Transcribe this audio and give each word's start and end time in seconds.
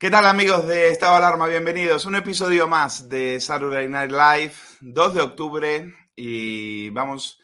¿Qué 0.00 0.10
tal 0.10 0.24
amigos 0.24 0.66
de 0.66 0.88
Estado 0.88 1.16
Alarma? 1.16 1.46
Bienvenidos. 1.46 2.06
Un 2.06 2.14
episodio 2.14 2.66
más 2.66 3.10
de 3.10 3.38
Saturday 3.38 3.86
Night 3.86 4.10
Live, 4.10 4.54
2 4.80 5.12
de 5.14 5.20
octubre 5.20 5.94
y 6.16 6.88
vamos, 6.88 7.38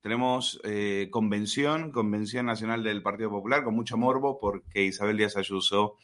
tenemos 0.00 0.58
eh, 0.64 1.08
convención, 1.10 1.92
convención 1.92 2.46
nacional 2.46 2.82
del 2.82 3.02
Partido 3.02 3.28
Popular 3.28 3.64
con 3.64 3.74
mucho 3.74 3.98
morbo 3.98 4.38
porque 4.38 4.84
Isabel 4.84 5.18
Díaz 5.18 5.36
Ayuso 5.36 5.98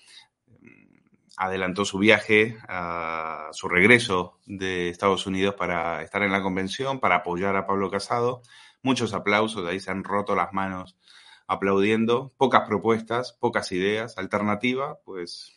mm, 0.61 0.99
adelantó 1.38 1.87
su 1.87 1.97
viaje, 1.97 2.58
a 2.69 3.49
su 3.53 3.67
regreso 3.67 4.38
de 4.44 4.90
Estados 4.90 5.26
Unidos 5.26 5.54
para 5.54 6.03
estar 6.03 6.22
en 6.22 6.31
la 6.31 6.42
convención, 6.42 7.01
para 7.01 7.17
apoyar 7.17 7.56
a 7.56 7.67
Pablo 7.67 7.90
Casado. 7.90 8.42
Muchos 8.83 9.15
aplausos, 9.15 9.67
ahí 9.67 9.81
se 9.81 9.92
han 9.92 10.04
roto 10.04 10.35
las 10.35 10.53
manos 10.53 10.99
aplaudiendo, 11.47 12.35
pocas 12.37 12.69
propuestas, 12.69 13.33
pocas 13.33 13.72
ideas, 13.72 14.19
alternativa, 14.19 14.99
pues 15.06 15.56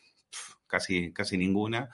casi, 0.69 1.11
casi 1.11 1.37
ninguna. 1.37 1.89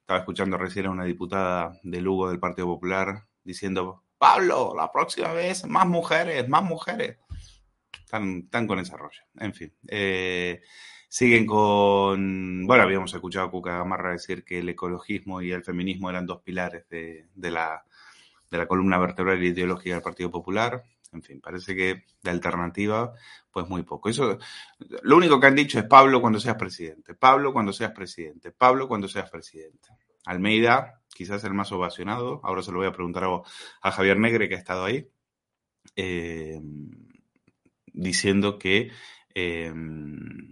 Estaba 0.00 0.20
escuchando 0.20 0.56
recién 0.56 0.86
a 0.86 0.90
una 0.90 1.04
diputada 1.04 1.72
de 1.82 2.00
Lugo 2.00 2.30
del 2.30 2.38
Partido 2.38 2.68
Popular 2.68 3.24
diciendo, 3.42 4.04
Pablo, 4.18 4.74
la 4.76 4.92
próxima 4.92 5.32
vez 5.32 5.66
más 5.66 5.86
mujeres, 5.86 6.48
más 6.48 6.62
mujeres. 6.62 7.18
Están, 8.04 8.66
con 8.66 8.78
ese 8.78 8.96
rollo. 8.96 9.20
En 9.38 9.52
fin. 9.52 9.72
Eh, 9.86 10.62
siguen 11.08 11.46
con. 11.46 12.66
Bueno, 12.66 12.82
habíamos 12.84 13.12
escuchado 13.12 13.46
a 13.46 13.50
Cuca 13.50 13.78
Gamarra 13.78 14.12
decir 14.12 14.44
que 14.44 14.60
el 14.60 14.68
ecologismo 14.68 15.42
y 15.42 15.52
el 15.52 15.62
feminismo 15.62 16.08
eran 16.10 16.26
dos 16.26 16.40
pilares 16.42 16.88
de, 16.88 17.28
de, 17.34 17.50
la, 17.50 17.84
de 18.50 18.58
la 18.58 18.66
columna 18.66 18.98
vertebral 18.98 19.42
ideológica 19.42 19.94
del 19.94 20.02
Partido 20.02 20.30
Popular. 20.30 20.84
En 21.12 21.22
fin, 21.22 21.40
parece 21.40 21.74
que 21.74 22.04
de 22.22 22.30
alternativa, 22.30 23.12
pues 23.50 23.68
muy 23.68 23.82
poco. 23.82 24.08
Eso, 24.08 24.38
lo 25.02 25.16
único 25.16 25.40
que 25.40 25.46
han 25.46 25.54
dicho 25.54 25.78
es 25.78 25.84
Pablo 25.84 26.20
cuando 26.20 26.38
seas 26.38 26.56
presidente, 26.56 27.14
Pablo 27.14 27.52
cuando 27.52 27.72
seas 27.72 27.92
presidente, 27.92 28.52
Pablo 28.52 28.88
cuando 28.88 29.08
seas 29.08 29.30
presidente. 29.30 29.88
Almeida, 30.26 31.00
quizás 31.08 31.42
el 31.44 31.54
más 31.54 31.72
ovacionado, 31.72 32.40
ahora 32.44 32.62
se 32.62 32.70
lo 32.70 32.78
voy 32.78 32.86
a 32.86 32.92
preguntar 32.92 33.24
a, 33.82 33.90
Javier 33.90 34.18
Negre, 34.18 34.48
que 34.48 34.56
ha 34.56 34.58
estado 34.58 34.84
ahí, 34.84 35.08
eh, 35.96 36.60
diciendo 37.86 38.58
que, 38.58 38.90
eh, 39.40 39.72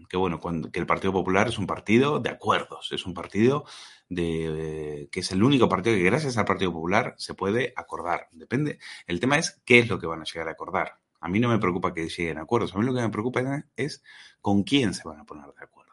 que 0.08 0.16
bueno, 0.16 0.40
que 0.72 0.78
el 0.78 0.86
Partido 0.86 1.12
Popular 1.12 1.48
es 1.48 1.58
un 1.58 1.66
partido 1.66 2.20
de 2.20 2.30
acuerdos, 2.30 2.90
es 2.92 3.04
un 3.04 3.14
partido 3.14 3.64
de 4.08 5.08
que 5.10 5.20
es 5.20 5.32
el 5.32 5.42
único 5.42 5.68
partido 5.68 5.96
que 5.96 6.04
gracias 6.04 6.38
al 6.38 6.44
Partido 6.44 6.72
Popular 6.72 7.14
se 7.18 7.34
puede 7.34 7.72
acordar. 7.76 8.28
Depende. 8.30 8.78
El 9.06 9.18
tema 9.18 9.38
es 9.38 9.60
qué 9.64 9.80
es 9.80 9.88
lo 9.88 9.98
que 9.98 10.06
van 10.06 10.20
a 10.20 10.24
llegar 10.24 10.48
a 10.48 10.52
acordar. 10.52 10.98
A 11.20 11.28
mí 11.28 11.40
no 11.40 11.48
me 11.48 11.58
preocupa 11.58 11.92
que 11.92 12.08
lleguen 12.08 12.38
a 12.38 12.42
acuerdos. 12.42 12.74
A 12.74 12.78
mí 12.78 12.84
lo 12.84 12.94
que 12.94 13.00
me 13.00 13.08
preocupa 13.08 13.40
es 13.74 14.04
con 14.40 14.62
quién 14.62 14.94
se 14.94 15.08
van 15.08 15.18
a 15.18 15.24
poner 15.24 15.46
de 15.46 15.64
acuerdo. 15.64 15.92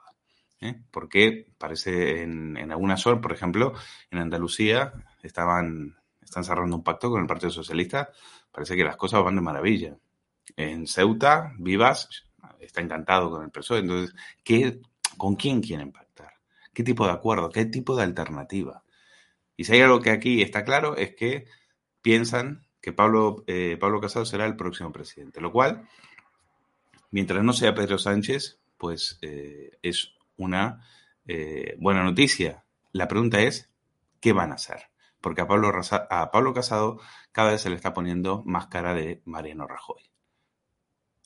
¿eh? 0.61 0.80
Porque 0.91 1.47
parece 1.58 2.21
en, 2.21 2.55
en 2.58 2.71
algunas 2.71 3.02
zonas, 3.02 3.21
por 3.21 3.31
ejemplo, 3.31 3.73
en 4.11 4.19
Andalucía 4.19 4.94
estaban 5.23 5.95
están 6.21 6.44
cerrando 6.44 6.75
un 6.75 6.83
pacto 6.83 7.09
con 7.09 7.21
el 7.21 7.27
Partido 7.27 7.52
Socialista. 7.52 8.11
Parece 8.52 8.75
que 8.75 8.83
las 8.83 8.97
cosas 8.97 9.23
van 9.23 9.36
de 9.36 9.41
maravilla. 9.41 9.97
En 10.55 10.88
Ceuta, 10.88 11.53
Vivas 11.58 12.25
está 12.59 12.81
encantado 12.81 13.30
con 13.30 13.44
el 13.44 13.52
PSOE. 13.52 13.80
Entonces, 13.80 14.16
¿qué, 14.44 14.81
¿con 15.17 15.36
quién 15.36 15.61
quieren 15.61 15.91
pactar? 15.91 16.03
qué 16.73 16.83
tipo 16.83 17.05
de 17.05 17.11
acuerdo, 17.11 17.49
qué 17.49 17.66
tipo 17.66 17.95
de 17.95 18.03
alternativa. 18.03 18.83
Y 19.55 19.66
si 19.66 19.73
hay 19.73 19.81
algo 19.81 20.02
que 20.02 20.09
aquí 20.09 20.41
está 20.41 20.66
claro 20.66 20.97
es 20.97 21.16
que 21.16 21.45
piensan 22.02 22.66
que 22.81 22.91
Pablo, 22.91 23.44
eh, 23.47 23.77
Pablo 23.80 24.02
Casado 24.02 24.25
será 24.25 24.45
el 24.45 24.55
próximo 24.55 24.91
presidente, 24.91 25.39
lo 25.39 25.52
cual, 25.52 25.88
mientras 27.11 27.44
no 27.44 27.53
sea 27.53 27.75
Pedro 27.75 27.97
Sánchez, 27.97 28.59
pues 28.77 29.19
eh, 29.21 29.77
es 29.81 30.16
una 30.36 30.86
eh, 31.25 31.77
buena 31.80 32.03
noticia. 32.03 32.66
La 32.91 33.08
pregunta 33.08 33.41
es, 33.41 33.71
¿qué 34.19 34.33
van 34.33 34.52
a 34.52 34.55
hacer? 34.55 34.89
Porque 35.21 35.41
a 35.41 35.47
Pablo, 35.47 35.71
a 36.09 36.31
Pablo 36.31 36.53
Casado 36.53 36.99
cada 37.31 37.52
vez 37.52 37.61
se 37.61 37.69
le 37.69 37.75
está 37.75 37.93
poniendo 37.93 38.43
más 38.45 38.67
cara 38.67 38.93
de 38.93 39.21
Mariano 39.23 39.65
Rajoy. 39.67 40.02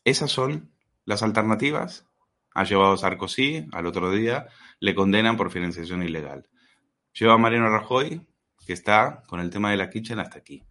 Esas 0.04 0.32
son 0.32 0.72
las 1.08 1.24
alternativas 1.24 2.06
ha 2.54 2.66
llevado 2.66 2.92
a 2.92 2.98
Sarkozy 2.98 3.66
al 3.72 3.86
otro 3.86 4.12
día, 4.12 4.48
le 4.82 4.94
condenan 4.94 5.38
por 5.38 5.52
financiación 5.52 6.04
ilegal. 6.04 6.50
Lleva 7.14 7.36
a 7.36 7.38
Mariano 7.38 7.70
Rajoy, 7.70 8.28
que 8.66 8.74
está 8.74 9.24
con 9.26 9.40
el 9.40 9.50
tema 9.50 9.72
de 9.72 9.78
la 9.78 9.90
kitchen 9.90 10.20
hasta 10.20 10.40
aquí. 10.40 10.66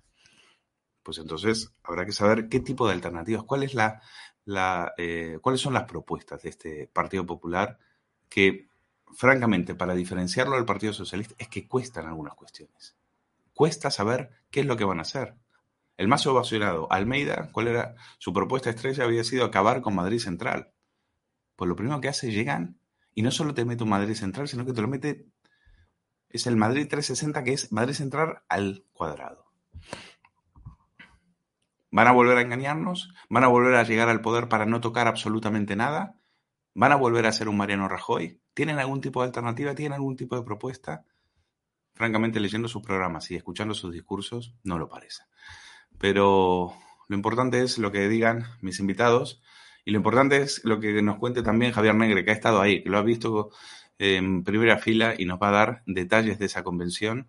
Pues 1.03 1.17
entonces 1.17 1.75
habrá 1.83 2.05
que 2.05 2.13
saber 2.13 2.51
qué 2.51 2.61
tipo 2.61 2.87
de 2.87 2.93
alternativas, 2.93 3.45
cuál 3.45 3.63
es 3.63 3.73
la, 3.73 4.03
eh, 4.99 5.39
cuáles 5.41 5.63
son 5.63 5.73
las 5.73 5.85
propuestas 5.85 6.43
de 6.43 6.51
este 6.51 6.87
Partido 6.87 7.25
Popular 7.25 7.79
que, 8.29 8.69
francamente, 9.15 9.75
para 9.75 9.95
diferenciarlo 9.95 10.57
del 10.57 10.67
Partido 10.67 10.93
Socialista, 10.93 11.35
es 11.39 11.49
que 11.49 11.67
cuestan 11.67 12.09
algunas 12.09 12.35
cuestiones. 12.35 12.95
Cuesta 13.55 13.91
saber 13.91 14.33
qué 14.51 14.61
es 14.61 14.67
lo 14.67 14.77
que 14.77 14.85
van 14.85 14.99
a 14.99 15.03
hacer. 15.03 15.35
El 15.97 16.09
más 16.09 16.27
ovacionado, 16.27 16.91
Almeida, 16.93 17.51
¿cuál 17.53 17.69
era 17.69 17.95
su 18.19 18.33
propuesta 18.33 18.71
estrella? 18.71 19.05
Había 19.05 19.25
sido 19.25 19.45
acabar 19.45 19.81
con 19.81 19.95
Madrid 19.95 20.19
Central 20.19 20.73
pues 21.57 21.69
lo 21.69 21.75
primero 21.75 22.01
que 22.01 22.09
hace, 22.09 22.31
llegan 22.31 22.79
y 23.15 23.23
no 23.23 23.31
solo 23.31 23.55
te 23.55 23.65
mete 23.65 23.83
un 23.83 23.91
Madrid 23.91 24.15
central, 24.15 24.47
sino 24.47 24.67
que 24.67 24.75
te 24.75 24.83
lo 24.83 24.89
mete, 24.89 25.27
es 26.29 26.47
el 26.47 26.57
Madrid 26.57 26.87
360, 26.89 27.43
que 27.43 27.55
es 27.55 27.73
Madrid 27.73 27.95
central 27.95 28.43
al 28.49 28.85
cuadrado. 28.93 29.47
¿Van 31.91 32.07
a 32.09 32.13
volver 32.13 32.37
a 32.37 32.43
engañarnos? 32.43 33.15
¿Van 33.31 33.45
a 33.45 33.49
volver 33.49 33.75
a 33.75 33.85
llegar 33.85 34.11
al 34.11 34.21
poder 34.21 34.49
para 34.49 34.67
no 34.67 34.83
tocar 34.83 35.09
absolutamente 35.09 35.77
nada? 35.77 36.21
¿Van 36.75 36.93
a 36.93 36.97
volver 36.97 37.25
a 37.25 37.33
ser 37.33 37.49
un 37.49 37.57
Mariano 37.57 37.89
Rajoy? 37.89 38.43
¿Tienen 38.53 38.79
algún 38.79 39.01
tipo 39.01 39.23
de 39.23 39.29
alternativa? 39.29 39.75
¿Tienen 39.75 39.95
algún 39.95 40.17
tipo 40.17 40.37
de 40.37 40.43
propuesta? 40.43 41.07
Francamente, 41.95 42.39
leyendo 42.39 42.69
sus 42.69 42.83
programas 42.83 43.31
y 43.31 43.37
escuchando 43.37 43.73
sus 43.73 43.95
discursos, 43.95 44.55
no 44.63 44.79
lo 44.79 44.91
parece. 44.91 45.23
Pero 45.99 46.75
lo 47.09 47.17
importante 47.17 47.63
es 47.63 47.79
lo 47.79 47.93
que 47.93 48.09
digan 48.09 48.45
mis 48.61 48.81
invitados 48.81 49.43
y 49.85 49.93
lo 49.93 49.99
importante 49.99 50.39
es 50.39 50.65
lo 50.65 50.81
que 50.81 51.01
nos 51.03 51.19
cuente 51.19 51.43
también 51.43 51.73
Javier 51.73 51.95
Negre, 51.95 52.25
que 52.25 52.33
ha 52.33 52.35
estado 52.35 52.61
ahí, 52.61 52.83
que 52.83 52.91
lo 52.91 52.99
ha 52.99 53.03
visto 53.03 53.51
en 53.99 54.45
primera 54.45 54.79
fila 54.79 55.15
y 55.17 55.25
nos 55.25 55.41
va 55.41 55.49
a 55.49 55.53
dar 55.53 55.83
detalles 55.87 56.39
de 56.39 56.47
esa 56.47 56.63
convención 56.63 57.29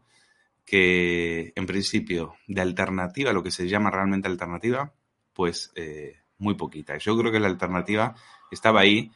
que 0.66 1.54
en 1.56 1.66
principio 1.66 2.36
de 2.48 2.62
alternativa, 2.62 3.32
lo 3.32 3.42
que 3.42 3.52
se 3.52 3.70
llama 3.70 3.90
realmente 3.90 4.28
alternativa, 4.28 4.94
pues 5.34 5.72
eh, 5.76 6.18
muy 6.40 6.56
poquita. 6.56 6.98
Yo 6.98 7.18
creo 7.18 7.32
que 7.32 7.40
la 7.40 7.48
alternativa 7.48 8.16
estaba 8.52 8.82
ahí, 8.82 9.12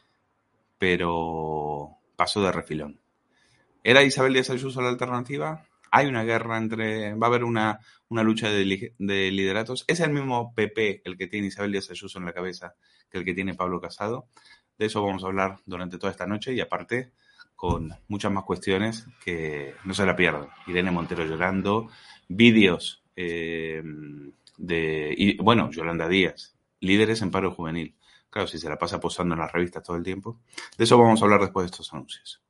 pero 0.78 1.98
pasó 2.16 2.42
de 2.42 2.52
refilón. 2.52 3.02
¿Era 3.84 4.04
Isabel 4.04 4.34
Díaz 4.34 4.50
Ayuso 4.50 4.82
la 4.82 4.90
alternativa? 4.90 5.66
Hay 5.92 6.08
una 6.08 6.24
guerra 6.24 6.58
entre, 6.58 7.14
va 7.16 7.28
a 7.28 7.30
haber 7.30 7.44
una, 7.44 7.80
una 8.10 8.24
lucha 8.24 8.50
de, 8.50 8.94
de 8.98 9.32
lideratos. 9.32 9.86
Es 9.88 10.00
el 10.00 10.12
mismo 10.12 10.54
PP 10.56 11.02
el 11.06 11.18
que 11.18 11.28
tiene 11.28 11.48
Isabel 11.48 11.72
Díaz 11.72 11.92
Ayuso 11.92 12.18
en 12.18 12.26
la 12.26 12.34
cabeza 12.34 12.76
que 13.10 13.18
el 13.18 13.26
que 13.26 13.34
tiene 13.34 13.54
Pablo 13.54 13.80
Casado. 13.80 14.28
De 14.78 14.88
eso 14.88 15.04
vamos 15.06 15.24
a 15.24 15.28
hablar 15.28 15.58
durante 15.66 15.98
toda 15.98 16.12
esta 16.12 16.26
noche 16.26 16.54
y 16.54 16.62
aparte 16.62 17.12
con 17.56 17.94
muchas 18.08 18.32
más 18.32 18.44
cuestiones 18.44 19.06
que 19.24 19.76
no 19.84 19.94
se 19.94 20.06
la 20.06 20.16
pierdan. 20.16 20.48
Irene 20.66 20.90
Montero 20.90 21.24
llorando, 21.24 21.90
vídeos 22.28 23.04
eh, 23.16 23.84
de, 24.58 25.14
y, 25.16 25.38
bueno, 25.38 25.70
Yolanda 25.70 26.08
Díaz, 26.08 26.56
líderes 26.80 27.22
en 27.22 27.30
paro 27.30 27.52
juvenil. 27.52 27.96
Claro, 28.32 28.48
si 28.48 28.58
se 28.58 28.70
la 28.70 28.80
pasa 28.80 29.00
posando 29.00 29.36
en 29.36 29.42
las 29.42 29.52
revistas 29.52 29.84
todo 29.84 29.98
el 29.98 30.04
tiempo. 30.04 30.40
De 30.78 30.86
eso 30.86 30.98
vamos 30.98 31.22
a 31.22 31.26
hablar 31.26 31.42
después 31.42 31.66
de 31.66 31.72
estos 31.72 31.94
anuncios. 31.94 32.42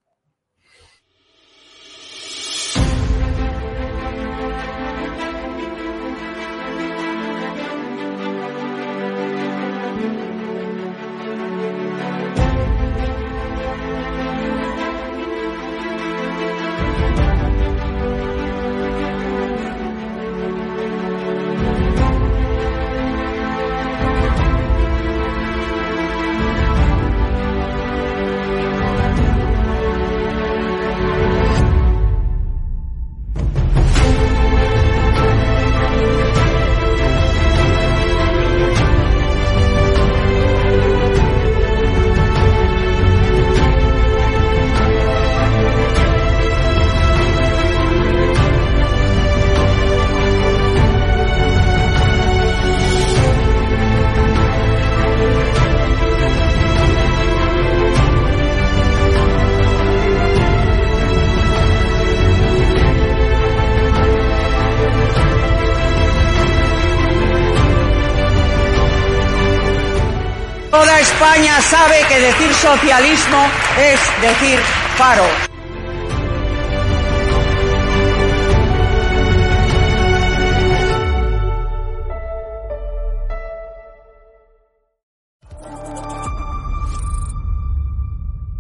Decir 72.22 72.54
socialismo 72.54 73.48
es 73.80 74.00
decir 74.22 74.60
paro. 74.96 75.26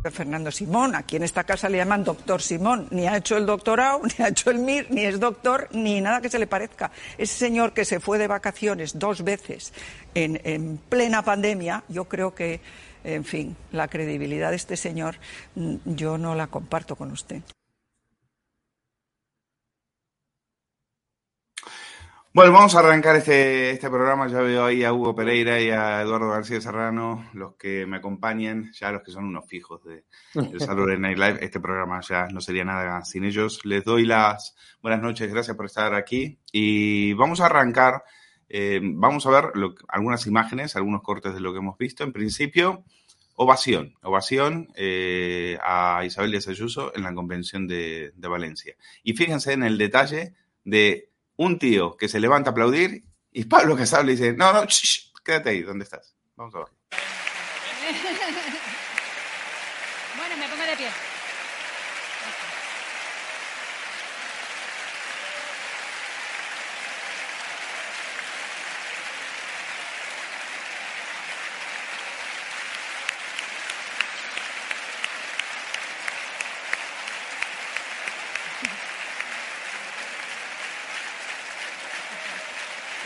Fernando 0.09 0.51
Simón, 0.51 0.95
aquí 0.95 1.17
en 1.17 1.23
esta 1.23 1.43
casa 1.43 1.69
le 1.69 1.77
llaman 1.77 2.03
doctor 2.03 2.41
Simón, 2.41 2.87
ni 2.89 3.07
ha 3.07 3.17
hecho 3.17 3.37
el 3.37 3.45
doctorado, 3.45 4.01
ni 4.17 4.25
ha 4.25 4.29
hecho 4.29 4.49
el 4.49 4.57
MIR, 4.57 4.87
ni 4.89 5.05
es 5.05 5.19
doctor, 5.19 5.69
ni 5.71 6.01
nada 6.01 6.19
que 6.19 6.29
se 6.29 6.39
le 6.39 6.47
parezca. 6.47 6.91
Ese 7.17 7.37
señor 7.37 7.73
que 7.73 7.85
se 7.85 7.99
fue 7.99 8.17
de 8.17 8.27
vacaciones 8.27 8.97
dos 8.97 9.23
veces 9.23 9.71
en 10.15 10.79
plena 10.89 11.21
pandemia, 11.21 11.83
yo 11.87 12.05
creo 12.05 12.33
que, 12.33 12.59
en 13.03 13.23
fin, 13.23 13.55
la 13.71 13.87
credibilidad 13.87 14.49
de 14.49 14.55
este 14.55 14.77
señor 14.77 15.15
mm, 15.55 15.75
yo 15.85 16.17
no 16.17 16.35
la 16.35 16.47
comparto 16.47 16.95
con 16.95 17.11
usted. 17.11 17.41
Bueno, 22.33 22.53
vamos 22.53 22.73
a 22.75 22.79
arrancar 22.79 23.17
este, 23.17 23.71
este 23.71 23.89
programa. 23.89 24.25
Ya 24.29 24.39
veo 24.39 24.63
ahí 24.63 24.85
a 24.85 24.93
Hugo 24.93 25.13
Pereira 25.13 25.59
y 25.59 25.69
a 25.69 26.01
Eduardo 26.01 26.29
García 26.29 26.61
Serrano, 26.61 27.29
los 27.33 27.55
que 27.55 27.85
me 27.85 27.97
acompañan, 27.97 28.71
ya 28.71 28.89
los 28.93 29.01
que 29.03 29.11
son 29.11 29.25
unos 29.25 29.45
fijos 29.49 29.83
de, 29.83 30.05
de 30.33 30.59
Saturday 30.61 30.97
Night 30.97 31.17
Live. 31.17 31.39
Este 31.41 31.59
programa 31.59 31.99
ya 31.99 32.27
no 32.27 32.39
sería 32.39 32.63
nada 32.63 33.03
sin 33.03 33.25
ellos. 33.25 33.65
Les 33.65 33.83
doy 33.83 34.05
las 34.05 34.55
buenas 34.81 35.01
noches, 35.01 35.29
gracias 35.29 35.57
por 35.57 35.65
estar 35.65 35.93
aquí. 35.93 36.39
Y 36.53 37.11
vamos 37.15 37.41
a 37.41 37.47
arrancar, 37.47 38.01
eh, 38.53 38.79
vamos 38.83 39.25
a 39.25 39.29
ver 39.31 39.51
lo- 39.55 39.75
algunas 39.87 40.27
imágenes, 40.27 40.75
algunos 40.75 41.01
cortes 41.01 41.33
de 41.33 41.39
lo 41.39 41.53
que 41.53 41.59
hemos 41.59 41.77
visto. 41.77 42.03
En 42.03 42.11
principio, 42.11 42.83
ovación, 43.35 43.95
ovación 44.01 44.67
eh, 44.75 45.57
a 45.63 46.03
Isabel 46.05 46.31
Díaz 46.31 46.47
Ayuso 46.47 46.91
en 46.95 47.03
la 47.03 47.13
convención 47.13 47.67
de, 47.67 48.13
Valencia. 48.17 48.75
Y 49.03 49.13
fíjense 49.13 49.53
en 49.53 49.63
el 49.63 49.77
detalle 49.77 50.33
de 50.63 51.09
un 51.37 51.57
tío 51.59 51.95
que 51.97 52.07
se 52.07 52.19
levanta 52.19 52.49
a 52.49 52.51
aplaudir 52.51 53.03
y 53.31 53.45
Pablo 53.45 53.77
Casado 53.77 54.03
le 54.03 54.11
dice, 54.11 54.33
no, 54.33 54.51
no, 54.53 54.65
shh, 54.65 55.13
quédate 55.23 55.49
ahí, 55.51 55.61
¿dónde 55.61 55.85
estás? 55.85 56.15
Vamos 56.35 56.53
a 56.55 56.59
ver. 56.59 56.67
Bueno, 60.17 60.37
me 60.37 60.47
pongo 60.49 60.63
de 60.63 60.75
pie. 60.77 60.87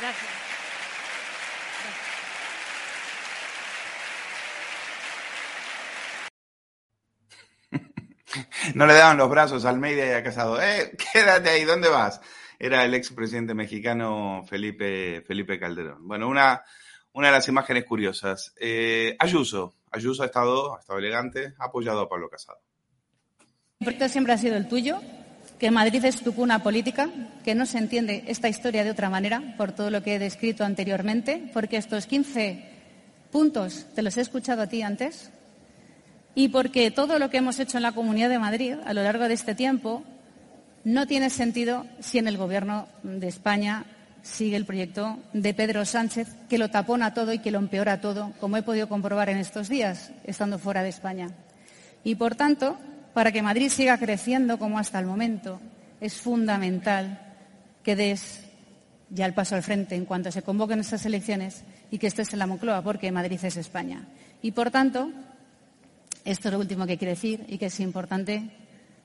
Gracias. 0.02 0.46
No 8.86 8.86
le 8.86 8.94
daban 8.94 9.18
los 9.18 9.30
brazos 9.30 9.64
a 9.64 9.70
Almeida 9.70 10.06
y 10.06 10.12
a 10.12 10.22
Casado. 10.22 10.62
¡Eh, 10.62 10.92
quédate 11.14 11.50
ahí! 11.50 11.64
¿Dónde 11.64 11.88
vas? 11.88 12.20
Era 12.60 12.84
el 12.84 12.94
expresidente 12.94 13.54
mexicano 13.54 14.44
Felipe, 14.50 15.24
Felipe 15.26 15.58
Calderón. 15.58 16.06
Bueno, 16.06 16.28
una, 16.28 16.62
una 17.14 17.28
de 17.28 17.34
las 17.34 17.48
imágenes 17.48 17.86
curiosas. 17.86 18.54
Eh, 18.60 19.16
Ayuso. 19.18 19.76
Ayuso 19.92 20.24
ha 20.24 20.26
estado, 20.26 20.76
ha 20.76 20.80
estado 20.82 21.00
elegante, 21.00 21.54
ha 21.58 21.66
apoyado 21.66 22.02
a 22.02 22.10
Pablo 22.10 22.30
Casado. 22.30 22.60
El 23.80 23.86
proyecto 23.86 24.10
siempre 24.10 24.34
ha 24.34 24.38
sido 24.38 24.58
el 24.58 24.68
tuyo, 24.68 25.00
que 25.58 25.72
Madrid 25.72 26.04
es 26.04 26.22
tu 26.22 26.36
cuna 26.36 26.62
política, 26.62 27.10
que 27.46 27.56
no 27.56 27.66
se 27.66 27.78
entiende 27.78 28.26
esta 28.28 28.50
historia 28.50 28.84
de 28.84 28.92
otra 28.92 29.10
manera 29.10 29.56
por 29.56 29.72
todo 29.72 29.90
lo 29.90 30.04
que 30.04 30.16
he 30.16 30.20
descrito 30.20 30.66
anteriormente, 30.66 31.50
porque 31.54 31.78
estos 31.78 32.08
15 32.08 32.74
puntos 33.32 33.86
te 33.96 34.02
los 34.02 34.18
he 34.18 34.22
escuchado 34.22 34.64
a 34.64 34.68
ti 34.68 34.82
antes 34.82 35.32
y 36.36 36.50
porque 36.50 36.92
todo 36.92 37.18
lo 37.18 37.30
que 37.30 37.38
hemos 37.38 37.60
hecho 37.60 37.78
en 37.78 37.84
la 37.84 37.94
Comunidad 37.94 38.30
de 38.30 38.40
Madrid 38.40 38.76
a 38.86 38.94
lo 38.94 39.02
largo 39.02 39.28
de 39.28 39.34
este 39.34 39.56
tiempo 39.56 40.04
no 40.84 41.08
tiene 41.08 41.30
sentido 41.30 41.86
si 42.00 42.20
en 42.20 42.28
el 42.28 42.38
Gobierno 42.38 42.88
de 43.02 43.28
España 43.28 43.86
sigue 44.22 44.58
el 44.58 44.66
proyecto 44.66 45.18
de 45.34 45.54
Pedro 45.54 45.86
Sánchez, 45.86 46.28
que 46.50 46.58
lo 46.58 46.70
tapona 46.70 47.14
todo 47.14 47.32
y 47.32 47.40
que 47.40 47.52
lo 47.52 47.60
empeora 47.60 48.02
todo, 48.02 48.34
como 48.40 48.58
he 48.58 48.64
podido 48.64 48.90
comprobar 48.90 49.30
en 49.30 49.38
estos 49.38 49.70
días, 49.70 50.12
estando 50.24 50.60
fuera 50.60 50.84
de 50.84 50.90
España. 50.90 51.30
Y, 52.04 52.16
por 52.16 52.36
tanto, 52.36 52.78
para 53.14 53.32
que 53.32 53.42
Madrid 53.42 53.70
siga 53.70 53.98
creciendo 53.98 54.60
como 54.60 54.80
hasta 54.80 55.00
el 55.00 55.06
momento, 55.06 55.60
es 56.02 56.16
fundamental 56.16 57.20
que 57.84 57.96
des 57.96 58.42
ya 59.10 59.28
el 59.28 59.34
paso 59.34 59.56
al 59.56 59.64
frente 59.64 59.96
en 59.96 60.06
cuanto 60.06 60.32
se 60.32 60.42
convoquen 60.42 60.80
estas 60.80 61.06
elecciones 61.06 61.64
y 61.92 62.00
que 62.00 62.08
estés 62.08 62.34
en 62.34 62.40
la 62.40 62.48
Moncloa, 62.48 62.82
porque 62.82 63.12
Madrid 63.12 63.40
es 63.44 63.58
España. 63.58 64.08
Y, 64.42 64.52
por 64.52 64.72
tanto, 64.72 65.12
esto 66.26 66.50
es 66.50 66.54
lo 66.54 66.60
último 66.60 66.86
que 66.88 66.98
quiero 66.98 67.14
decir 67.14 67.46
y 67.48 67.58
que 67.58 67.68
es 67.68 67.80
importante 67.80 68.50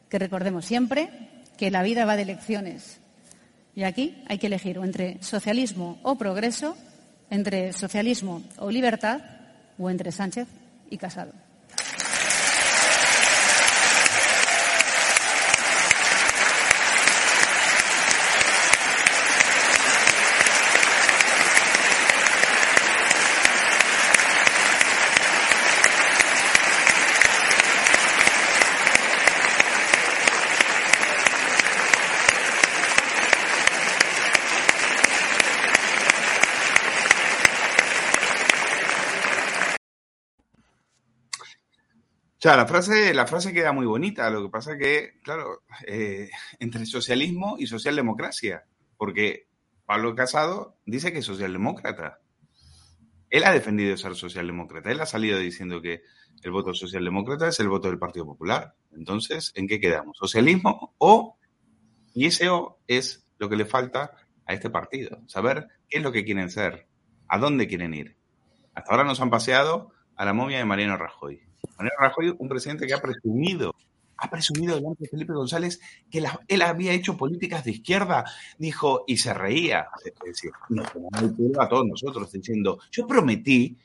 que 0.09 0.19
recordemos 0.19 0.65
siempre 0.65 1.11
que 1.57 1.71
la 1.71 1.83
vida 1.83 2.05
va 2.05 2.17
de 2.17 2.23
elecciones. 2.23 3.01
Y 3.75 3.85
aquí 3.85 4.23
hay 4.27 4.39
que 4.39 4.49
elegir 4.49 4.79
entre 4.79 5.23
socialismo 5.23 6.01
o 6.03 6.17
progreso, 6.17 6.77
entre 7.31 7.73
socialismo 7.73 8.43
o 8.59 8.71
libertad, 8.71 9.21
o 9.79 9.89
entre 9.91 10.13
Sánchez 10.13 10.49
y 10.91 10.99
Casado. 10.99 11.33
Ya, 42.43 42.57
la 42.57 42.67
frase, 42.67 43.13
la 43.13 43.27
frase 43.27 43.53
queda 43.53 43.73
muy 43.73 43.85
bonita. 43.85 44.31
Lo 44.31 44.43
que 44.43 44.49
pasa 44.49 44.79
que, 44.79 45.21
claro, 45.23 45.63
eh, 45.87 46.31
entre 46.59 46.87
socialismo 46.87 47.57
y 47.59 47.67
socialdemocracia, 47.67 48.65
porque 48.97 49.47
Pablo 49.85 50.15
Casado 50.15 50.79
dice 50.87 51.13
que 51.13 51.19
es 51.19 51.27
socialdemócrata. 51.27 52.21
Él 53.29 53.45
ha 53.45 53.53
defendido 53.53 53.95
ser 53.99 54.15
socialdemócrata. 54.15 54.91
Él 54.91 55.01
ha 55.01 55.07
salido 55.07 55.39
diciendo 55.39 55.83
que 55.83 56.03
el 56.43 56.51
voto 56.51 56.73
socialdemócrata 56.73 57.49
es 57.49 57.61
el 57.61 57.69
voto 57.69 57.89
del 57.89 57.99
Partido 57.99 58.25
Popular. 58.25 58.75
Entonces, 58.93 59.53
¿en 59.55 59.69
qué 59.69 59.79
quedamos? 59.79 60.17
¿Socialismo 60.17 60.95
o? 60.97 61.37
Y 62.15 62.25
ese 62.25 62.49
o 62.49 62.81
es 62.87 63.29
lo 63.39 63.51
que 63.51 63.57
le 63.57 63.67
falta 63.67 64.13
a 64.47 64.55
este 64.55 64.71
partido. 64.71 65.21
Saber 65.27 65.69
qué 65.91 65.99
es 65.99 66.03
lo 66.03 66.11
que 66.11 66.25
quieren 66.25 66.51
ser, 66.51 66.89
a 67.29 67.39
dónde 67.39 67.69
quieren 67.69 67.93
ir. 67.93 68.17
Hasta 68.75 68.93
ahora 68.93 69.05
nos 69.05 69.21
han 69.21 69.29
paseado 69.29 69.93
a 70.17 70.25
la 70.25 70.33
momia 70.33 70.57
de 70.57 70.65
Mariano 70.65 70.97
Rajoy. 70.97 71.50
Mariano 71.77 71.97
Rajoy, 72.01 72.35
un 72.39 72.49
presidente 72.49 72.87
que 72.87 72.95
ha 72.95 73.01
presumido, 73.01 73.75
ha 74.17 74.31
presumido 74.31 74.77
delante 74.77 75.05
de 75.05 75.09
Felipe 75.09 75.33
González 75.33 75.81
que 76.11 76.23
él 76.49 76.63
había 76.63 76.93
hecho 76.93 77.17
políticas 77.17 77.65
de 77.65 77.73
izquierda, 77.73 78.25
dijo, 78.59 79.05
y 79.07 79.17
se 79.17 79.33
reía. 79.33 79.89
Es 80.05 80.15
decir, 80.25 80.53
nos 80.69 80.87
a 81.59 81.69
todos 81.69 81.87
nosotros 81.87 82.31
diciendo, 82.31 82.79
yo 82.91 83.07
prometí 83.07 83.77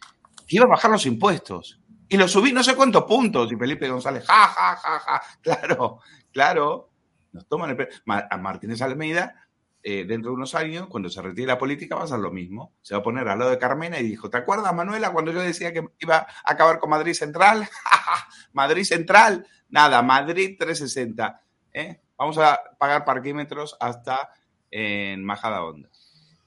que 0.48 0.58
iba 0.58 0.66
a 0.66 0.70
bajar 0.70 0.92
los 0.92 1.06
impuestos. 1.06 1.80
Y 2.08 2.18
lo 2.18 2.28
subí 2.28 2.52
no 2.52 2.64
sé 2.64 2.76
cuántos 2.76 3.04
puntos. 3.06 3.52
Y 3.52 3.56
Felipe 3.56 3.90
González, 3.90 4.26
ja, 4.26 4.48
ja, 4.48 4.76
ja, 4.76 5.00
ja. 5.00 5.22
Claro, 5.42 6.00
claro. 6.32 6.90
Nos 7.32 7.48
toman 7.48 7.72
el 7.72 7.88
A 8.08 8.38
Martínez 8.38 8.82
Almeida, 8.82 9.45
eh, 9.88 10.04
dentro 10.04 10.32
de 10.32 10.38
unos 10.38 10.56
años, 10.56 10.88
cuando 10.88 11.12
se 11.12 11.22
retire 11.22 11.46
la 11.46 11.60
política, 11.60 11.94
va 11.94 12.02
a 12.02 12.06
hacer 12.06 12.18
lo 12.18 12.32
mismo. 12.32 12.74
Se 12.82 12.96
va 12.96 13.02
a 13.02 13.04
poner 13.04 13.28
al 13.28 13.38
lado 13.38 13.52
de 13.52 13.60
Carmena 13.60 14.00
y 14.00 14.04
dijo, 14.04 14.32
¿te 14.32 14.38
acuerdas, 14.38 14.74
Manuela, 14.74 15.12
cuando 15.14 15.32
yo 15.32 15.44
decía 15.44 15.72
que 15.74 15.86
iba 16.00 16.16
a 16.16 16.28
acabar 16.44 16.80
con 16.80 16.90
Madrid 16.90 17.14
Central? 17.14 17.70
Madrid 18.54 18.84
Central, 18.84 19.46
nada, 19.70 20.02
Madrid 20.02 20.56
360. 20.58 21.40
¿eh? 21.72 22.02
Vamos 22.18 22.40
a 22.40 22.60
pagar 22.80 23.06
parquímetros 23.06 23.78
hasta 23.80 24.32
en 24.72 25.24
Majada 25.24 25.64
Honda. 25.64 25.88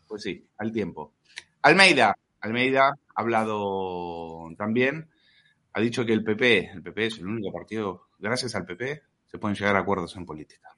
Pues 0.09 0.25
sí, 0.25 0.45
al 0.57 0.73
tiempo. 0.73 1.15
Almeida, 1.63 2.19
Almeida 2.41 2.89
ha 2.89 3.21
hablado 3.21 4.49
también, 4.59 5.11
ha 5.75 5.81
dicho 5.81 6.05
que 6.05 6.13
el 6.13 6.25
PP, 6.25 6.73
el 6.73 6.83
PP 6.83 7.07
es 7.07 7.19
el 7.19 7.29
único 7.29 7.53
partido, 7.53 8.09
gracias 8.19 8.57
al 8.57 8.67
PP, 8.67 9.01
se 9.27 9.39
pueden 9.39 9.57
llegar 9.57 9.77
a 9.77 9.79
acuerdos 9.79 10.17
en 10.17 10.27
política. 10.27 10.75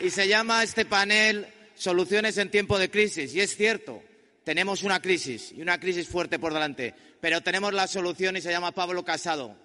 Y 0.00 0.08
se 0.08 0.26
llama 0.26 0.62
este 0.62 0.86
panel 0.86 1.46
Soluciones 1.74 2.36
en 2.38 2.50
tiempo 2.50 2.78
de 2.78 2.90
crisis. 2.90 3.34
Y 3.34 3.40
es 3.40 3.56
cierto, 3.56 4.02
tenemos 4.44 4.82
una 4.82 5.00
crisis 5.00 5.52
y 5.52 5.62
una 5.62 5.78
crisis 5.78 6.08
fuerte 6.08 6.38
por 6.38 6.52
delante, 6.52 6.94
pero 7.20 7.42
tenemos 7.42 7.72
la 7.72 7.86
solución 7.86 8.36
y 8.36 8.40
se 8.40 8.50
llama 8.50 8.72
Pablo 8.72 9.04
Casado. 9.04 9.56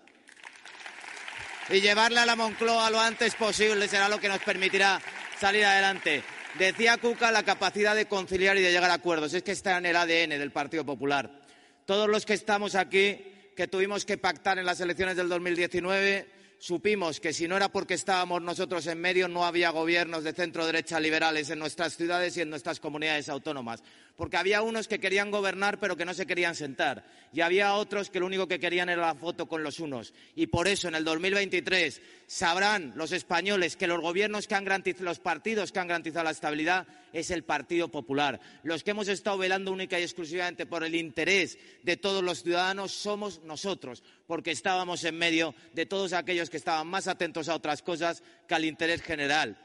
Y 1.69 1.81
llevarle 1.81 2.19
a 2.19 2.25
la 2.25 2.35
Moncloa 2.35 2.89
lo 2.89 2.99
antes 2.99 3.35
posible 3.35 3.87
será 3.87 4.07
lo 4.07 4.19
que 4.19 4.29
nos 4.29 4.39
permitirá 4.39 5.01
salir 5.39 5.65
adelante. 5.65 6.23
Decía 6.59 6.97
Cuca 6.97 7.31
la 7.31 7.43
capacidad 7.43 7.95
de 7.95 8.05
conciliar 8.05 8.57
y 8.57 8.61
de 8.61 8.71
llegar 8.71 8.91
a 8.91 8.95
acuerdos. 8.95 9.33
Es 9.33 9.43
que 9.43 9.51
está 9.51 9.77
en 9.77 9.85
el 9.85 9.95
ADN 9.95 10.37
del 10.37 10.51
Partido 10.51 10.85
Popular. 10.85 11.41
Todos 11.85 12.09
los 12.09 12.25
que 12.25 12.33
estamos 12.33 12.75
aquí, 12.75 13.51
que 13.55 13.67
tuvimos 13.67 14.05
que 14.05 14.17
pactar 14.17 14.59
en 14.59 14.65
las 14.65 14.79
elecciones 14.79 15.15
del 15.15 15.29
2019, 15.29 16.34
supimos 16.57 17.19
que 17.19 17.33
si 17.33 17.47
no 17.47 17.57
era 17.57 17.69
porque 17.69 17.93
estábamos 17.93 18.41
nosotros 18.41 18.87
en 18.87 18.99
medio, 18.99 19.27
no 19.27 19.45
había 19.45 19.69
gobiernos 19.69 20.23
de 20.23 20.33
centro 20.33 20.65
derecha 20.65 20.99
liberales 20.99 21.49
en 21.49 21.59
nuestras 21.59 21.95
ciudades 21.97 22.37
y 22.37 22.41
en 22.41 22.49
nuestras 22.49 22.79
comunidades 22.79 23.29
autónomas 23.29 23.83
porque 24.15 24.37
había 24.37 24.61
unos 24.61 24.87
que 24.87 24.99
querían 24.99 25.31
gobernar 25.31 25.79
pero 25.79 25.97
que 25.97 26.05
no 26.05 26.13
se 26.13 26.25
querían 26.25 26.55
sentar 26.55 27.05
y 27.33 27.41
había 27.41 27.73
otros 27.73 28.09
que 28.09 28.19
lo 28.19 28.25
único 28.25 28.47
que 28.47 28.59
querían 28.59 28.89
era 28.89 29.07
la 29.07 29.15
foto 29.15 29.45
con 29.47 29.61
los 29.61 29.79
unos. 29.81 30.13
Y 30.35 30.47
por 30.47 30.69
eso 30.69 30.87
en 30.87 30.95
el 30.95 31.03
2023 31.03 32.01
sabrán 32.27 32.93
los 32.95 33.11
españoles 33.11 33.75
que 33.75 33.87
los 33.87 33.99
gobiernos 33.99 34.47
que 34.47 34.55
han 34.55 34.63
garantizado, 34.63 35.03
los 35.03 35.19
partidos 35.19 35.73
que 35.73 35.79
han 35.79 35.89
garantizado 35.89 36.23
la 36.23 36.31
estabilidad 36.31 36.87
es 37.11 37.29
el 37.29 37.43
Partido 37.43 37.89
Popular. 37.89 38.39
Los 38.63 38.83
que 38.83 38.91
hemos 38.91 39.09
estado 39.09 39.37
velando 39.37 39.71
única 39.71 39.99
y 39.99 40.03
exclusivamente 40.03 40.65
por 40.65 40.85
el 40.85 40.95
interés 40.95 41.57
de 41.83 41.97
todos 41.97 42.23
los 42.23 42.43
ciudadanos 42.43 42.93
somos 42.93 43.41
nosotros, 43.43 44.01
porque 44.27 44.51
estábamos 44.51 45.03
en 45.03 45.17
medio 45.17 45.53
de 45.73 45.85
todos 45.85 46.13
aquellos 46.13 46.49
que 46.49 46.57
estaban 46.57 46.87
más 46.87 47.07
atentos 47.07 47.49
a 47.49 47.55
otras 47.55 47.81
cosas 47.81 48.23
que 48.47 48.55
al 48.55 48.65
interés 48.65 49.01
general. 49.01 49.57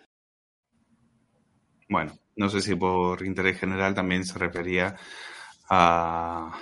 Bueno, 1.89 2.19
no 2.37 2.49
sé 2.49 2.61
si 2.61 2.75
por 2.75 3.25
interés 3.27 3.59
general 3.59 3.95
también 3.95 4.25
se 4.25 4.39
refería 4.39 4.97
a, 5.69 6.59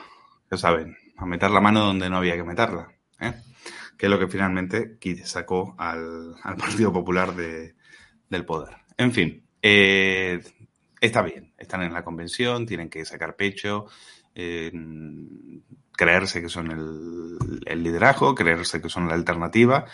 ya 0.50 0.56
saben, 0.56 0.96
a 1.16 1.26
meter 1.26 1.50
la 1.50 1.60
mano 1.60 1.84
donde 1.84 2.08
no 2.08 2.16
había 2.16 2.36
que 2.36 2.44
meterla, 2.44 2.88
¿eh? 3.20 3.34
que 3.96 4.06
es 4.06 4.10
lo 4.10 4.18
que 4.18 4.28
finalmente 4.28 4.98
sacó 5.24 5.74
al, 5.78 6.36
Partido 6.58 6.92
Popular 6.92 7.34
del 7.34 8.44
poder. 8.46 8.76
En 8.96 9.12
fin, 9.12 9.46
eh, 9.60 10.40
está 11.00 11.22
bien, 11.22 11.52
están 11.58 11.82
en 11.82 11.92
la 11.92 12.04
convención, 12.04 12.64
tienen 12.64 12.88
que 12.88 13.04
sacar 13.04 13.36
pecho, 13.36 13.86
eh, 14.34 14.70
creerse 15.98 16.40
que 16.40 16.48
son 16.48 16.70
el 17.66 17.82
liderazgo, 17.82 18.34
creerse 18.34 18.80
que 18.80 18.88
son 18.88 19.08
la 19.08 19.14
alternativa 19.14 19.84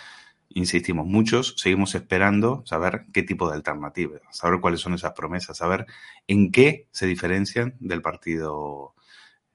insistimos, 0.54 1.06
muchos 1.06 1.54
seguimos 1.56 1.94
esperando 1.94 2.62
saber 2.64 3.06
qué 3.12 3.22
tipo 3.22 3.48
de 3.48 3.56
alternativa, 3.56 4.20
saber 4.30 4.60
cuáles 4.60 4.80
son 4.80 4.94
esas 4.94 5.12
promesas, 5.12 5.56
saber 5.56 5.86
en 6.26 6.52
qué 6.52 6.88
se 6.92 7.06
diferencian 7.06 7.76
del 7.80 8.00
Partido 8.00 8.94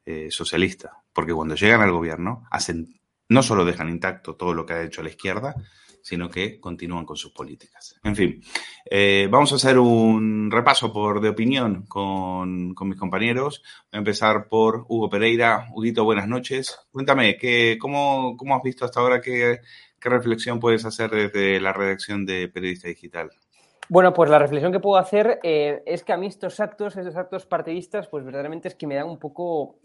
eh, 0.05 0.27
Socialista. 0.29 1.01
Porque 1.13 1.33
cuando 1.33 1.55
llegan 1.55 1.81
al 1.81 1.91
gobierno, 1.91 2.45
hacen, 2.51 2.99
no 3.29 3.41
solo 3.43 3.65
dejan 3.65 3.89
intacto 3.89 4.35
todo 4.35 4.53
lo 4.53 4.65
que 4.65 4.73
ha 4.73 4.83
hecho 4.83 5.01
la 5.01 5.09
izquierda, 5.09 5.55
sino 6.01 6.29
que 6.29 6.59
continúan 6.59 7.05
con 7.05 7.17
sus 7.17 7.31
políticas. 7.31 7.99
En 8.03 8.15
fin, 8.15 8.41
eh, 8.89 9.27
vamos 9.29 9.51
a 9.51 9.55
hacer 9.55 9.77
un 9.77 10.49
repaso 10.51 10.91
por 10.91 11.21
de 11.21 11.29
opinión 11.29 11.85
con, 11.87 12.73
mis 12.73 12.97
compañeros. 12.97 13.63
Voy 13.91 13.97
a 13.97 13.99
empezar 13.99 14.47
por 14.47 14.85
Hugo 14.87 15.09
Pereira. 15.09 15.69
Huguito, 15.73 16.03
buenas 16.03 16.27
noches. 16.27 16.77
Cuéntame, 16.91 17.37
¿qué, 17.37 17.77
cómo, 17.79 18.35
¿cómo 18.37 18.55
has 18.55 18.63
visto 18.63 18.85
hasta 18.85 18.99
ahora 18.99 19.21
que 19.21 19.59
¿Qué 19.99 20.09
reflexión 20.09 20.59
puedes 20.59 20.85
hacer 20.85 21.09
desde 21.11 21.59
la 21.59 21.73
redacción 21.73 22.25
de 22.25 22.47
Periodista 22.47 22.87
Digital? 22.87 23.31
Bueno, 23.89 24.13
pues 24.13 24.29
la 24.29 24.39
reflexión 24.39 24.71
que 24.71 24.79
puedo 24.79 24.97
hacer 24.97 25.39
eh, 25.43 25.83
es 25.85 26.03
que 26.03 26.13
a 26.13 26.17
mí 26.17 26.27
estos 26.27 26.59
actos, 26.59 26.95
estos 26.95 27.15
actos 27.15 27.45
partidistas, 27.45 28.07
pues 28.07 28.23
verdaderamente 28.23 28.67
es 28.67 28.75
que 28.75 28.87
me 28.87 28.95
dan 28.95 29.09
un 29.09 29.19
poco 29.19 29.79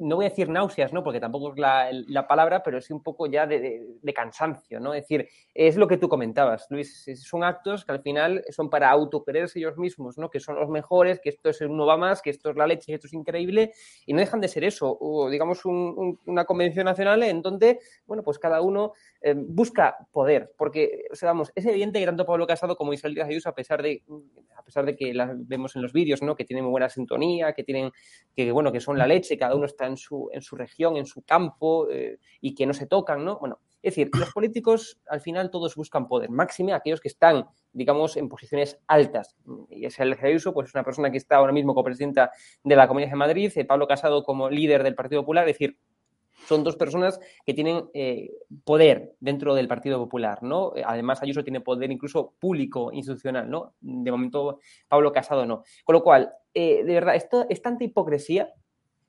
no 0.00 0.16
voy 0.16 0.26
a 0.26 0.28
decir 0.28 0.48
náuseas, 0.48 0.92
¿no? 0.92 1.02
Porque 1.02 1.20
tampoco 1.20 1.52
es 1.52 1.58
la, 1.58 2.26
palabra, 2.26 2.62
pero 2.62 2.80
sí 2.80 2.92
un 2.92 3.02
poco 3.02 3.26
ya 3.26 3.46
de, 3.46 3.98
cansancio, 4.14 4.80
¿no? 4.80 4.94
Es 4.94 5.02
decir, 5.02 5.28
es 5.54 5.76
lo 5.76 5.86
que 5.86 5.96
tú 5.96 6.08
comentabas, 6.08 6.66
Luis, 6.70 7.06
son 7.22 7.44
actos 7.44 7.84
que 7.84 7.92
al 7.92 8.02
final 8.02 8.44
son 8.50 8.70
para 8.70 8.90
autoquererse 8.90 9.58
ellos 9.58 9.76
mismos, 9.78 10.18
¿no? 10.18 10.30
Que 10.30 10.40
son 10.40 10.56
los 10.56 10.68
mejores, 10.68 11.20
que 11.20 11.28
esto 11.28 11.50
es 11.50 11.60
uno 11.60 11.86
va 11.86 11.96
más, 11.96 12.22
que 12.22 12.30
esto 12.30 12.50
es 12.50 12.56
la 12.56 12.66
leche, 12.66 12.94
esto 12.94 13.06
es 13.06 13.12
increíble, 13.12 13.72
y 14.06 14.12
no 14.12 14.20
dejan 14.20 14.40
de 14.40 14.48
ser 14.48 14.64
eso, 14.64 14.96
o 15.00 15.28
digamos 15.30 15.64
una 15.64 16.44
convención 16.44 16.84
nacional 16.84 17.22
en 17.22 17.42
donde, 17.42 17.80
bueno, 18.06 18.22
pues 18.22 18.38
cada 18.38 18.60
uno 18.62 18.92
eh, 19.20 19.34
busca 19.36 19.96
poder, 20.12 20.52
porque, 20.56 21.04
o 21.10 21.16
sea, 21.16 21.30
vamos, 21.30 21.52
es 21.54 21.66
evidente 21.66 21.98
que 21.98 22.06
tanto 22.06 22.24
Pablo 22.24 22.46
Casado 22.46 22.76
como 22.76 22.92
Isabel 22.92 23.14
Díaz 23.14 23.28
Ayuso, 23.28 23.48
a 23.48 23.54
pesar 23.54 23.82
de, 23.82 24.02
a 24.56 24.62
pesar 24.62 24.84
de 24.84 24.96
que 24.96 25.12
las 25.12 25.30
vemos 25.46 25.74
en 25.76 25.82
los 25.82 25.92
vídeos, 25.92 26.22
¿no? 26.22 26.36
Que 26.36 26.44
tienen 26.44 26.64
muy 26.64 26.70
buena 26.70 26.88
sintonía, 26.88 27.52
que 27.52 27.64
tienen, 27.64 27.90
que 28.34 28.52
bueno, 28.52 28.72
que 28.72 28.80
son 28.80 28.98
la 28.98 29.06
leche, 29.06 29.36
cada 29.36 29.54
uno 29.54 29.66
está 29.66 29.87
en 29.88 29.96
su, 29.96 30.30
en 30.32 30.42
su 30.42 30.54
región, 30.54 30.96
en 30.96 31.06
su 31.06 31.22
campo 31.22 31.90
eh, 31.90 32.18
y 32.40 32.54
que 32.54 32.66
no 32.66 32.72
se 32.72 32.86
tocan, 32.86 33.24
¿no? 33.24 33.38
Bueno, 33.38 33.60
es 33.80 33.94
decir, 33.94 34.10
los 34.12 34.32
políticos 34.32 35.00
al 35.08 35.20
final 35.20 35.50
todos 35.50 35.76
buscan 35.76 36.08
poder, 36.08 36.30
máxime 36.30 36.72
aquellos 36.72 37.00
que 37.00 37.08
están, 37.08 37.46
digamos, 37.72 38.16
en 38.16 38.28
posiciones 38.28 38.80
altas. 38.88 39.36
Y 39.70 39.86
es 39.86 39.98
el 40.00 40.16
Ayuso, 40.20 40.52
pues 40.52 40.68
es 40.68 40.74
una 40.74 40.82
persona 40.82 41.10
que 41.10 41.18
está 41.18 41.36
ahora 41.36 41.52
mismo 41.52 41.74
como 41.74 41.84
presidenta 41.84 42.32
de 42.64 42.76
la 42.76 42.88
Comunidad 42.88 43.10
de 43.10 43.16
Madrid, 43.16 43.52
eh, 43.54 43.64
Pablo 43.64 43.86
Casado 43.86 44.24
como 44.24 44.50
líder 44.50 44.82
del 44.82 44.96
Partido 44.96 45.22
Popular, 45.22 45.48
es 45.48 45.54
decir, 45.54 45.78
son 46.46 46.64
dos 46.64 46.76
personas 46.76 47.20
que 47.44 47.54
tienen 47.54 47.88
eh, 47.94 48.30
poder 48.64 49.14
dentro 49.20 49.54
del 49.54 49.68
Partido 49.68 49.98
Popular, 49.98 50.42
¿no? 50.42 50.72
Además, 50.84 51.22
Ayuso 51.22 51.44
tiene 51.44 51.60
poder 51.60 51.90
incluso 51.90 52.34
público, 52.38 52.90
institucional, 52.92 53.50
¿no? 53.50 53.74
De 53.80 54.10
momento, 54.10 54.58
Pablo 54.88 55.12
Casado 55.12 55.46
no. 55.46 55.62
Con 55.84 55.94
lo 55.94 56.02
cual, 56.02 56.32
de 56.54 56.84
verdad, 56.84 57.16
esto 57.16 57.44
es 57.48 57.60
tanta 57.60 57.84
hipocresía 57.84 58.52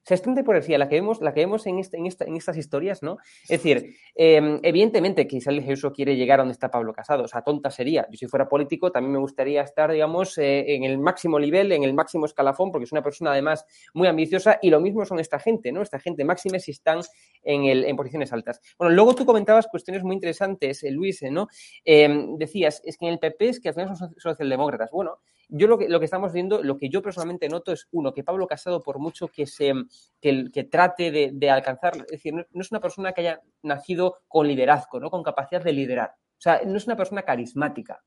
sea, 0.10 0.16
es 0.16 0.22
tanta 0.22 0.42
hipocresía 0.42 0.78
la 0.78 0.90
que 0.90 0.96
vemos, 0.96 1.22
la 1.22 1.34
que 1.34 1.42
vemos 1.42 1.66
en, 1.68 1.80
este, 1.80 1.98
en, 1.98 2.06
en 2.06 2.36
estas 2.36 2.58
historias, 2.58 3.04
¿no? 3.04 3.18
Es 3.44 3.50
decir, 3.50 3.96
em, 4.16 4.60
evidentemente 4.64 5.28
que 5.28 5.38
Isabel 5.38 5.64
Jesús 5.64 5.92
quiere 5.96 6.16
llegar 6.16 6.40
a 6.40 6.42
donde 6.42 6.54
está 6.54 6.72
Pablo 6.72 6.94
Casado, 6.94 7.24
o 7.24 7.28
sea, 7.28 7.44
tonta 7.44 7.70
sería. 7.70 8.08
Yo 8.10 8.18
si 8.18 8.28
fuera 8.28 8.50
político 8.50 8.92
también 8.92 9.14
me 9.14 9.20
gustaría 9.20 9.62
estar, 9.62 9.92
digamos, 9.92 10.38
eh, 10.38 10.76
en 10.76 10.84
el 10.84 10.98
máximo 10.98 11.40
nivel, 11.40 11.72
en 11.72 11.84
el 11.84 11.94
máximo 11.94 12.26
escalafón, 12.26 12.72
porque 12.72 12.86
es 12.86 12.92
una 12.92 13.04
persona 13.04 13.32
además 13.32 13.66
muy 13.94 14.08
ambiciosa 14.08 14.60
y 14.62 14.70
lo 14.70 14.80
mismo 14.80 15.06
son 15.06 15.20
esta 15.20 15.40
gente, 15.40 15.72
¿no? 15.72 15.82
Esta 15.82 16.00
gente 16.00 16.26
máxima 16.26 16.60
si 16.60 16.72
están 16.72 17.02
en, 17.44 17.66
el, 17.66 17.86
en 17.86 17.96
posiciones 17.96 18.34
altas. 18.34 18.60
Bueno, 18.78 18.94
luego 18.94 19.14
tú 19.16 19.26
comentabas 19.26 19.68
cuestiones 19.68 20.04
muy 20.04 20.16
interesantes, 20.16 20.84
eh, 20.84 20.92
Luis, 20.92 21.22
¿no? 21.24 21.48
Em, 21.86 22.38
decías, 22.38 22.82
es 22.84 22.98
que 22.98 23.06
en 23.06 23.14
el 23.14 23.20
PP 23.20 23.50
es 23.50 23.60
que 23.60 23.70
al 23.70 23.76
final 23.76 23.96
son 23.96 24.14
socialdemócratas. 24.18 24.90
Bueno, 24.92 25.20
yo 25.50 25.68
lo 25.68 25.78
que, 25.78 25.90
lo 25.90 26.00
que 26.00 26.06
estamos 26.06 26.32
viendo, 26.32 26.64
lo 26.64 26.78
que 26.78 26.90
yo 26.90 27.02
personalmente 27.02 27.50
noto 27.50 27.72
es, 27.72 27.88
uno, 27.92 28.14
que 28.14 28.24
Pablo 28.24 28.48
Casado, 28.48 28.82
por 28.82 29.00
mucho 29.00 29.28
que 29.28 29.46
se 29.46 29.74
que, 30.22 30.46
que 30.54 30.64
trate 30.64 31.32
de, 31.32 31.50
alcanzar, 31.50 31.98
es 31.98 32.08
decir, 32.08 32.34
no, 32.34 32.46
es 32.54 32.72
una 32.72 32.80
persona 32.80 33.12
que 33.12 33.22
haya 33.22 33.42
nacido 33.64 34.20
con 34.28 34.48
liderazgo, 34.48 35.00
¿no? 35.00 35.10
con 35.10 35.24
capacidad 35.24 35.64
de 35.64 35.74
liderar. 35.74 36.12
O 36.12 36.42
sea, 36.42 36.62
no 36.66 36.78
es 36.78 36.86
una 36.86 36.96
persona 36.96 37.24
carismática. 37.24 38.02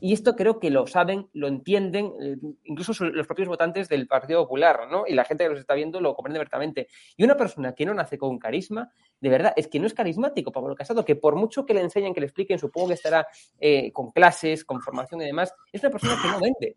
Y 0.00 0.12
esto 0.12 0.36
creo 0.36 0.58
que 0.58 0.70
lo 0.70 0.86
saben, 0.86 1.28
lo 1.32 1.48
entienden, 1.48 2.12
eh, 2.20 2.36
incluso 2.64 3.04
los 3.04 3.26
propios 3.26 3.48
votantes 3.48 3.88
del 3.88 4.06
Partido 4.06 4.42
Popular, 4.42 4.88
¿no? 4.90 5.04
Y 5.06 5.14
la 5.14 5.24
gente 5.24 5.44
que 5.44 5.50
los 5.50 5.60
está 5.60 5.74
viendo 5.74 6.00
lo 6.00 6.14
comprende 6.14 6.38
perfectamente. 6.38 6.88
Y 7.16 7.24
una 7.24 7.36
persona 7.36 7.74
que 7.74 7.86
no 7.86 7.94
nace 7.94 8.18
con 8.18 8.38
carisma, 8.38 8.90
de 9.20 9.28
verdad, 9.28 9.52
es 9.56 9.68
que 9.68 9.80
no 9.80 9.86
es 9.86 9.94
carismático, 9.94 10.52
Pablo 10.52 10.74
Casado, 10.74 11.04
que 11.04 11.16
por 11.16 11.36
mucho 11.36 11.64
que 11.64 11.74
le 11.74 11.80
enseñen, 11.80 12.12
que 12.12 12.20
le 12.20 12.26
expliquen, 12.26 12.58
supongo 12.58 12.88
que 12.88 12.94
estará 12.94 13.26
eh, 13.58 13.92
con 13.92 14.12
clases, 14.12 14.64
con 14.64 14.80
formación 14.80 15.22
y 15.22 15.26
demás, 15.26 15.54
es 15.72 15.82
una 15.82 15.90
persona 15.90 16.16
que 16.20 16.28
no 16.28 16.40
vende. 16.40 16.76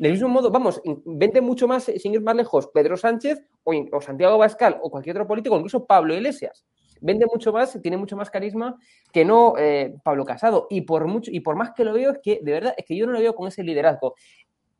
Del 0.00 0.12
mismo 0.12 0.28
modo, 0.30 0.50
vamos, 0.50 0.80
vende 1.04 1.42
mucho 1.42 1.68
más, 1.68 1.86
eh, 1.90 1.98
sin 1.98 2.14
ir 2.14 2.22
más 2.22 2.34
lejos, 2.34 2.68
Pedro 2.72 2.96
Sánchez 2.96 3.42
o, 3.64 4.00
Santiago 4.00 4.38
Bascal 4.38 4.80
o 4.82 4.90
cualquier 4.90 5.16
otro 5.16 5.28
político, 5.28 5.56
incluso 5.56 5.84
Pablo 5.86 6.14
Iglesias. 6.14 6.64
Vende 7.00 7.26
mucho 7.26 7.52
más, 7.52 7.78
tiene 7.82 7.96
mucho 7.96 8.16
más 8.16 8.30
carisma 8.30 8.76
que 9.12 9.24
no 9.24 9.54
eh, 9.58 9.94
Pablo 10.02 10.24
Casado. 10.24 10.66
Y 10.70 10.82
por, 10.82 11.06
mucho, 11.06 11.30
y 11.30 11.40
por 11.40 11.56
más 11.56 11.72
que 11.72 11.84
lo 11.84 11.92
veo, 11.92 12.12
es 12.12 12.18
que 12.22 12.40
de 12.42 12.52
verdad, 12.52 12.74
es 12.76 12.84
que 12.84 12.96
yo 12.96 13.06
no 13.06 13.12
lo 13.12 13.20
veo 13.20 13.34
con 13.34 13.48
ese 13.48 13.62
liderazgo. 13.62 14.14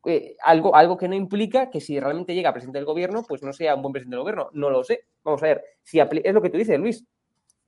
Eh, 0.07 0.37
algo, 0.43 0.75
algo 0.75 0.97
que 0.97 1.09
no 1.09 1.15
implica 1.15 1.69
que 1.69 1.81
si 1.81 2.01
realmente 2.01 2.35
llega 2.35 2.53
presidente 2.53 2.79
del 2.79 2.87
gobierno, 2.87 3.23
pues 3.29 3.43
no 3.43 3.53
sea 3.53 3.75
un 3.75 3.83
buen 3.83 3.93
presidente 3.93 4.17
del 4.17 4.23
gobierno. 4.23 4.51
No 4.53 4.71
lo 4.71 4.85
sé. 4.85 5.05
Vamos 5.25 5.43
a 5.43 5.47
ver, 5.47 5.65
si 5.83 6.01
es 6.01 6.35
lo 6.35 6.43
que 6.43 6.51
tú 6.51 6.59
dices, 6.59 6.79
Luis. 6.79 7.05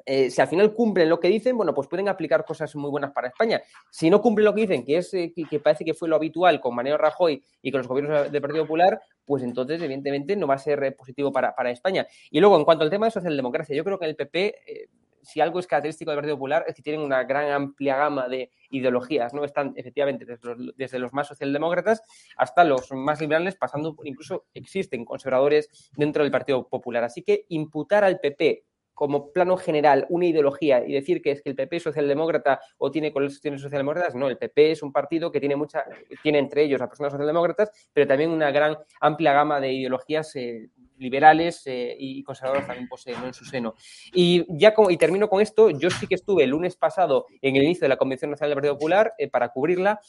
Eh, 0.05 0.31
si 0.31 0.41
al 0.41 0.49
final 0.49 0.73
cumplen 0.75 1.09
lo 1.09 1.21
que 1.21 1.29
dicen, 1.29 1.57
bueno, 1.57 1.75
pues 1.75 1.89
pueden 1.89 2.09
aplicar 2.09 2.45
cosas 2.45 2.75
muy 2.77 2.91
buenas 2.91 3.13
para 3.13 3.29
España. 3.29 3.63
Si 3.91 4.11
no 4.11 4.21
cumplen 4.21 4.45
lo 4.45 4.55
que 4.55 4.63
dicen, 4.63 4.85
que 4.85 4.99
es 4.99 5.13
eh, 5.15 5.33
que, 5.33 5.61
parece 5.61 5.85
que 5.85 5.95
fue 5.95 6.09
lo 6.09 6.17
habitual 6.17 6.61
con 6.61 6.75
Mariano 6.75 6.99
Rajoy 6.99 7.43
y 7.63 7.71
con 7.71 7.79
los 7.79 7.89
gobiernos 7.89 8.31
del 8.31 8.43
Partido 8.43 8.65
Popular, 8.65 9.01
pues 9.25 9.43
entonces, 9.43 9.81
evidentemente, 9.81 10.37
no 10.37 10.47
va 10.47 10.55
a 10.55 10.59
ser 10.59 10.83
eh, 10.85 10.93
positivo 10.93 11.33
para, 11.33 11.53
España. 11.71 12.07
Y 12.31 12.41
luego, 12.41 12.57
en 12.59 12.65
cuanto 12.65 12.85
al 12.85 12.91
tema 12.91 13.07
de 13.07 13.13
socialdemocracia, 13.13 13.77
yo 13.77 13.85
creo 13.85 13.99
que 13.99 14.07
el 14.07 14.17
PP, 14.17 14.89
si 15.23 15.41
algo 15.41 15.61
es 15.61 15.67
característico 15.67 16.11
del 16.11 16.19
Partido 16.19 16.37
Popular, 16.37 16.65
es 16.67 16.75
que 16.75 16.83
tienen 16.83 17.01
una 17.01 17.23
gran 17.23 17.51
amplia 17.51 17.97
gama 17.97 18.29
de 18.29 18.51
ideologías, 18.71 19.33
¿no? 19.33 19.45
Están 19.45 19.73
efectivamente 19.77 20.25
desde 20.25 20.49
los, 20.49 20.77
desde 20.77 20.99
los 20.99 21.13
más 21.13 21.29
socialdemócratas 21.29 22.03
hasta 22.37 22.65
los 22.65 22.91
más 22.93 23.21
liberales, 23.21 23.57
pasando 23.57 23.95
por 23.95 24.07
incluso 24.09 24.47
existen 24.55 25.05
conservadores 25.05 25.91
dentro 25.97 26.25
del 26.25 26.33
Partido 26.33 26.69
Popular. 26.69 27.05
Así 27.05 27.23
que 27.23 27.47
imputar 27.49 28.03
al 28.05 28.19
PP 28.19 28.65
como 29.03 29.33
plano 29.33 29.57
general 29.57 30.07
una 30.11 30.27
ideología 30.27 30.87
y 30.87 30.93
decir 30.93 31.23
que 31.23 31.33
es 31.33 31.43
que 31.43 31.51
el 31.51 31.57
PP 31.57 31.79
es 31.79 31.83
socialdemócrata 31.83 32.61
o 32.79 32.89
tiene 32.89 33.13
colecciones 33.13 33.61
socialdemócratas, 33.61 34.15
no, 34.15 34.29
el 34.29 34.39
PP 34.39 34.71
es 34.71 34.83
un 34.85 34.93
partido 34.93 35.33
que 35.33 35.41
tiene 35.41 35.57
mucha, 35.57 35.85
tiene 36.23 36.39
entre 36.39 36.63
ellos 36.63 36.81
a 36.81 36.87
personas 36.87 37.11
socialdemócratas, 37.11 37.73
pero 37.93 38.07
también 38.07 38.31
una 38.31 38.53
gran 38.53 38.79
amplia 39.01 39.33
gama 39.33 39.59
de 39.59 39.73
ideologías 39.73 40.37
eh, 40.37 40.71
liberales 41.03 41.63
eh, 41.67 41.95
y 41.99 42.23
conservadores 42.23 42.67
también 42.67 42.89
poseen 42.89 43.23
en 43.25 43.35
su 43.35 43.45
seno. 43.45 43.75
Y 44.15 44.45
ya 44.59 44.73
y 44.89 44.97
termino 44.97 45.29
con 45.29 45.41
esto, 45.41 45.71
yo 45.71 45.91
sí 45.91 46.07
que 46.07 46.15
estuve 46.15 46.45
el 46.45 46.51
lunes 46.51 46.77
pasado 46.77 47.27
en 47.41 47.57
el 47.57 47.65
inicio 47.65 47.85
de 47.85 47.91
la 47.91 47.97
Convención 47.97 48.31
Nacional 48.31 48.51
del 48.51 48.57
Partido 48.57 48.75
Popular 48.75 49.13
para 49.31 49.51
cubrirla 49.51 50.01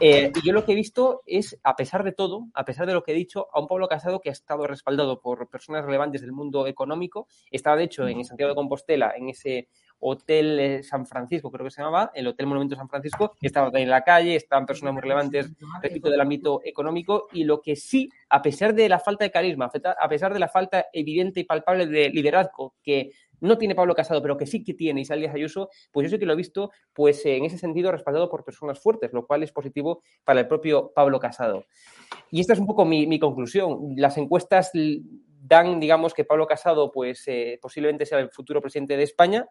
y 0.00 0.46
yo 0.46 0.52
lo 0.52 0.64
que 0.64 0.72
he 0.72 0.74
visto 0.74 1.22
es, 1.26 1.58
a 1.62 1.76
pesar 1.76 2.04
de 2.04 2.12
todo, 2.12 2.48
a 2.54 2.64
pesar 2.64 2.86
de 2.86 2.94
lo 2.94 3.02
que 3.02 3.12
he 3.12 3.14
dicho, 3.14 3.48
a 3.52 3.60
un 3.60 3.68
Pablo 3.68 3.88
Casado 3.88 4.20
que 4.20 4.30
ha 4.30 4.32
estado 4.32 4.66
respaldado 4.66 5.20
por 5.20 5.48
personas 5.48 5.84
relevantes 5.84 6.20
del 6.20 6.32
mundo 6.32 6.66
económico, 6.66 7.28
estaba 7.50 7.76
de 7.76 7.84
hecho 7.84 8.06
en 8.08 8.24
Santiago 8.24 8.50
de 8.50 8.56
Compostela, 8.56 9.14
en 9.16 9.28
ese 9.28 9.68
Hotel 10.00 10.58
eh, 10.60 10.82
San 10.82 11.06
Francisco, 11.06 11.50
creo 11.50 11.64
que 11.64 11.70
se 11.70 11.82
llamaba, 11.82 12.10
el 12.14 12.26
Hotel 12.26 12.46
Monumento 12.46 12.76
San 12.76 12.88
Francisco, 12.88 13.34
estaba 13.40 13.70
en 13.78 13.90
la 13.90 14.02
calle, 14.02 14.36
estaban 14.36 14.66
personas 14.66 14.94
muy 14.94 15.02
relevantes, 15.02 15.50
repito, 15.82 16.10
del 16.10 16.20
ámbito 16.20 16.60
económico, 16.64 17.28
y 17.32 17.44
lo 17.44 17.60
que 17.60 17.76
sí, 17.76 18.10
a 18.28 18.42
pesar 18.42 18.74
de 18.74 18.88
la 18.88 18.98
falta 18.98 19.24
de 19.24 19.30
carisma, 19.30 19.70
a 20.00 20.08
pesar 20.08 20.32
de 20.32 20.38
la 20.38 20.48
falta 20.48 20.86
evidente 20.92 21.40
y 21.40 21.44
palpable 21.44 21.86
de 21.86 22.10
liderazgo 22.10 22.74
que 22.82 23.12
no 23.40 23.58
tiene 23.58 23.74
Pablo 23.74 23.94
Casado, 23.94 24.22
pero 24.22 24.36
que 24.36 24.46
sí 24.46 24.64
que 24.64 24.74
tiene 24.74 25.02
Isabel 25.02 25.28
Ayuso, 25.28 25.70
pues 25.92 26.04
yo 26.04 26.10
sí 26.10 26.18
que 26.18 26.26
lo 26.26 26.32
he 26.32 26.36
visto, 26.36 26.70
pues 26.92 27.24
en 27.26 27.44
ese 27.44 27.58
sentido 27.58 27.92
respaldado 27.92 28.28
por 28.28 28.44
personas 28.44 28.80
fuertes, 28.80 29.12
lo 29.12 29.26
cual 29.26 29.42
es 29.42 29.52
positivo 29.52 30.02
para 30.24 30.40
el 30.40 30.48
propio 30.48 30.92
Pablo 30.94 31.20
Casado. 31.20 31.64
Y 32.30 32.40
esta 32.40 32.52
es 32.52 32.58
un 32.58 32.66
poco 32.66 32.84
mi, 32.84 33.18
conclusión. 33.18 33.94
Las 33.96 34.16
encuestas 34.18 34.72
dan, 34.74 35.80
digamos, 35.80 36.14
que 36.14 36.24
Pablo 36.24 36.46
Casado, 36.46 36.90
pues 36.90 37.22
eh, 37.26 37.58
posiblemente 37.60 38.06
sea 38.06 38.18
el 38.18 38.30
futuro 38.30 38.60
presidente 38.60 38.96
de 38.96 39.04
España, 39.04 39.46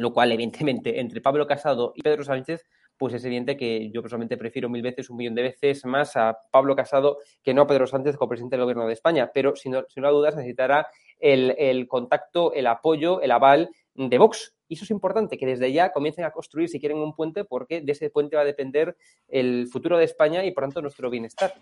lo 0.00 0.12
cual, 0.12 0.32
evidentemente, 0.32 1.00
entre 1.00 1.20
Pablo 1.20 1.46
Casado 1.46 1.92
y 1.94 2.02
Pedro 2.02 2.24
Sánchez, 2.24 2.64
pues 2.98 3.14
es 3.14 3.24
evidente 3.24 3.56
que 3.56 3.90
yo 3.90 4.00
personalmente 4.00 4.36
prefiero 4.36 4.68
mil 4.68 4.82
veces, 4.82 5.10
un 5.10 5.18
millón 5.18 5.34
de 5.34 5.42
veces 5.42 5.84
más 5.84 6.16
a 6.16 6.38
Pablo 6.50 6.74
Casado 6.74 7.18
que 7.42 7.52
no 7.52 7.62
a 7.62 7.66
Pedro 7.66 7.86
Sánchez 7.86 8.16
como 8.16 8.30
presidente 8.30 8.56
del 8.56 8.64
Gobierno 8.64 8.86
de 8.86 8.94
España. 8.94 9.30
Pero 9.34 9.54
sin, 9.54 9.74
sin 9.88 10.02
lugar 10.02 10.12
a 10.12 10.16
dudas 10.16 10.36
necesitará 10.36 10.86
el, 11.18 11.54
el, 11.58 11.88
contacto, 11.88 12.52
el 12.54 12.66
apoyo, 12.66 13.20
el 13.20 13.30
aval 13.32 13.70
de 13.94 14.18
Vox. 14.18 14.54
Y 14.68 14.74
eso 14.74 14.84
es 14.84 14.90
importante, 14.90 15.38
que 15.38 15.46
desde 15.46 15.72
ya 15.72 15.92
comiencen 15.92 16.24
a 16.24 16.32
construir, 16.32 16.68
si 16.68 16.80
quieren, 16.80 16.98
un 16.98 17.14
puente, 17.14 17.44
porque 17.44 17.82
de 17.82 17.92
ese 17.92 18.10
puente 18.10 18.34
va 18.34 18.42
a 18.42 18.46
depender 18.46 18.96
el 19.28 19.68
futuro 19.70 19.96
de 19.96 20.04
España 20.04 20.44
y, 20.44 20.50
por 20.50 20.64
tanto, 20.64 20.82
nuestro 20.82 21.08
bienestar. 21.08 21.54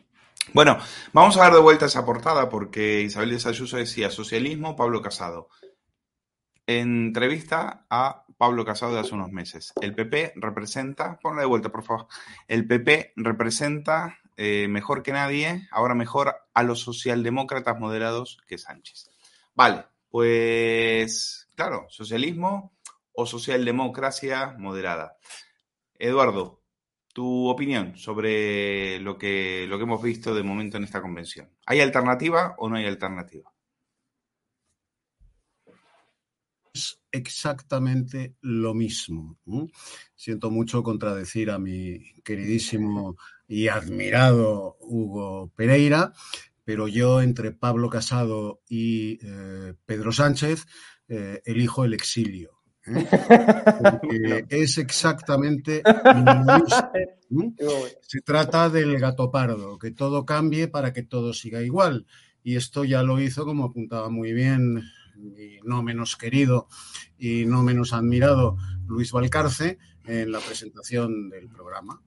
Bueno, 0.52 0.78
vamos 1.12 1.36
a 1.36 1.40
dar 1.40 1.52
de 1.52 1.60
vuelta 1.60 1.86
esa 1.86 2.04
portada 2.06 2.48
porque 2.48 3.02
Isabel 3.02 3.30
de 3.30 3.40
Sayuso 3.40 3.76
decía 3.76 4.10
socialismo, 4.10 4.76
Pablo 4.76 5.02
Casado 5.02 5.48
entrevista 6.66 7.87
a 7.90 8.25
Pablo 8.37 8.64
Casado 8.64 8.94
de 8.94 9.00
hace 9.00 9.14
unos 9.14 9.30
meses. 9.30 9.73
El 9.80 9.94
PP 9.94 10.35
representa, 10.37 11.18
ponle 11.21 11.42
de 11.42 11.47
vuelta 11.47 11.71
por 11.71 11.85
favor, 11.85 12.06
el 12.49 12.66
PP 12.66 13.12
representa 13.16 14.18
eh, 14.37 14.66
mejor 14.68 15.02
que 15.02 15.12
nadie, 15.12 15.68
ahora 15.71 15.94
mejor 15.94 16.35
a 16.52 16.62
los 16.62 16.80
socialdemócratas 16.80 17.78
moderados 17.78 18.38
que 18.47 18.59
Sánchez. 18.59 19.11
Vale, 19.54 19.85
pues 20.11 21.49
claro, 21.54 21.87
socialismo 21.88 22.73
o 23.12 23.26
socialdemocracia 23.26 24.56
moderada. 24.59 25.16
Eduardo, 25.97 26.62
tu 27.12 27.49
opinión 27.49 27.97
sobre 27.97 28.99
lo 28.99 29.16
que, 29.16 29.66
lo 29.68 29.78
que 29.78 29.85
hemos 29.85 30.02
visto 30.02 30.35
de 30.35 30.42
momento 30.42 30.76
en 30.76 30.85
esta 30.85 31.00
convención. 31.00 31.49
¿Hay 31.64 31.80
alternativa 31.80 32.56
o 32.59 32.68
no 32.68 32.76
hay 32.76 32.87
alternativa? 32.87 33.53
Exactamente 37.10 38.34
lo 38.40 38.74
mismo. 38.74 39.38
Siento 40.14 40.50
mucho 40.50 40.82
contradecir 40.82 41.50
a 41.50 41.58
mi 41.58 42.00
queridísimo 42.22 43.16
y 43.46 43.68
admirado 43.68 44.76
Hugo 44.80 45.52
Pereira, 45.54 46.12
pero 46.64 46.88
yo 46.88 47.20
entre 47.20 47.52
Pablo 47.52 47.88
Casado 47.90 48.62
y 48.68 49.18
eh, 49.22 49.74
Pedro 49.87 50.12
Sánchez 50.12 50.66
eh, 51.08 51.42
elijo 51.44 51.84
el 51.84 51.94
exilio. 51.94 52.62
¿eh? 52.87 53.06
es 54.48 54.78
exactamente 54.78 55.82
Se 58.00 58.20
trata 58.20 58.68
del 58.70 58.98
gato 58.98 59.30
pardo, 59.30 59.78
que 59.78 59.90
todo 59.90 60.24
cambie 60.24 60.68
para 60.68 60.92
que 60.92 61.02
todo 61.02 61.32
siga 61.32 61.62
igual. 61.62 62.06
Y 62.42 62.56
esto 62.56 62.84
ya 62.84 63.02
lo 63.02 63.20
hizo, 63.20 63.44
como 63.44 63.64
apuntaba 63.64 64.10
muy 64.10 64.32
bien 64.32 64.82
y 65.16 65.61
no 65.64 65.83
menos 65.83 66.16
querido 66.16 66.68
y 67.18 67.46
no 67.46 67.62
menos 67.62 67.92
admirado 67.92 68.57
Luis 68.87 69.12
Valcarce 69.12 69.79
en 70.05 70.33
la 70.33 70.40
presentación 70.40 71.31
del 71.31 71.48
programa. 71.48 72.03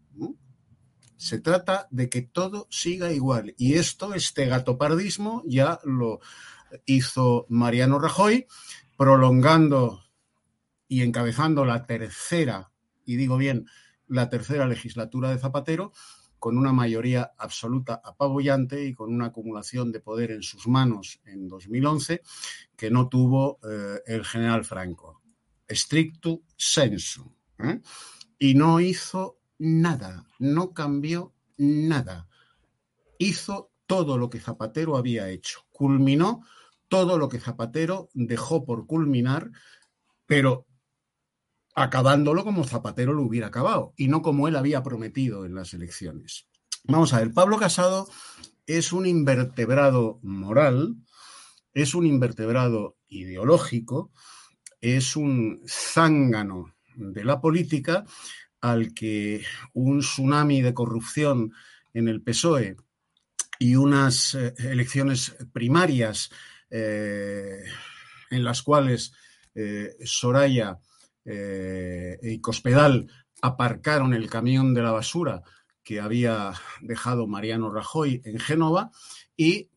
Se 1.15 1.39
trata 1.39 1.87
de 1.89 2.09
que 2.09 2.21
todo 2.21 2.67
siga 2.69 3.11
igual. 3.11 3.55
Y 3.57 3.73
esto, 3.73 4.13
este 4.13 4.45
gatopardismo, 4.45 5.43
ya 5.47 5.79
lo 5.83 6.19
hizo 6.85 7.47
Mariano 7.49 7.99
Rajoy, 7.99 8.45
prolongando 8.97 10.03
y 10.87 11.01
encabezando 11.01 11.65
la 11.65 11.85
tercera, 11.85 12.71
y 13.03 13.15
digo 13.15 13.37
bien, 13.37 13.65
la 14.07 14.29
tercera 14.29 14.67
legislatura 14.67 15.31
de 15.31 15.37
Zapatero, 15.37 15.91
con 16.39 16.57
una 16.57 16.71
mayoría 16.71 17.33
absoluta 17.37 18.01
apabullante 18.03 18.83
y 18.85 18.93
con 18.93 19.13
una 19.13 19.27
acumulación 19.27 19.91
de 19.91 19.99
poder 19.99 20.31
en 20.31 20.43
sus 20.43 20.67
manos 20.67 21.19
en 21.25 21.47
2011 21.47 22.21
que 22.75 22.91
no 22.91 23.09
tuvo 23.09 23.59
eh, 23.63 24.01
el 24.05 24.23
general 24.23 24.63
Franco. 24.63 25.21
Stricto 25.69 26.41
sensu. 26.55 27.33
¿eh? 27.59 27.81
Y 28.39 28.53
no 28.53 28.79
hizo 28.79 29.39
nada, 29.57 30.25
no 30.39 30.73
cambió 30.73 31.33
nada. 31.57 32.27
Hizo 33.17 33.71
todo 33.87 34.17
lo 34.17 34.29
que 34.29 34.39
Zapatero 34.39 34.95
había 34.95 35.29
hecho. 35.29 35.65
Culminó 35.71 36.43
todo 36.87 37.17
lo 37.17 37.29
que 37.29 37.39
Zapatero 37.39 38.09
dejó 38.13 38.63
por 38.63 38.85
culminar, 38.85 39.51
pero 40.25 40.66
acabándolo 41.77 42.43
como 42.43 42.63
Zapatero 42.63 43.13
lo 43.13 43.21
hubiera 43.21 43.47
acabado 43.47 43.93
y 43.95 44.07
no 44.07 44.23
como 44.23 44.47
él 44.47 44.55
había 44.55 44.81
prometido 44.81 45.45
en 45.45 45.53
las 45.53 45.75
elecciones. 45.75 46.47
Vamos 46.85 47.13
a 47.13 47.19
ver, 47.19 47.31
Pablo 47.31 47.57
Casado 47.57 48.09
es 48.65 48.91
un 48.91 49.05
invertebrado 49.05 50.19
moral, 50.23 50.95
es 51.75 51.93
un 51.93 52.07
invertebrado 52.07 52.97
ideológico, 53.09 54.11
es 54.81 55.15
un 55.15 55.61
zángano 55.67 56.73
de 56.95 57.23
la 57.23 57.39
política 57.39 58.05
al 58.59 58.95
que 58.95 59.43
un 59.73 59.99
tsunami 59.99 60.63
de 60.63 60.73
corrupción 60.73 61.53
en 61.93 62.07
el 62.07 62.23
PSOE 62.23 62.75
y 63.59 63.75
unas 63.75 64.33
eh, 64.33 64.55
elecciones 64.57 65.35
primarias 65.53 66.31
eh, 66.71 67.61
en 68.31 68.43
las 68.43 68.63
cuales 68.63 69.13
eh, 69.53 69.95
Soraya 70.03 70.79
eh, 71.29 72.17
y 72.23 72.39
Cospedal 72.39 73.11
aparcaron 73.41 74.13
el 74.13 74.29
camión 74.29 74.73
de 74.73 74.81
la 74.81 74.91
basura 74.91 75.43
que 75.83 75.99
había 75.99 76.53
dejado 76.81 77.27
Mariano 77.27 77.69
Rajoy 77.69 78.21
en 78.25 78.39
Génova 78.39 78.91
y 79.35 79.69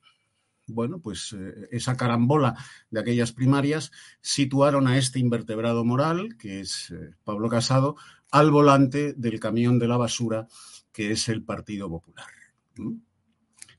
bueno, 0.72 1.00
pues 1.00 1.34
eh, 1.36 1.68
esa 1.72 1.96
carambola 1.96 2.54
de 2.90 3.00
aquellas 3.00 3.32
primarias 3.32 3.90
situaron 4.20 4.86
a 4.86 4.98
este 4.98 5.18
invertebrado 5.18 5.84
moral, 5.84 6.36
que 6.38 6.60
es 6.60 6.90
eh, 6.90 7.14
Pablo 7.24 7.48
Casado, 7.48 7.96
al 8.30 8.52
volante 8.52 9.12
del 9.14 9.40
camión 9.40 9.80
de 9.80 9.88
la 9.88 9.96
basura, 9.96 10.46
que 10.92 11.10
es 11.10 11.28
el 11.28 11.42
Partido 11.42 11.88
Popular. 11.88 12.28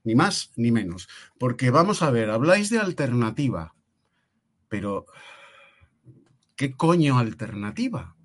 Ni 0.04 0.16
más 0.16 0.52
ni 0.58 0.72
menos. 0.72 1.08
Porque 1.40 1.70
vamos 1.70 2.02
a 2.02 2.12
ver, 2.12 2.30
habláis 2.30 2.70
de 2.70 2.80
alternativa, 2.80 3.74
pero 4.68 5.06
¿Qué 6.62 6.78
coño 6.78 7.18
alternativa? 7.18 8.16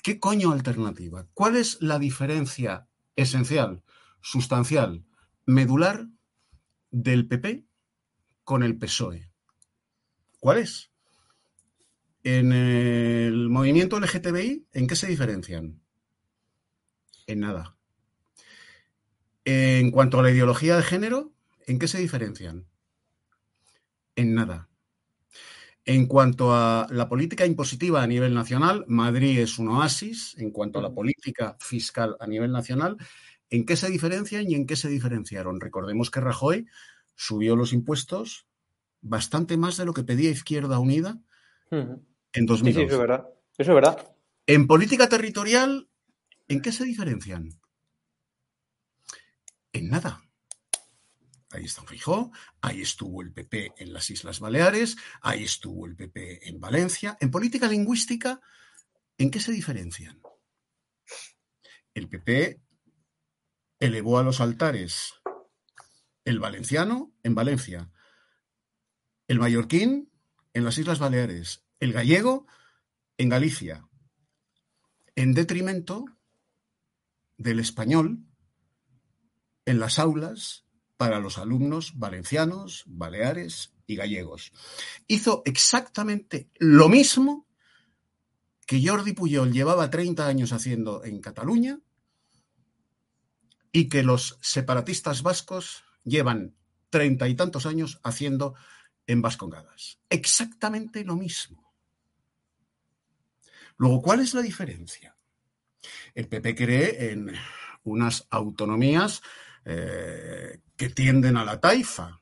¿Qué 0.00 0.20
coño 0.20 0.52
alternativa? 0.52 1.26
¿Cuál 1.34 1.56
es 1.56 1.82
la 1.82 1.98
diferencia 1.98 2.86
esencial, 3.16 3.82
sustancial, 4.20 5.04
medular 5.44 6.06
del 6.92 7.26
PP 7.26 7.66
con 8.44 8.62
el 8.62 8.78
PSOE? 8.78 9.28
¿Cuál 10.38 10.58
es? 10.58 10.92
En 12.22 12.52
el 12.52 13.48
movimiento 13.48 13.98
LGTBI, 13.98 14.68
¿en 14.70 14.86
qué 14.86 14.94
se 14.94 15.08
diferencian? 15.08 15.82
En 17.26 17.40
nada. 17.40 17.76
En 19.44 19.90
cuanto 19.90 20.20
a 20.20 20.22
la 20.22 20.30
ideología 20.30 20.76
de 20.76 20.84
género, 20.84 21.32
¿en 21.66 21.80
qué 21.80 21.88
se 21.88 21.98
diferencian? 21.98 22.68
En 24.14 24.32
nada. 24.36 24.68
En 25.88 26.06
cuanto 26.06 26.52
a 26.52 26.88
la 26.90 27.08
política 27.08 27.46
impositiva 27.46 28.02
a 28.02 28.06
nivel 28.08 28.34
nacional, 28.34 28.84
Madrid 28.88 29.38
es 29.38 29.56
un 29.60 29.68
oasis. 29.68 30.34
En 30.36 30.50
cuanto 30.50 30.80
a 30.80 30.82
la 30.82 30.92
política 30.92 31.56
fiscal 31.60 32.16
a 32.18 32.26
nivel 32.26 32.50
nacional, 32.50 32.96
¿en 33.50 33.64
qué 33.64 33.76
se 33.76 33.88
diferencian 33.88 34.50
y 34.50 34.56
en 34.56 34.66
qué 34.66 34.74
se 34.74 34.88
diferenciaron? 34.88 35.60
Recordemos 35.60 36.10
que 36.10 36.20
Rajoy 36.20 36.66
subió 37.14 37.54
los 37.54 37.72
impuestos 37.72 38.48
bastante 39.00 39.56
más 39.56 39.76
de 39.76 39.84
lo 39.84 39.94
que 39.94 40.02
pedía 40.02 40.30
Izquierda 40.30 40.80
Unida 40.80 41.20
en 41.70 42.46
2012. 42.46 42.72
Sí, 42.72 42.82
eso 42.82 42.94
es 42.94 43.00
verdad. 43.00 43.28
Eso 43.56 43.70
es 43.70 43.74
verdad. 43.74 44.14
En 44.48 44.66
política 44.66 45.08
territorial, 45.08 45.88
¿en 46.48 46.62
qué 46.62 46.72
se 46.72 46.84
diferencian? 46.84 47.60
En 49.72 49.88
nada. 49.88 50.25
Ahí 51.50 51.64
está 51.64 51.82
Fijó, 51.82 52.32
ahí 52.60 52.82
estuvo 52.82 53.22
el 53.22 53.32
PP 53.32 53.74
en 53.78 53.92
las 53.92 54.10
Islas 54.10 54.40
Baleares, 54.40 54.96
ahí 55.20 55.44
estuvo 55.44 55.86
el 55.86 55.96
PP 55.96 56.48
en 56.48 56.60
Valencia. 56.60 57.16
En 57.20 57.30
política 57.30 57.68
lingüística, 57.68 58.40
¿en 59.18 59.30
qué 59.30 59.40
se 59.40 59.52
diferencian? 59.52 60.20
El 61.94 62.08
PP 62.08 62.60
elevó 63.78 64.18
a 64.18 64.22
los 64.22 64.40
altares 64.40 65.14
el 66.24 66.40
valenciano 66.40 67.14
en 67.22 67.34
Valencia, 67.34 67.90
el 69.28 69.38
mallorquín 69.38 70.10
en 70.52 70.64
las 70.64 70.76
Islas 70.76 70.98
Baleares, 70.98 71.64
el 71.78 71.92
gallego 71.92 72.46
en 73.16 73.28
Galicia, 73.28 73.88
en 75.14 75.34
detrimento 75.34 76.04
del 77.38 77.60
español 77.60 78.26
en 79.64 79.78
las 79.78 79.98
aulas 79.98 80.65
para 80.96 81.20
los 81.20 81.38
alumnos 81.38 81.98
valencianos, 81.98 82.84
baleares 82.86 83.74
y 83.86 83.96
gallegos. 83.96 84.52
Hizo 85.06 85.42
exactamente 85.44 86.50
lo 86.58 86.88
mismo 86.88 87.46
que 88.66 88.86
Jordi 88.86 89.12
Puyol 89.12 89.52
llevaba 89.52 89.90
30 89.90 90.26
años 90.26 90.52
haciendo 90.52 91.04
en 91.04 91.20
Cataluña 91.20 91.78
y 93.70 93.88
que 93.88 94.02
los 94.02 94.38
separatistas 94.40 95.22
vascos 95.22 95.84
llevan 96.02 96.56
treinta 96.90 97.28
y 97.28 97.34
tantos 97.34 97.66
años 97.66 98.00
haciendo 98.02 98.54
en 99.06 99.22
Vascongadas. 99.22 99.98
Exactamente 100.08 101.04
lo 101.04 101.16
mismo. 101.16 101.72
Luego, 103.76 104.02
¿cuál 104.02 104.20
es 104.20 104.34
la 104.34 104.42
diferencia? 104.42 105.16
El 106.14 106.28
PP 106.28 106.54
cree 106.54 107.12
en 107.12 107.32
unas 107.84 108.26
autonomías 108.30 109.22
eh, 109.68 110.60
que 110.76 110.90
tienden 110.90 111.36
a 111.36 111.44
la 111.44 111.60
taifa. 111.60 112.20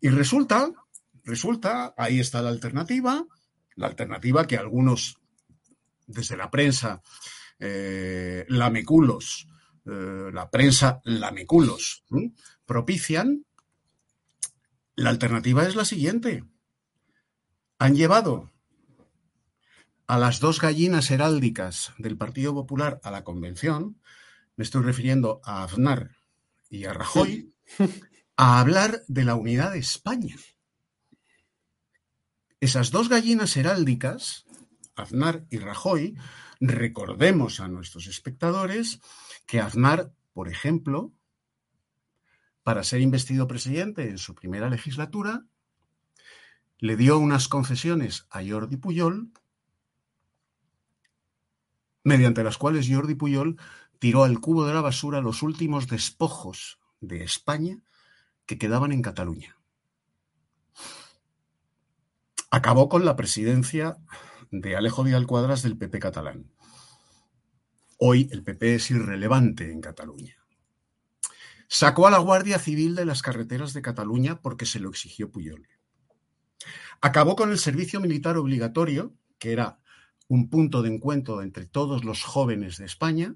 Y 0.00 0.08
resulta, 0.08 0.72
resulta, 1.22 1.92
ahí 1.98 2.20
está 2.20 2.40
la 2.40 2.48
alternativa, 2.48 3.26
la 3.76 3.86
alternativa 3.86 4.46
que 4.46 4.56
algunos 4.56 5.18
desde 6.06 6.38
la 6.38 6.50
prensa 6.50 7.02
eh, 7.58 8.46
lameculos, 8.48 9.46
eh, 9.84 10.30
la 10.32 10.50
prensa 10.50 11.02
lameculos, 11.04 12.04
propician, 12.64 13.44
la 14.96 15.10
alternativa 15.10 15.66
es 15.66 15.76
la 15.76 15.84
siguiente. 15.84 16.44
Han 17.78 17.94
llevado 17.94 18.50
a 20.06 20.16
las 20.16 20.40
dos 20.40 20.62
gallinas 20.62 21.10
heráldicas 21.10 21.92
del 21.98 22.16
Partido 22.16 22.54
Popular 22.54 23.00
a 23.02 23.10
la 23.10 23.22
convención, 23.22 24.00
me 24.56 24.64
estoy 24.64 24.82
refiriendo 24.82 25.42
a 25.44 25.62
Aznar 25.62 26.17
y 26.68 26.84
a 26.84 26.92
Rajoy, 26.92 27.54
a 28.36 28.60
hablar 28.60 29.02
de 29.08 29.24
la 29.24 29.34
unidad 29.34 29.72
de 29.72 29.78
España. 29.78 30.36
Esas 32.60 32.90
dos 32.90 33.08
gallinas 33.08 33.56
heráldicas, 33.56 34.44
Aznar 34.96 35.46
y 35.50 35.58
Rajoy, 35.58 36.16
recordemos 36.60 37.60
a 37.60 37.68
nuestros 37.68 38.06
espectadores 38.06 39.00
que 39.46 39.60
Aznar, 39.60 40.12
por 40.32 40.48
ejemplo, 40.48 41.12
para 42.62 42.84
ser 42.84 43.00
investido 43.00 43.46
presidente 43.46 44.08
en 44.10 44.18
su 44.18 44.34
primera 44.34 44.68
legislatura, 44.68 45.46
le 46.78 46.96
dio 46.96 47.18
unas 47.18 47.48
concesiones 47.48 48.26
a 48.30 48.42
Jordi 48.46 48.76
Puyol 48.76 49.32
mediante 52.04 52.44
las 52.44 52.58
cuales 52.58 52.88
Jordi 52.90 53.14
Puyol 53.14 53.56
tiró 53.98 54.24
al 54.24 54.40
cubo 54.40 54.66
de 54.66 54.74
la 54.74 54.80
basura 54.80 55.20
los 55.20 55.42
últimos 55.42 55.88
despojos 55.88 56.78
de 57.00 57.24
España 57.24 57.78
que 58.46 58.58
quedaban 58.58 58.92
en 58.92 59.02
Cataluña. 59.02 59.56
Acabó 62.50 62.88
con 62.88 63.04
la 63.04 63.16
presidencia 63.16 63.98
de 64.50 64.76
Alejo 64.76 65.04
Vidal 65.04 65.26
Cuadras 65.26 65.62
del 65.62 65.76
PP 65.76 65.98
catalán. 65.98 66.50
Hoy 67.98 68.28
el 68.30 68.42
PP 68.42 68.76
es 68.76 68.90
irrelevante 68.90 69.70
en 69.70 69.80
Cataluña. 69.80 70.36
Sacó 71.68 72.06
a 72.06 72.10
la 72.10 72.18
Guardia 72.18 72.58
Civil 72.58 72.94
de 72.94 73.04
las 73.04 73.20
carreteras 73.20 73.74
de 73.74 73.82
Cataluña 73.82 74.40
porque 74.40 74.64
se 74.64 74.80
lo 74.80 74.88
exigió 74.88 75.30
Puyol. 75.30 75.68
Acabó 77.00 77.36
con 77.36 77.50
el 77.50 77.58
servicio 77.58 78.00
militar 78.00 78.38
obligatorio, 78.38 79.14
que 79.38 79.52
era 79.52 79.80
un 80.28 80.48
punto 80.48 80.82
de 80.82 80.94
encuentro 80.94 81.42
entre 81.42 81.66
todos 81.66 82.04
los 82.04 82.22
jóvenes 82.22 82.78
de 82.78 82.86
España, 82.86 83.34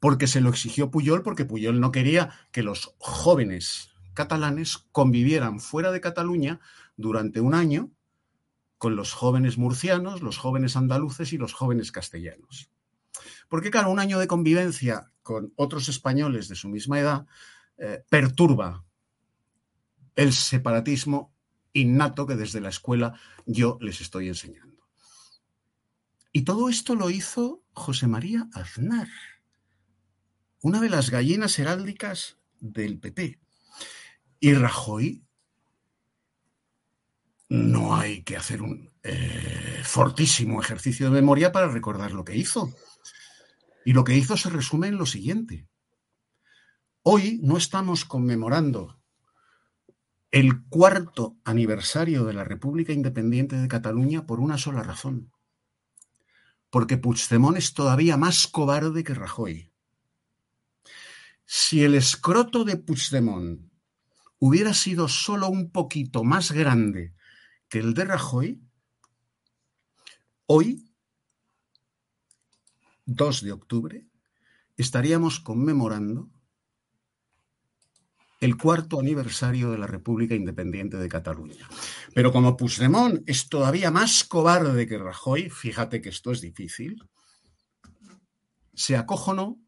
porque 0.00 0.26
se 0.26 0.40
lo 0.40 0.50
exigió 0.50 0.90
Puyol, 0.90 1.22
porque 1.22 1.44
Puyol 1.44 1.80
no 1.80 1.92
quería 1.92 2.30
que 2.50 2.62
los 2.62 2.94
jóvenes 2.98 3.90
catalanes 4.14 4.78
convivieran 4.92 5.60
fuera 5.60 5.90
de 5.90 6.00
Cataluña 6.00 6.60
durante 6.96 7.40
un 7.40 7.54
año 7.54 7.90
con 8.78 8.96
los 8.96 9.12
jóvenes 9.12 9.58
murcianos, 9.58 10.22
los 10.22 10.38
jóvenes 10.38 10.76
andaluces 10.76 11.32
y 11.32 11.38
los 11.38 11.52
jóvenes 11.52 11.92
castellanos. 11.92 12.70
Porque, 13.48 13.70
claro, 13.70 13.90
un 13.90 14.00
año 14.00 14.18
de 14.18 14.26
convivencia 14.26 15.12
con 15.22 15.52
otros 15.56 15.88
españoles 15.88 16.48
de 16.48 16.56
su 16.56 16.68
misma 16.68 16.98
edad 16.98 17.26
eh, 17.78 18.02
perturba 18.08 18.84
el 20.16 20.32
separatismo 20.32 21.32
innato 21.72 22.26
que 22.26 22.36
desde 22.36 22.60
la 22.60 22.68
escuela 22.68 23.14
yo 23.46 23.78
les 23.80 24.00
estoy 24.00 24.28
enseñando. 24.28 24.82
Y 26.32 26.42
todo 26.42 26.68
esto 26.68 26.94
lo 26.94 27.10
hizo 27.10 27.62
José 27.74 28.06
María 28.06 28.48
Aznar, 28.52 29.08
una 30.62 30.80
de 30.80 30.88
las 30.88 31.10
gallinas 31.10 31.58
heráldicas 31.58 32.38
del 32.58 32.98
PP. 32.98 33.38
Y 34.40 34.54
Rajoy, 34.54 35.24
no 37.48 37.94
hay 37.94 38.22
que 38.22 38.36
hacer 38.36 38.62
un 38.62 38.90
eh, 39.02 39.82
fortísimo 39.84 40.60
ejercicio 40.60 41.06
de 41.06 41.12
memoria 41.12 41.52
para 41.52 41.68
recordar 41.68 42.12
lo 42.12 42.24
que 42.24 42.36
hizo. 42.36 42.72
Y 43.84 43.92
lo 43.92 44.04
que 44.04 44.16
hizo 44.16 44.36
se 44.36 44.48
resume 44.48 44.88
en 44.88 44.96
lo 44.96 45.06
siguiente. 45.06 45.68
Hoy 47.02 47.40
no 47.42 47.56
estamos 47.56 48.04
conmemorando 48.04 49.00
el 50.30 50.64
cuarto 50.64 51.36
aniversario 51.44 52.24
de 52.24 52.32
la 52.32 52.44
República 52.44 52.92
Independiente 52.92 53.56
de 53.56 53.68
Cataluña 53.68 54.24
por 54.24 54.40
una 54.40 54.56
sola 54.56 54.82
razón 54.82 55.32
porque 56.72 56.96
Puigdemont 56.96 57.58
es 57.58 57.74
todavía 57.74 58.16
más 58.16 58.46
cobarde 58.46 59.04
que 59.04 59.12
Rajoy. 59.12 59.71
Si 61.54 61.84
el 61.84 61.94
escroto 61.94 62.64
de 62.64 62.78
Puigdemont 62.78 63.60
hubiera 64.38 64.72
sido 64.72 65.06
solo 65.06 65.50
un 65.50 65.70
poquito 65.70 66.24
más 66.24 66.50
grande 66.50 67.14
que 67.68 67.78
el 67.78 67.92
de 67.92 68.06
Rajoy, 68.06 68.62
hoy, 70.46 70.90
2 73.04 73.42
de 73.42 73.52
octubre, 73.52 74.06
estaríamos 74.78 75.40
conmemorando 75.40 76.30
el 78.40 78.56
cuarto 78.56 78.98
aniversario 78.98 79.72
de 79.72 79.76
la 79.76 79.86
República 79.86 80.34
Independiente 80.34 80.96
de 80.96 81.08
Cataluña. 81.10 81.68
Pero 82.14 82.32
como 82.32 82.56
Puigdemont 82.56 83.28
es 83.28 83.50
todavía 83.50 83.90
más 83.90 84.24
cobarde 84.24 84.86
que 84.86 84.96
Rajoy, 84.96 85.50
fíjate 85.50 86.00
que 86.00 86.08
esto 86.08 86.32
es 86.32 86.40
difícil, 86.40 87.06
se 88.72 88.96
acojonó 88.96 89.61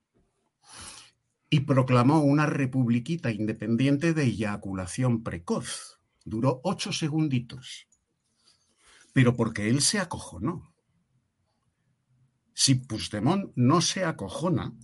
y 1.55 1.61
proclamó 1.61 2.21
una 2.21 2.47
republiquita 2.47 3.31
independiente 3.31 4.13
de 4.13 4.25
eyaculación 4.25 5.23
precoz. 5.23 6.01
Duró 6.25 6.61
ocho 6.65 6.93
segunditos. 6.93 7.87
Pero 9.13 9.37
porque 9.37 9.69
él 9.69 9.81
se 9.81 10.01
acojonó. 10.01 10.75
Si 12.55 12.75
Puigdemont 12.75 13.53
no 13.55 13.81
se 13.83 14.05
acojona, 14.05 14.75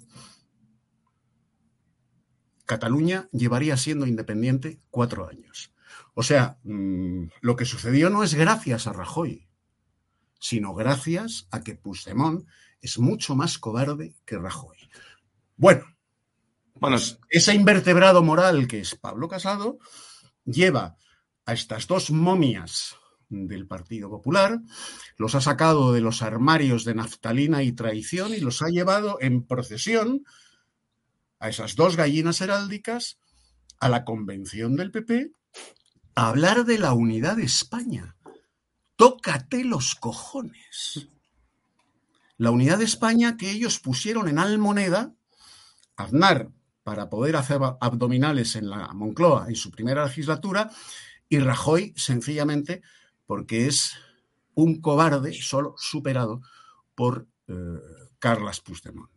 Cataluña 2.67 3.29
llevaría 3.33 3.77
siendo 3.77 4.07
independiente 4.07 4.81
cuatro 4.91 5.29
años. 5.29 5.75
O 6.15 6.23
sea, 6.23 6.61
mm, 6.63 7.25
lo 7.41 7.57
que 7.57 7.65
sucedió 7.65 8.11
no 8.11 8.23
es 8.23 8.35
gracias 8.35 8.87
a 8.87 8.93
Rajoy, 8.93 9.49
sino 10.39 10.73
gracias 10.73 11.49
a 11.51 11.65
que 11.65 11.75
Puigdemont 11.75 12.47
es 12.81 13.01
mucho 13.01 13.35
más 13.35 13.59
cobarde 13.59 14.15
que 14.25 14.39
Rajoy. 14.39 14.79
Bueno, 15.57 15.85
bueno, 16.81 16.97
ese 17.29 17.55
invertebrado 17.55 18.23
moral 18.23 18.66
que 18.66 18.81
es 18.81 18.95
Pablo 18.95 19.29
Casado 19.29 19.79
lleva 20.45 20.97
a 21.45 21.53
estas 21.53 21.87
dos 21.87 22.11
momias 22.11 22.97
del 23.29 23.66
Partido 23.66 24.09
Popular, 24.09 24.61
los 25.16 25.35
ha 25.35 25.40
sacado 25.40 25.93
de 25.93 26.01
los 26.01 26.23
armarios 26.23 26.85
de 26.85 26.95
naftalina 26.95 27.62
y 27.62 27.73
traición 27.73 28.35
y 28.35 28.40
los 28.40 28.62
ha 28.62 28.69
llevado 28.69 29.19
en 29.21 29.47
procesión 29.47 30.25
a 31.38 31.49
esas 31.49 31.77
dos 31.77 31.97
gallinas 31.97 32.40
heráldicas, 32.40 33.19
a 33.79 33.88
la 33.88 34.05
convención 34.05 34.77
del 34.77 34.90
PP, 34.90 35.33
a 36.14 36.29
hablar 36.29 36.64
de 36.64 36.79
la 36.79 36.93
unidad 36.93 37.37
de 37.37 37.45
España. 37.45 38.16
Tócate 38.97 39.64
los 39.64 39.95
cojones. 39.95 41.09
La 42.37 42.51
unidad 42.51 42.79
de 42.79 42.85
España 42.85 43.37
que 43.37 43.51
ellos 43.51 43.79
pusieron 43.79 44.29
en 44.29 44.38
almoneda, 44.38 45.14
Aznar 45.97 46.51
para 46.83 47.11
poder 47.11 47.37
hacer 47.37 47.61
abdominales 47.81 48.57
en 48.57 48.71
la 48.71 48.88
Moncloa 48.93 49.47
en 49.49 49.57
su 49.57 49.71
primera 49.71 50.05
legislatura 50.05 50.71
y 51.29 51.38
Rajoy 51.38 51.93
sencillamente 51.97 52.83
porque 53.27 53.66
es 53.66 53.97
un 54.55 54.81
cobarde 54.81 55.33
solo 55.33 55.75
superado 55.79 56.43
por 56.95 57.27
eh, 57.49 57.55
Carlas 58.19 58.61
Puigdemont. 58.61 59.11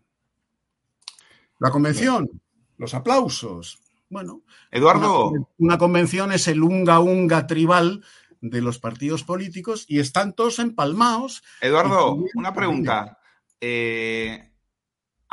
La 1.59 1.71
convención, 1.71 2.29
los 2.77 2.93
aplausos. 2.93 3.79
Bueno, 4.09 4.43
Eduardo. 4.69 5.31
Una, 5.57 5.77
convención 5.77 6.31
es 6.31 6.47
el 6.47 6.61
unga-unga 6.61 7.47
tribal 7.47 8.03
de 8.41 8.61
los 8.61 8.77
partidos 8.77 9.23
políticos 9.23 9.85
y 9.87 9.99
están 9.99 10.33
todos 10.33 10.59
empalmados. 10.59 11.43
Eduardo, 11.61 12.23
una 12.35 12.53
pregunta. 12.53 13.17
Eh, 13.59 14.52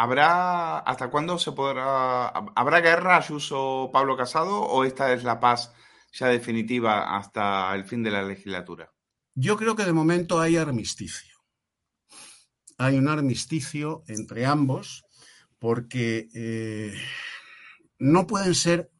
¿Habrá 0.02 0.78
hasta 0.78 1.10
cuándo 1.10 1.38
se 1.38 1.52
podrá 1.52 2.28
habrá 2.28 2.80
guerra 2.80 3.18
Ayuso 3.18 3.90
Pablo 3.92 4.16
Casado 4.16 4.62
o 4.62 4.84
esta 4.84 5.12
es 5.12 5.24
la 5.24 5.38
paz 5.38 5.74
ya 6.10 6.28
definitiva 6.28 7.18
hasta 7.18 7.74
el 7.74 7.84
fin 7.84 8.02
de 8.02 8.10
la 8.10 8.22
legislatura? 8.22 8.90
Yo 9.34 9.58
creo 9.58 9.76
que 9.76 9.84
de 9.84 9.92
momento 9.92 10.40
hay 10.40 10.56
armisticio. 10.56 11.36
Hay 12.78 12.96
un 12.96 13.08
armisticio 13.08 14.02
entre 14.06 14.46
ambos 14.46 15.04
porque 15.58 16.30
eh, 16.34 16.94
no 17.98 18.26
pueden 18.26 18.54
ser, 18.54 18.90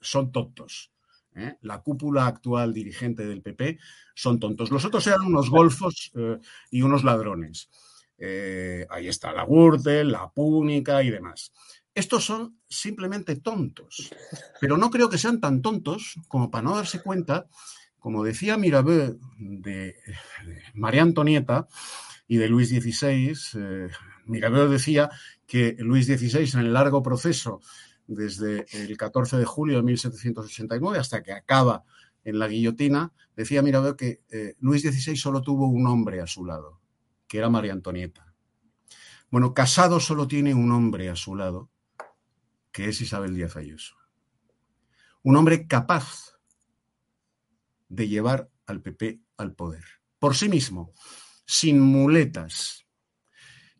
son 0.00 0.32
tontos. 0.32 0.90
¿eh? 1.36 1.56
La 1.60 1.82
cúpula 1.82 2.26
actual 2.26 2.74
dirigente 2.74 3.24
del 3.24 3.42
PP 3.42 3.78
son 4.16 4.40
tontos. 4.40 4.72
Los 4.72 4.84
otros 4.84 5.06
eran 5.06 5.22
unos 5.22 5.50
golfos 5.50 6.10
eh, 6.16 6.40
y 6.72 6.82
unos 6.82 7.04
ladrones. 7.04 7.70
Ahí 8.88 9.08
está 9.08 9.32
la 9.32 9.44
Gürtel, 9.44 10.12
la 10.12 10.30
Púnica 10.30 11.02
y 11.02 11.10
demás. 11.10 11.52
Estos 11.94 12.24
son 12.24 12.58
simplemente 12.68 13.36
tontos, 13.36 14.14
pero 14.60 14.78
no 14.78 14.90
creo 14.90 15.10
que 15.10 15.18
sean 15.18 15.40
tan 15.40 15.60
tontos 15.60 16.14
como 16.28 16.50
para 16.50 16.62
no 16.62 16.76
darse 16.76 17.02
cuenta, 17.02 17.48
como 17.98 18.24
decía 18.24 18.56
Mirabeau 18.56 19.18
de 19.38 19.94
María 20.74 21.02
Antonieta 21.02 21.68
y 22.26 22.38
de 22.38 22.48
Luis 22.48 22.70
XVI, 22.70 23.34
Mirabeau 24.26 24.68
decía 24.68 25.10
que 25.46 25.76
Luis 25.78 26.06
XVI 26.06 26.58
en 26.58 26.66
el 26.66 26.72
largo 26.72 27.02
proceso 27.02 27.60
desde 28.06 28.66
el 28.72 28.96
14 28.96 29.36
de 29.36 29.44
julio 29.44 29.76
de 29.76 29.82
1789 29.82 30.98
hasta 30.98 31.22
que 31.22 31.32
acaba 31.32 31.84
en 32.24 32.38
la 32.38 32.48
guillotina, 32.48 33.12
decía 33.36 33.62
Mirabeau 33.62 33.96
que 33.96 34.22
eh, 34.30 34.54
Luis 34.60 34.82
XVI 34.82 35.16
solo 35.16 35.42
tuvo 35.42 35.66
un 35.66 35.86
hombre 35.86 36.20
a 36.20 36.26
su 36.26 36.44
lado, 36.44 36.80
que 37.32 37.38
era 37.38 37.48
María 37.48 37.72
Antonieta. 37.72 38.34
Bueno, 39.30 39.54
Casado 39.54 40.00
solo 40.00 40.28
tiene 40.28 40.52
un 40.52 40.70
hombre 40.70 41.08
a 41.08 41.16
su 41.16 41.34
lado, 41.34 41.70
que 42.70 42.90
es 42.90 43.00
Isabel 43.00 43.34
Díaz 43.34 43.56
Ayuso. 43.56 43.96
Un 45.22 45.36
hombre 45.36 45.66
capaz 45.66 46.38
de 47.88 48.06
llevar 48.06 48.50
al 48.66 48.82
PP 48.82 49.22
al 49.38 49.54
poder, 49.54 49.82
por 50.18 50.36
sí 50.36 50.50
mismo, 50.50 50.92
sin 51.46 51.80
muletas. 51.80 52.84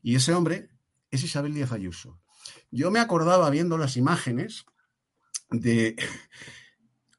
Y 0.01 0.15
ese 0.15 0.33
hombre 0.33 0.71
es 1.11 1.23
Isabel 1.23 1.53
Díaz 1.53 1.73
Ayuso. 1.73 2.23
Yo 2.71 2.91
me 2.91 3.01
acordaba 3.01 3.51
viendo 3.51 3.77
las 3.77 3.99
imágenes 3.99 4.65
de 5.51 5.97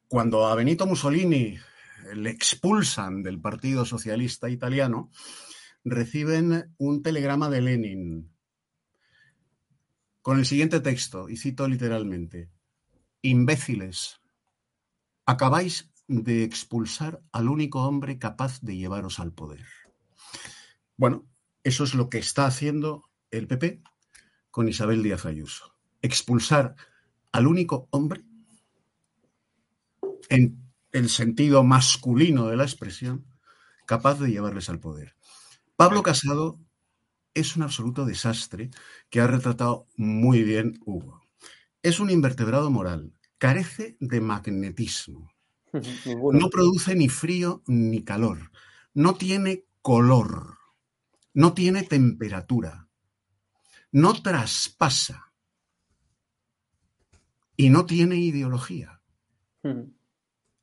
cuando 0.07 0.47
a 0.47 0.55
Benito 0.55 0.87
Mussolini 0.87 1.59
le 2.15 2.31
expulsan 2.31 3.21
del 3.21 3.39
Partido 3.39 3.85
Socialista 3.85 4.49
Italiano, 4.49 5.11
reciben 5.83 6.73
un 6.77 7.03
telegrama 7.03 7.49
de 7.49 7.61
Lenin 7.61 8.33
con 10.21 10.39
el 10.39 10.45
siguiente 10.45 10.79
texto, 10.79 11.27
y 11.27 11.35
cito 11.35 11.67
literalmente, 11.67 12.49
imbéciles, 13.21 14.21
acabáis 15.25 15.91
de 16.07 16.43
expulsar 16.43 17.21
al 17.33 17.49
único 17.49 17.83
hombre 17.83 18.17
capaz 18.17 18.61
de 18.61 18.77
llevaros 18.77 19.19
al 19.19 19.33
poder. 19.33 19.65
Bueno, 20.95 21.25
eso 21.63 21.83
es 21.83 21.93
lo 21.93 22.09
que 22.09 22.19
está 22.19 22.45
haciendo 22.45 23.09
el 23.31 23.47
PP 23.47 23.81
con 24.49 24.69
Isabel 24.69 25.03
Díaz 25.03 25.25
Ayuso. 25.25 25.75
Expulsar 26.01 26.75
al 27.33 27.47
único 27.47 27.89
hombre 27.91 28.23
en 30.29 30.71
el 30.91 31.09
sentido 31.09 31.63
masculino 31.63 32.47
de 32.47 32.55
la 32.55 32.63
expresión 32.63 33.25
capaz 33.85 34.19
de 34.19 34.31
llevarles 34.31 34.69
al 34.69 34.79
poder. 34.79 35.15
Pablo 35.75 36.03
Casado 36.03 36.59
es 37.33 37.55
un 37.55 37.63
absoluto 37.63 38.05
desastre 38.05 38.69
que 39.09 39.21
ha 39.21 39.27
retratado 39.27 39.87
muy 39.97 40.43
bien 40.43 40.79
Hugo. 40.85 41.21
Es 41.81 41.99
un 41.99 42.09
invertebrado 42.09 42.69
moral, 42.69 43.13
carece 43.39 43.97
de 43.99 44.21
magnetismo, 44.21 45.31
no 46.31 46.49
produce 46.49 46.95
ni 46.95 47.09
frío 47.09 47.63
ni 47.65 48.03
calor, 48.03 48.51
no 48.93 49.15
tiene 49.15 49.65
color, 49.81 50.57
no 51.33 51.53
tiene 51.53 51.83
temperatura, 51.83 52.87
no 53.91 54.21
traspasa. 54.21 55.31
Y 57.55 57.69
no 57.69 57.85
tiene 57.85 58.17
ideología. 58.17 59.01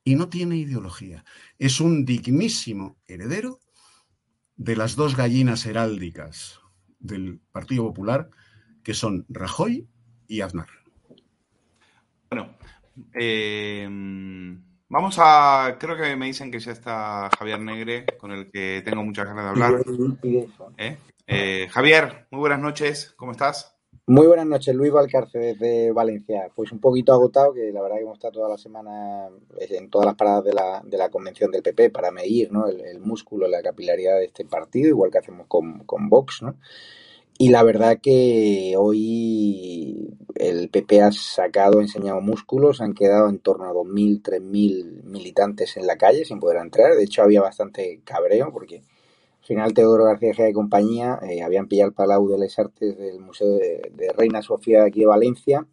Y 0.03 0.14
no 0.14 0.31
tiene 0.31 0.57
ideología. 0.57 1.27
Es 1.59 1.79
un 1.79 2.07
dignísimo 2.07 2.99
heredero 3.07 3.61
de 4.61 4.77
las 4.77 4.94
dos 4.94 5.16
gallinas 5.16 5.64
heráldicas 5.64 6.61
del 6.99 7.40
Partido 7.51 7.85
Popular, 7.85 8.29
que 8.85 8.92
son 8.92 9.25
Rajoy 9.31 9.88
y 10.29 10.42
Aznar. 10.42 10.68
Bueno, 12.29 12.59
eh, 13.14 13.88
vamos 14.88 15.16
a. 15.18 15.79
Creo 15.81 15.96
que 15.96 16.14
me 16.14 16.27
dicen 16.27 16.51
que 16.51 16.61
ya 16.61 16.73
está 16.73 17.31
Javier 17.38 17.59
Negre, 17.59 18.05
con 18.18 18.33
el 18.33 18.51
que 18.51 18.83
tengo 18.85 19.03
muchas 19.03 19.29
ganas 19.29 19.44
de 19.44 19.49
hablar. 19.49 19.83
¿Eh? 20.77 20.99
Eh, 21.27 21.68
Javier, 21.70 22.27
muy 22.31 22.40
buenas 22.40 22.61
noches, 22.61 23.14
¿cómo 23.16 23.33
estás? 23.33 23.80
Muy 24.11 24.27
buenas 24.27 24.46
noches, 24.46 24.75
Luis 24.75 24.90
Valcarce 24.90 25.38
desde 25.38 25.92
Valencia. 25.92 26.51
Pues 26.57 26.73
un 26.73 26.81
poquito 26.81 27.12
agotado, 27.12 27.55
que 27.55 27.70
la 27.70 27.81
verdad 27.81 27.99
que 27.99 28.03
hemos 28.03 28.18
estado 28.18 28.33
toda 28.33 28.49
la 28.49 28.59
semana 28.59 29.29
en 29.57 29.88
todas 29.88 30.05
las 30.05 30.16
paradas 30.16 30.42
de 30.42 30.53
la, 30.53 30.83
de 30.85 30.99
la 30.99 31.11
convención 31.11 31.53
del 31.53 31.62
PP 31.62 31.90
para 31.90 32.11
medir 32.11 32.51
¿no? 32.51 32.66
el, 32.66 32.99
músculo, 32.99 33.46
la 33.46 33.62
capilaridad 33.62 34.16
de 34.16 34.25
este 34.25 34.44
partido, 34.44 34.88
igual 34.88 35.12
que 35.12 35.18
hacemos 35.18 35.46
con, 35.46 35.85
con 35.85 36.09
Vox, 36.09 36.42
¿no? 36.42 36.57
Y 37.38 37.51
la 37.51 37.62
verdad 37.62 38.01
que 38.03 38.75
hoy 38.77 40.09
el 40.35 40.70
PP 40.70 41.03
ha 41.03 41.12
sacado, 41.12 41.81
enseñado 41.81 42.20
músculos, 42.20 42.81
han 42.81 42.94
quedado 42.94 43.29
en 43.29 43.38
torno 43.38 43.66
a 43.66 43.73
2.000, 43.73 44.23
3.000 44.23 45.05
militantes 45.05 45.77
en 45.77 45.87
la 45.87 45.96
calle 45.96 46.25
sin 46.25 46.40
poder 46.40 46.57
entrar. 46.57 46.96
De 46.96 47.05
hecho, 47.05 47.23
había 47.23 47.42
bastante 47.42 48.01
cabreo 48.03 48.53
porque 48.53 48.83
final 49.42 49.74
Teodoro 49.74 50.05
García 50.05 50.35
Gea 50.35 50.48
y 50.48 50.53
compañía 50.53 51.18
eh, 51.29 51.42
habían 51.42 51.66
pillado 51.66 51.88
el 51.88 51.94
Palau 51.94 52.29
de 52.29 52.38
las 52.38 52.59
Artes 52.59 52.96
del 52.98 53.20
Museo 53.20 53.48
de, 53.48 54.12
Reina 54.16 54.42
Sofía 54.42 54.83
de 54.83 54.88
aquí 54.88 55.00
de 55.00 55.07
Valencia 55.07 55.66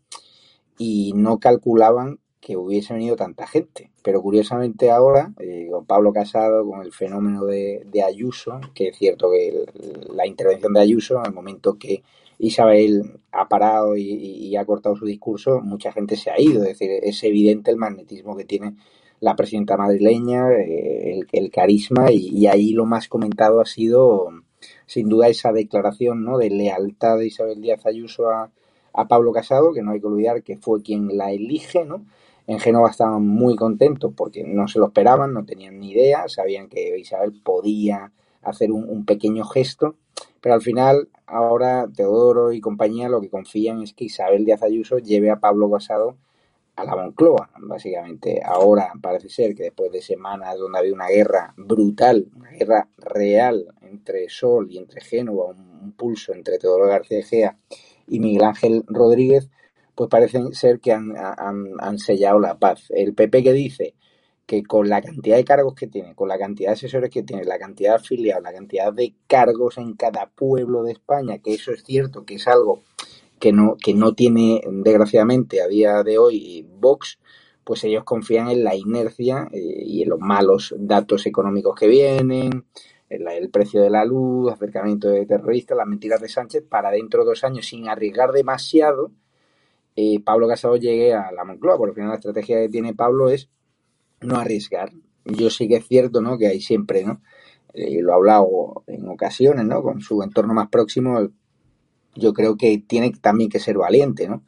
y 0.78 1.14
no 1.16 1.40
calculaban 1.40 2.20
que 2.40 2.56
hubiese 2.56 2.94
venido 2.94 3.16
tanta 3.16 3.46
gente. 3.46 3.92
Pero 4.04 4.22
curiosamente 4.22 4.90
ahora, 4.90 5.34
eh, 5.40 5.68
con 5.70 5.86
Pablo 5.86 6.14
Casado, 6.14 6.66
con 6.66 6.82
el 6.82 6.94
fenómeno 6.94 7.46
de, 7.46 8.04
Ayuso, 8.06 8.62
que 8.74 8.90
es 8.90 8.98
cierto 8.98 9.30
que 9.32 9.66
la 10.14 10.26
intervención 10.26 10.74
de 10.74 10.80
Ayuso, 10.80 11.22
el 11.26 11.34
momento 11.34 11.78
que 11.78 12.04
Isabel 12.40 13.20
ha 13.32 13.50
parado 13.50 13.98
y, 13.98 14.04
y, 14.04 14.56
ha 14.56 14.66
cortado 14.66 14.96
su 14.96 15.06
discurso, 15.06 15.60
mucha 15.62 15.92
gente 15.92 16.16
se 16.16 16.30
ha 16.30 16.40
ido. 16.40 16.62
Es 16.62 16.70
decir, 16.70 16.92
es 17.02 17.22
evidente 17.24 17.72
el 17.72 17.78
magnetismo 17.78 18.38
que 18.38 18.46
tiene 18.46 18.76
la 19.20 19.36
presidenta 19.36 19.78
madrileña, 19.78 20.52
eh, 20.52 21.22
el, 21.32 21.52
carisma 21.52 22.12
y, 22.12 22.48
ahí 22.48 22.72
lo 22.72 22.86
más 22.86 23.08
comentado 23.08 23.62
ha 23.62 23.66
sido 23.66 24.30
sin 24.86 25.10
duda 25.10 25.28
esa 25.28 25.52
declaración 25.52 26.24
¿no? 26.24 26.38
de 26.38 26.50
lealtad 26.50 27.18
de 27.18 27.28
Isabel 27.28 27.62
Díaz 27.62 27.86
Ayuso 27.86 28.30
a, 28.30 28.52
Pablo 29.08 29.32
Casado, 29.32 29.74
que 29.74 29.84
no 29.84 29.92
hay 29.92 30.00
que 30.00 30.08
olvidar 30.08 30.42
que 30.42 30.58
fue 30.58 30.82
quien 30.82 31.20
la 31.20 31.32
elige, 31.32 31.86
¿no? 31.86 32.04
En 32.48 32.60
Génova 32.60 32.90
estaban 32.90 33.28
muy 33.28 33.56
contentos 33.56 34.12
porque 34.18 34.44
no 34.44 34.68
se 34.68 34.80
lo 34.80 34.88
esperaban, 34.88 35.34
no 35.34 35.46
tenían 35.46 35.80
ni 35.80 35.92
idea, 35.92 36.28
sabían 36.28 36.68
que 36.68 36.98
Isabel 36.98 37.40
podía 37.44 38.12
hacer 38.42 38.72
un, 38.72 38.90
un 38.90 39.06
pequeño 39.06 39.44
gesto, 39.44 39.98
pero 40.42 40.56
al 40.56 40.62
final 40.62 41.10
ahora 41.28 41.88
Teodoro 41.96 42.54
y 42.54 42.60
compañía 42.60 43.08
lo 43.08 43.22
que 43.22 43.30
confían 43.30 43.84
es 43.84 43.94
que 43.94 44.06
Isabel 44.06 44.46
Díaz 44.46 44.64
Ayuso 44.64 44.98
lleve 44.98 45.30
a 45.30 45.40
Pablo 45.40 45.70
Casado 45.70 46.16
a 46.78 46.86
la 46.86 46.96
Moncloa, 46.96 47.50
básicamente. 47.60 48.42
Ahora 48.44 48.94
parece 49.02 49.30
ser 49.30 49.56
que 49.56 49.64
después 49.64 49.92
de 49.92 50.02
semanas 50.02 50.58
donde 50.58 50.80
había 50.80 50.94
una 50.94 51.08
guerra 51.08 51.54
brutal, 51.58 52.28
una 52.36 52.52
guerra 52.52 52.88
real 52.98 53.66
entre 53.82 54.30
Sol 54.30 54.68
y 54.70 54.78
entre 54.78 55.02
Génova, 55.02 55.48
un, 55.48 55.92
pulso 55.98 56.34
entre 56.34 56.60
Teodoro 56.60 56.88
García 56.88 57.24
Gea 57.24 57.58
y 58.08 58.20
Miguel 58.20 58.44
Ángel 58.44 58.84
Rodríguez, 58.88 59.50
pues 59.96 60.10
parece 60.10 60.40
ser 60.52 60.80
que 60.80 60.92
han, 60.92 61.14
han, 61.18 61.98
sellado 61.98 62.40
la 62.40 62.60
paz. 62.60 62.86
El 62.90 63.16
PP 63.16 63.42
que 63.42 63.54
dice 63.54 63.96
que 64.46 64.64
con 64.64 64.88
la 64.88 65.02
cantidad 65.02 65.38
de 65.38 65.44
cargos 65.44 65.74
que 65.74 65.88
tiene, 65.88 66.14
con 66.14 66.28
la 66.28 66.38
cantidad 66.38 66.70
de 66.70 66.74
asesores 66.74 67.10
que 67.10 67.24
tiene, 67.24 67.44
la 67.46 67.58
cantidad 67.58 67.92
de 67.92 67.96
afiliados, 67.96 68.44
la 68.44 68.54
cantidad 68.54 68.94
de 68.94 69.16
cargos 69.26 69.80
en 69.80 69.96
cada 69.96 70.28
pueblo 70.30 70.84
de 70.84 70.92
España, 70.92 71.40
que 71.40 71.56
eso 71.56 71.72
es 71.72 71.84
cierto, 71.84 72.26
que 72.26 72.36
es 72.36 72.48
algo 72.48 72.84
que 73.40 73.52
no, 73.52 73.76
que 73.78 73.94
no 73.94 74.14
tiene, 74.14 74.62
desgraciadamente, 74.70 75.62
a 75.62 75.68
día 75.68 76.04
de 76.04 76.18
hoy 76.18 76.66
Vox, 76.80 77.20
pues 77.64 77.84
ellos 77.84 78.04
confían 78.04 78.50
en 78.50 78.64
la 78.64 78.76
inercia 78.76 79.48
eh, 79.52 79.84
y 79.86 80.04
en 80.04 80.10
los 80.10 80.20
malos 80.20 80.74
datos 80.78 81.26
económicos 81.26 81.76
que 81.76 81.88
vienen, 81.88 82.66
el, 83.10 83.50
precio 83.50 83.82
de 83.82 83.90
la 83.90 84.06
luz, 84.06 84.52
acercamiento 84.52 85.10
de 85.10 85.26
terroristas, 85.26 85.78
las 85.78 85.88
mentiras 85.88 86.22
de 86.22 86.30
Sánchez, 86.30 86.64
para 86.68 86.92
dentro 86.92 87.24
de 87.24 87.30
dos 87.30 87.44
años, 87.44 87.66
sin 87.66 87.88
arriesgar 87.88 88.32
demasiado, 88.32 89.12
eh, 89.96 90.20
Pablo 90.24 90.48
Casado 90.48 90.76
llegue 90.78 91.14
a 91.14 91.32
la 91.32 91.44
Moncloa. 91.44 91.78
Por 91.78 91.90
al 91.90 91.96
final 91.96 92.10
la 92.10 92.16
estrategia 92.16 92.62
que 92.62 92.70
tiene 92.70 92.94
Pablo 92.94 93.30
es 93.30 93.50
no 94.22 94.38
arriesgar. 94.38 94.92
Yo 95.26 95.50
sí 95.50 95.68
que 95.68 95.78
es 95.78 95.88
cierto, 95.88 96.22
¿no? 96.22 96.38
Que 96.38 96.48
hay 96.48 96.62
siempre, 96.62 97.04
¿no? 97.04 97.22
Eh, 97.74 98.02
lo 98.02 98.12
he 98.12 98.16
hablado 98.16 98.84
en 98.88 99.08
ocasiones, 99.08 99.66
¿no? 99.66 99.82
Con 99.82 100.02
su 100.02 100.22
entorno 100.22 100.54
más 100.54 100.70
próximo, 100.70 101.30
yo 102.18 102.34
creo 102.34 102.58
que 102.58 102.78
tiene 102.80 103.12
también 103.12 103.50
que 103.50 103.60
ser 103.60 103.78
valiente, 103.78 104.28
¿no? 104.28 104.44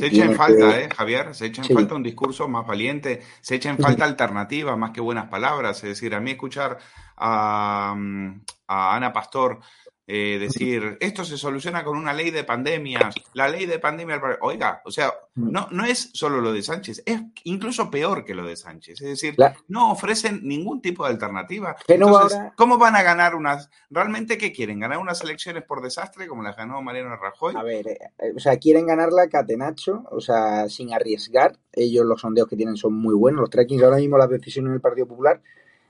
se 0.00 0.06
echa 0.06 0.24
en 0.24 0.34
falta, 0.34 0.80
¿eh, 0.80 0.88
Javier? 0.94 1.34
Se 1.34 1.46
echa 1.46 1.62
en 1.62 1.68
falta 1.68 1.94
un 1.94 2.02
discurso 2.02 2.48
más 2.48 2.66
valiente, 2.66 3.22
se 3.40 3.56
echa 3.56 3.70
en 3.70 3.78
falta 3.78 4.04
alternativa 4.04 4.76
más 4.76 4.90
que 4.90 5.00
buenas 5.00 5.28
palabras. 5.28 5.76
Es 5.78 5.90
decir, 5.90 6.14
a 6.14 6.20
mí 6.20 6.32
escuchar 6.32 6.78
a, 7.16 7.94
mm, 7.96 8.40
a 8.66 8.96
Ana 8.96 9.12
Pastor 9.12 9.60
eh, 10.06 10.38
decir, 10.38 10.98
esto 11.00 11.24
se 11.24 11.38
soluciona 11.38 11.82
con 11.82 11.96
una 11.96 12.12
ley 12.12 12.30
de 12.30 12.44
pandemias, 12.44 13.14
la 13.32 13.48
ley 13.48 13.64
de 13.64 13.78
pandemia, 13.78 14.20
oiga, 14.42 14.82
o 14.84 14.90
sea, 14.90 15.14
mm. 15.34 15.50
no, 15.50 15.68
no 15.70 15.86
es 15.86 16.10
solo 16.12 16.42
lo 16.42 16.52
de 16.52 16.62
Sánchez, 16.62 17.02
es 17.06 17.22
incluso 17.44 17.90
peor 17.90 18.22
que 18.24 18.34
lo 18.34 18.44
de 18.44 18.54
Sánchez, 18.54 19.00
es 19.00 19.08
decir, 19.08 19.34
no 19.68 19.92
ofrecen 19.92 20.40
ningún 20.42 20.82
tipo 20.82 21.04
de 21.04 21.10
alternativa. 21.10 21.76
Entonces, 21.88 22.38
¿cómo 22.54 22.76
van 22.76 22.96
a 22.96 23.02
ganar 23.02 23.34
unas, 23.34 23.70
realmente 23.88 24.36
qué 24.36 24.52
quieren? 24.52 24.80
¿Ganar 24.80 24.98
unas 24.98 25.22
elecciones 25.22 25.62
por 25.64 25.82
desastre 25.82 26.28
como 26.28 26.42
las 26.42 26.56
ganó 26.56 26.82
Mariano 26.82 27.16
Rajoy? 27.16 27.54
A 27.56 27.62
ver, 27.62 27.88
eh, 27.88 27.98
o 28.36 28.40
sea, 28.40 28.58
quieren 28.58 28.86
ganarla 28.86 29.28
catenacho, 29.28 30.04
o 30.10 30.20
sea, 30.20 30.68
sin 30.68 30.92
arriesgar, 30.92 31.56
ellos 31.72 32.04
los 32.04 32.20
sondeos 32.20 32.46
que 32.46 32.56
tienen 32.56 32.76
son 32.76 32.94
muy 32.94 33.14
buenos, 33.14 33.40
los 33.40 33.50
trackings 33.50 33.82
ahora 33.82 33.96
mismo, 33.96 34.18
las 34.18 34.28
decisiones 34.28 34.72
del 34.72 34.82
Partido 34.82 35.06
Popular, 35.06 35.40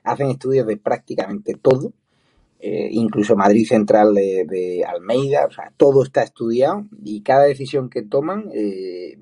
hacen 0.04 0.28
estudios 0.28 0.66
de 0.68 0.76
prácticamente 0.76 1.54
todo, 1.54 1.92
eh, 2.66 2.88
incluso 2.92 3.36
Madrid 3.36 3.66
Central 3.68 4.14
de, 4.14 4.82
Almeida, 4.88 5.44
o 5.44 5.50
sea, 5.50 5.70
todo 5.76 6.02
está 6.02 6.22
estudiado 6.22 6.86
y 7.02 7.20
cada 7.20 7.44
decisión 7.44 7.90
que 7.90 8.00
toman 8.00 8.48
eh, 8.54 9.18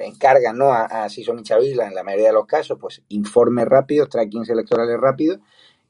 encargan 0.00 0.56
¿no? 0.56 0.72
a, 0.72 0.84
a 0.84 1.10
Sison 1.10 1.42
y 1.44 1.72
en 1.72 1.94
la 1.94 2.02
mayoría 2.02 2.28
de 2.28 2.32
los 2.32 2.46
casos, 2.46 2.78
pues 2.80 3.02
informes 3.08 3.66
rápidos, 3.66 4.08
trackings 4.08 4.48
electorales 4.48 4.98
rápidos 4.98 5.40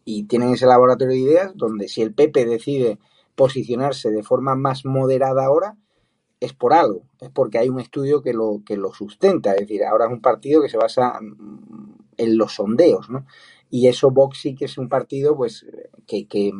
y 0.04 0.24
tienen 0.24 0.52
ese 0.52 0.66
laboratorio 0.66 1.14
de 1.14 1.20
ideas 1.20 1.52
donde 1.54 1.86
si 1.86 2.02
el 2.02 2.12
PP 2.12 2.44
decide 2.44 2.98
posicionarse 3.36 4.10
de 4.10 4.24
forma 4.24 4.56
más 4.56 4.84
moderada 4.84 5.44
ahora, 5.44 5.76
es 6.40 6.54
por 6.54 6.74
algo, 6.74 7.04
es 7.20 7.30
porque 7.30 7.58
hay 7.58 7.68
un 7.68 7.78
estudio 7.78 8.20
que 8.20 8.32
lo, 8.32 8.62
que 8.66 8.76
lo 8.76 8.92
sustenta, 8.92 9.52
es 9.52 9.60
decir, 9.60 9.84
ahora 9.84 10.06
es 10.06 10.12
un 10.12 10.20
partido 10.20 10.60
que 10.60 10.68
se 10.68 10.76
basa 10.76 11.20
en 12.16 12.36
los 12.36 12.54
sondeos, 12.54 13.08
¿no? 13.10 13.26
Y 13.70 13.88
eso 13.88 14.10
Vox 14.10 14.38
sí 14.40 14.54
que 14.54 14.66
es 14.66 14.78
un 14.78 14.88
partido 14.88 15.36
pues 15.36 15.66
que, 16.06 16.26
que 16.26 16.52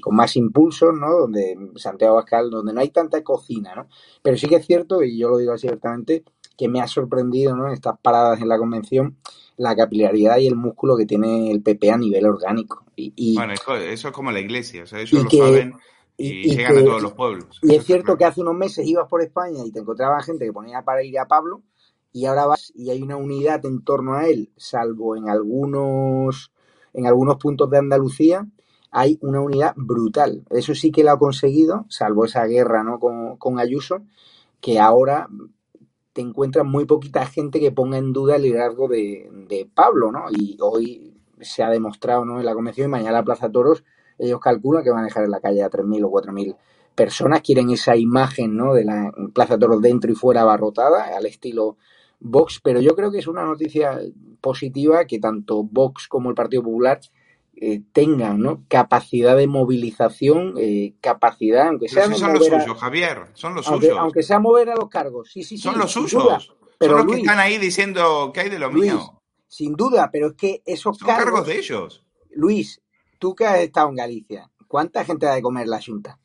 con 0.00 0.14
más 0.14 0.36
impulso, 0.36 0.92
¿no? 0.92 1.10
Donde 1.10 1.56
Santiago 1.76 2.14
Abascal, 2.14 2.50
donde 2.50 2.72
no 2.72 2.80
hay 2.80 2.90
tanta 2.90 3.22
cocina, 3.22 3.74
¿no? 3.74 3.88
Pero 4.22 4.36
sí 4.36 4.46
que 4.46 4.56
es 4.56 4.66
cierto, 4.66 5.02
y 5.02 5.18
yo 5.18 5.28
lo 5.28 5.38
digo 5.38 5.52
así 5.52 5.66
abiertamente, 5.66 6.24
que 6.56 6.68
me 6.68 6.80
ha 6.80 6.86
sorprendido, 6.86 7.56
¿no? 7.56 7.72
Estas 7.72 7.98
paradas 8.00 8.40
en 8.40 8.48
la 8.48 8.58
convención, 8.58 9.16
la 9.56 9.74
capilaridad 9.74 10.38
y 10.38 10.46
el 10.46 10.56
músculo 10.56 10.96
que 10.96 11.06
tiene 11.06 11.50
el 11.50 11.62
PP 11.62 11.90
a 11.90 11.96
nivel 11.96 12.26
orgánico. 12.26 12.84
Y, 12.94 13.34
bueno, 13.34 13.54
eso 13.54 14.08
es 14.08 14.14
como 14.14 14.30
la 14.30 14.40
iglesia, 14.40 14.84
o 14.84 14.86
sea, 14.86 15.00
ellos 15.00 15.24
lo 15.24 15.30
saben 15.30 15.74
y, 16.16 16.54
llegan 16.54 16.76
a 16.76 16.84
todos 16.84 17.02
los 17.02 17.12
pueblos. 17.14 17.58
Y 17.62 17.74
es 17.74 17.84
cierto 17.84 18.16
que 18.16 18.24
hace 18.24 18.40
unos 18.40 18.54
meses 18.54 18.86
ibas 18.86 19.08
por 19.08 19.22
España 19.22 19.64
y 19.64 19.72
te 19.72 19.80
encontraba 19.80 20.22
gente 20.22 20.44
que 20.44 20.52
ponía 20.52 20.82
para 20.82 21.02
ir 21.02 21.18
a 21.18 21.26
Pablo 21.26 21.62
y 22.12 22.26
ahora 22.26 22.46
vas 22.46 22.72
y 22.74 22.90
hay 22.90 23.02
una 23.02 23.16
unidad 23.16 23.64
en 23.64 23.82
torno 23.82 24.14
a 24.14 24.28
él, 24.28 24.50
salvo 24.56 25.16
en 25.16 25.28
algunos, 25.28 26.51
en 26.92 27.06
algunos 27.06 27.36
puntos 27.36 27.70
de 27.70 27.78
Andalucía, 27.78 28.46
hay 28.92 29.18
una 29.22 29.40
unidad 29.40 29.72
brutal. 29.74 30.44
Eso 30.50 30.74
sí 30.74 30.92
que 30.92 31.02
lo 31.02 31.10
ha 31.12 31.18
conseguido, 31.18 31.86
salvo 31.88 32.26
esa 32.26 32.44
guerra 32.44 32.84
¿no? 32.84 33.00
con, 33.00 33.58
Ayuso, 33.58 34.02
que 34.60 34.78
ahora 34.78 35.28
te 36.12 36.20
encuentras 36.20 36.66
muy 36.66 36.84
poquita 36.84 37.24
gente 37.24 37.58
que 37.58 37.72
ponga 37.72 37.96
en 37.96 38.12
duda 38.12 38.36
el 38.36 38.42
liderazgo 38.42 38.88
de, 38.88 39.68
Pablo, 39.74 40.12
¿no? 40.12 40.24
Y 40.30 40.58
hoy 40.60 41.14
se 41.40 41.62
ha 41.62 41.70
demostrado 41.70 42.24
¿no? 42.26 42.38
en 42.38 42.44
la 42.44 42.54
convención 42.54 42.88
y 42.88 42.90
mañana 42.90 43.12
la 43.12 43.24
Plaza 43.24 43.50
Toros, 43.50 43.82
ellos 44.18 44.40
calculan 44.40 44.84
que 44.84 44.90
van 44.90 45.00
a 45.00 45.06
dejar 45.06 45.24
en 45.24 45.30
la 45.30 45.40
calle 45.40 45.62
a 45.62 45.70
3.000 45.70 46.04
o 46.04 46.10
4.000 46.10 46.56
personas, 46.94 47.40
quieren 47.40 47.70
esa 47.70 47.96
imagen 47.96 48.56
¿no? 48.56 48.74
de 48.74 48.84
la 48.84 49.10
Plaza 49.34 49.58
Toros 49.58 49.80
dentro 49.80 50.12
y 50.12 50.14
fuera 50.14 50.42
abarrotada, 50.42 51.16
al 51.16 51.24
estilo 51.24 51.78
Vox, 52.22 52.60
pero 52.62 52.80
yo 52.80 52.94
creo 52.94 53.10
que 53.10 53.18
es 53.18 53.26
una 53.26 53.44
noticia 53.44 54.00
positiva 54.40 55.04
que 55.06 55.18
tanto 55.18 55.64
Vox 55.64 56.06
como 56.06 56.28
el 56.30 56.36
Partido 56.36 56.62
Popular 56.62 57.00
eh, 57.56 57.82
tengan 57.92 58.40
¿no? 58.40 58.64
capacidad 58.68 59.36
de 59.36 59.46
movilización, 59.46 60.54
eh, 60.56 60.94
capacidad, 61.00 61.68
aunque 61.68 61.88
sea... 61.88 62.12
son 62.14 62.32
los 62.34 62.46
suyos, 62.46 62.78
Javier, 62.78 63.26
son 63.34 63.54
los 63.54 63.66
aunque, 63.66 63.86
suyos. 63.86 63.98
Aunque 64.00 64.22
sea 64.22 64.38
mover 64.38 64.70
a 64.70 64.76
los 64.76 64.88
cargos, 64.88 65.30
sí, 65.32 65.42
sí, 65.42 65.58
Son 65.58 65.78
los 65.78 65.90
suyos. 65.90 66.54
pero 66.78 66.98
son 66.98 67.06
los 67.06 67.14
que 67.14 67.22
están 67.22 67.40
ahí 67.40 67.58
diciendo 67.58 68.30
que 68.32 68.40
hay 68.40 68.48
de 68.48 68.58
lo 68.58 68.70
mío. 68.70 69.20
Sin 69.48 69.74
duda, 69.74 70.08
pero 70.10 70.28
es 70.28 70.34
que 70.34 70.62
esos 70.64 70.96
son 70.96 71.08
cargos, 71.08 71.46
de 71.46 71.58
ellos. 71.58 72.04
Luis, 72.30 72.80
tú 73.18 73.34
que 73.34 73.44
has 73.44 73.58
estado 73.58 73.88
en 73.90 73.96
Galicia, 73.96 74.50
¿cuánta 74.66 75.04
gente 75.04 75.26
ha 75.26 75.34
de 75.34 75.42
comer 75.42 75.66
la 75.66 75.82
Junta? 75.82 76.18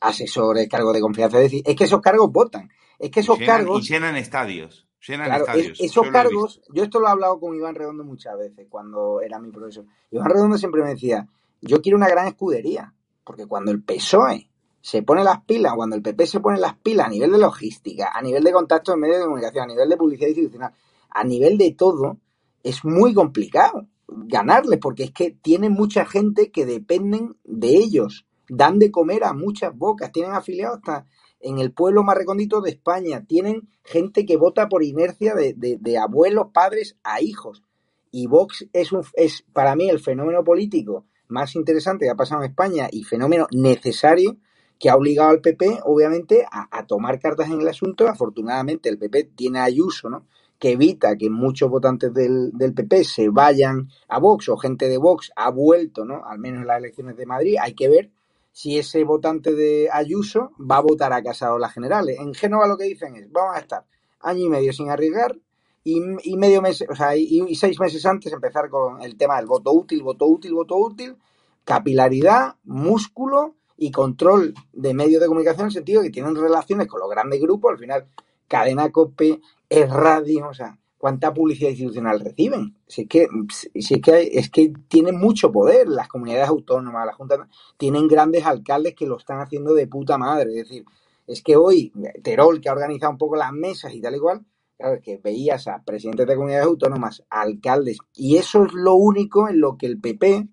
Asesores, 0.00 0.68
cargos 0.68 0.94
de 0.94 1.00
confianza. 1.00 1.38
Es 1.38 1.44
decir, 1.44 1.62
es 1.66 1.74
que 1.74 1.84
esos 1.84 2.00
cargos 2.00 2.30
votan. 2.30 2.70
Es 2.98 3.10
que 3.10 3.20
esos 3.20 3.38
cargos. 3.38 3.82
Y 3.82 3.92
llenan 3.92 4.16
estadios 4.16 4.86
claro, 5.04 5.46
esos 5.78 6.08
cargos, 6.10 6.60
yo 6.72 6.82
esto 6.82 7.00
lo 7.00 7.08
he 7.08 7.10
hablado 7.10 7.40
con 7.40 7.54
Iván 7.54 7.74
Redondo 7.74 8.04
muchas 8.04 8.36
veces 8.36 8.66
cuando 8.68 9.20
era 9.20 9.38
mi 9.38 9.50
profesor. 9.50 9.84
Iván 10.10 10.30
Redondo 10.30 10.58
siempre 10.58 10.82
me 10.82 10.90
decía, 10.90 11.26
yo 11.60 11.80
quiero 11.80 11.96
una 11.96 12.08
gran 12.08 12.26
escudería, 12.26 12.92
porque 13.24 13.46
cuando 13.46 13.70
el 13.70 13.82
PSOE 13.82 14.50
se 14.80 15.02
pone 15.02 15.24
las 15.24 15.42
pilas, 15.44 15.74
cuando 15.74 15.96
el 15.96 16.02
PP 16.02 16.26
se 16.26 16.40
pone 16.40 16.58
las 16.58 16.76
pilas 16.76 17.06
a 17.06 17.10
nivel 17.10 17.32
de 17.32 17.38
logística, 17.38 18.10
a 18.14 18.22
nivel 18.22 18.44
de 18.44 18.52
contacto 18.52 18.92
en 18.92 19.00
medios 19.00 19.18
de 19.18 19.24
comunicación, 19.24 19.64
a 19.64 19.66
nivel 19.66 19.88
de 19.88 19.96
publicidad 19.96 20.28
institucional, 20.28 20.72
a 21.10 21.24
nivel 21.24 21.58
de 21.58 21.72
todo, 21.72 22.18
es 22.62 22.84
muy 22.84 23.14
complicado 23.14 23.86
ganarle, 24.08 24.78
porque 24.78 25.04
es 25.04 25.12
que 25.12 25.30
tienen 25.30 25.72
mucha 25.72 26.04
gente 26.04 26.50
que 26.50 26.66
dependen 26.66 27.36
de 27.44 27.76
ellos, 27.76 28.26
dan 28.48 28.78
de 28.78 28.90
comer 28.90 29.24
a 29.24 29.32
muchas 29.32 29.76
bocas, 29.76 30.12
tienen 30.12 30.32
afiliados 30.32 30.78
hasta 30.78 31.06
en 31.40 31.58
el 31.58 31.72
pueblo 31.72 32.02
más 32.02 32.16
recóndito 32.16 32.60
de 32.60 32.70
España. 32.70 33.24
Tienen 33.26 33.68
gente 33.82 34.26
que 34.26 34.36
vota 34.36 34.68
por 34.68 34.82
inercia 34.82 35.34
de, 35.34 35.98
abuelos, 35.98 36.48
padres 36.52 36.96
a 37.02 37.20
hijos. 37.20 37.62
Y 38.10 38.26
Vox 38.26 38.66
es, 38.72 38.92
un, 38.92 39.04
es 39.14 39.44
para 39.52 39.76
mí 39.76 39.88
el 39.88 40.00
fenómeno 40.00 40.44
político 40.44 41.04
más 41.28 41.54
interesante 41.54 42.04
que 42.04 42.10
ha 42.10 42.16
pasado 42.16 42.42
en 42.42 42.50
España 42.50 42.88
y 42.90 43.04
fenómeno 43.04 43.46
necesario 43.52 44.36
que 44.80 44.90
ha 44.90 44.96
obligado 44.96 45.30
al 45.30 45.42
PP, 45.42 45.80
obviamente, 45.84 46.44
a, 46.50 46.86
tomar 46.86 47.20
cartas 47.20 47.50
en 47.50 47.60
el 47.60 47.68
asunto. 47.68 48.08
Afortunadamente, 48.08 48.88
el 48.88 48.98
PP 48.98 49.32
tiene 49.36 49.60
Ayuso, 49.60 50.08
¿no? 50.08 50.26
que 50.58 50.72
evita 50.72 51.16
que 51.16 51.30
muchos 51.30 51.70
votantes 51.70 52.12
del, 52.12 52.50
del, 52.52 52.74
PP 52.74 53.04
se 53.04 53.28
vayan 53.30 53.88
a 54.08 54.18
Vox 54.18 54.48
o 54.48 54.56
gente 54.58 54.88
de 54.88 54.98
Vox 54.98 55.32
ha 55.34 55.50
vuelto, 55.50 56.04
¿no? 56.04 56.22
Al 56.26 56.38
menos 56.38 56.60
en 56.60 56.66
las 56.66 56.78
elecciones 56.78 57.16
de 57.16 57.24
Madrid. 57.24 57.56
Hay 57.62 57.74
que 57.74 57.88
ver 57.88 58.10
si 58.52 58.78
ese 58.78 59.04
votante 59.04 59.54
de 59.54 59.88
Ayuso 59.92 60.52
va 60.58 60.78
a 60.78 60.82
votar 60.82 61.12
a 61.12 61.22
Casado 61.22 61.58
las 61.58 61.72
generales. 61.72 62.18
En 62.18 62.34
Génova 62.34 62.66
lo 62.66 62.76
que 62.76 62.84
dicen 62.84 63.16
es, 63.16 63.30
vamos 63.30 63.56
a 63.56 63.60
estar 63.60 63.84
año 64.20 64.44
y 64.44 64.48
medio 64.48 64.72
sin 64.72 64.90
arriesgar 64.90 65.36
y, 65.82 66.00
medio 66.36 66.60
mes, 66.60 66.84
o 66.88 66.94
sea, 66.94 67.16
y, 67.16 67.54
seis 67.54 67.80
meses 67.80 68.04
antes 68.04 68.32
empezar 68.32 68.68
con 68.68 69.00
el 69.00 69.16
tema 69.16 69.36
del 69.36 69.46
voto 69.46 69.72
útil, 69.72 70.02
voto 70.02 70.26
útil, 70.26 70.52
voto 70.52 70.76
útil, 70.76 71.16
capilaridad, 71.64 72.56
músculo 72.64 73.54
y 73.78 73.90
control 73.90 74.54
de 74.72 74.92
medios 74.92 75.22
de 75.22 75.26
comunicación 75.26 75.62
en 75.62 75.66
el 75.66 75.72
sentido 75.72 76.02
que 76.02 76.10
tienen 76.10 76.36
relaciones 76.36 76.86
con 76.86 77.00
los 77.00 77.08
grandes 77.08 77.40
grupos, 77.40 77.72
al 77.72 77.78
final 77.78 78.06
cadena 78.46 78.90
COPE, 78.90 79.40
es 79.70 79.90
radio, 79.90 80.48
o 80.48 80.54
sea, 80.54 80.78
cuánta 81.00 81.32
publicidad 81.32 81.70
institucional 81.70 82.20
reciben. 82.20 82.76
Si 82.86 83.02
es 83.02 83.08
que, 83.08 83.26
si 83.74 83.94
es 83.94 84.02
que, 84.02 84.30
es 84.34 84.50
que 84.50 84.70
tienen 84.86 85.18
mucho 85.18 85.50
poder 85.50 85.88
las 85.88 86.08
comunidades 86.08 86.50
autónomas, 86.50 87.06
las 87.06 87.16
juntas, 87.16 87.40
tienen 87.78 88.06
grandes 88.06 88.44
alcaldes 88.44 88.94
que 88.94 89.06
lo 89.06 89.16
están 89.16 89.40
haciendo 89.40 89.72
de 89.72 89.86
puta 89.86 90.18
madre. 90.18 90.50
Es 90.50 90.68
decir, 90.68 90.84
es 91.26 91.42
que 91.42 91.56
hoy 91.56 91.90
Terol, 92.22 92.60
que 92.60 92.68
ha 92.68 92.74
organizado 92.74 93.12
un 93.12 93.16
poco 93.16 93.36
las 93.36 93.50
mesas 93.50 93.94
y 93.94 94.02
tal 94.02 94.16
y 94.16 94.18
cual, 94.18 94.44
claro, 94.76 95.00
que 95.02 95.16
veías 95.16 95.68
a 95.68 95.82
presidentes 95.82 96.26
de 96.26 96.34
comunidades 96.34 96.66
autónomas, 96.66 97.24
alcaldes, 97.30 97.96
y 98.14 98.36
eso 98.36 98.66
es 98.66 98.74
lo 98.74 98.94
único 98.94 99.48
en 99.48 99.58
lo 99.58 99.78
que 99.78 99.86
el 99.86 99.98
PP 99.98 100.48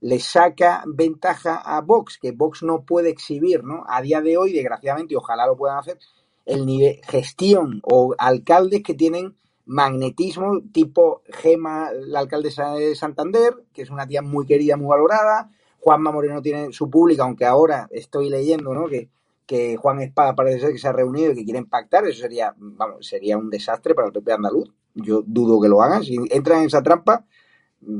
le 0.00 0.20
saca 0.20 0.84
ventaja 0.86 1.56
a 1.56 1.80
Vox, 1.80 2.18
que 2.22 2.30
Vox 2.30 2.62
no 2.62 2.84
puede 2.84 3.10
exhibir, 3.10 3.64
¿no? 3.64 3.82
A 3.88 4.00
día 4.00 4.20
de 4.20 4.36
hoy, 4.36 4.52
desgraciadamente, 4.52 5.16
ojalá 5.16 5.44
lo 5.44 5.56
puedan 5.56 5.78
hacer, 5.78 5.98
el 6.46 6.66
nivel 6.66 7.00
gestión 7.02 7.80
o 7.82 8.14
alcaldes 8.16 8.84
que 8.84 8.94
tienen 8.94 9.34
magnetismo 9.68 10.62
tipo 10.72 11.22
Gema, 11.28 11.92
la 11.92 12.20
alcaldesa 12.20 12.72
de 12.72 12.94
Santander, 12.94 13.54
que 13.74 13.82
es 13.82 13.90
una 13.90 14.06
tía 14.06 14.22
muy 14.22 14.46
querida, 14.46 14.78
muy 14.78 14.88
valorada. 14.88 15.50
Juanma 15.78 16.10
Moreno 16.10 16.40
tiene 16.40 16.72
su 16.72 16.88
pública, 16.88 17.24
aunque 17.24 17.44
ahora 17.44 17.86
estoy 17.90 18.30
leyendo 18.30 18.72
¿no? 18.72 18.86
que, 18.88 19.10
que 19.46 19.76
Juan 19.76 20.00
Espada 20.00 20.34
parece 20.34 20.60
ser 20.60 20.72
que 20.72 20.78
se 20.78 20.88
ha 20.88 20.92
reunido 20.92 21.32
y 21.32 21.34
que 21.36 21.44
quieren 21.44 21.66
pactar, 21.66 22.06
eso 22.06 22.22
sería, 22.22 22.54
vamos, 22.56 23.06
sería 23.06 23.36
un 23.36 23.50
desastre 23.50 23.94
para 23.94 24.08
el 24.08 24.12
PP 24.14 24.32
andaluz. 24.32 24.72
Yo 24.94 25.22
dudo 25.24 25.60
que 25.60 25.68
lo 25.68 25.82
hagan. 25.82 26.02
Si 26.02 26.16
entran 26.30 26.60
en 26.60 26.66
esa 26.66 26.82
trampa, 26.82 27.26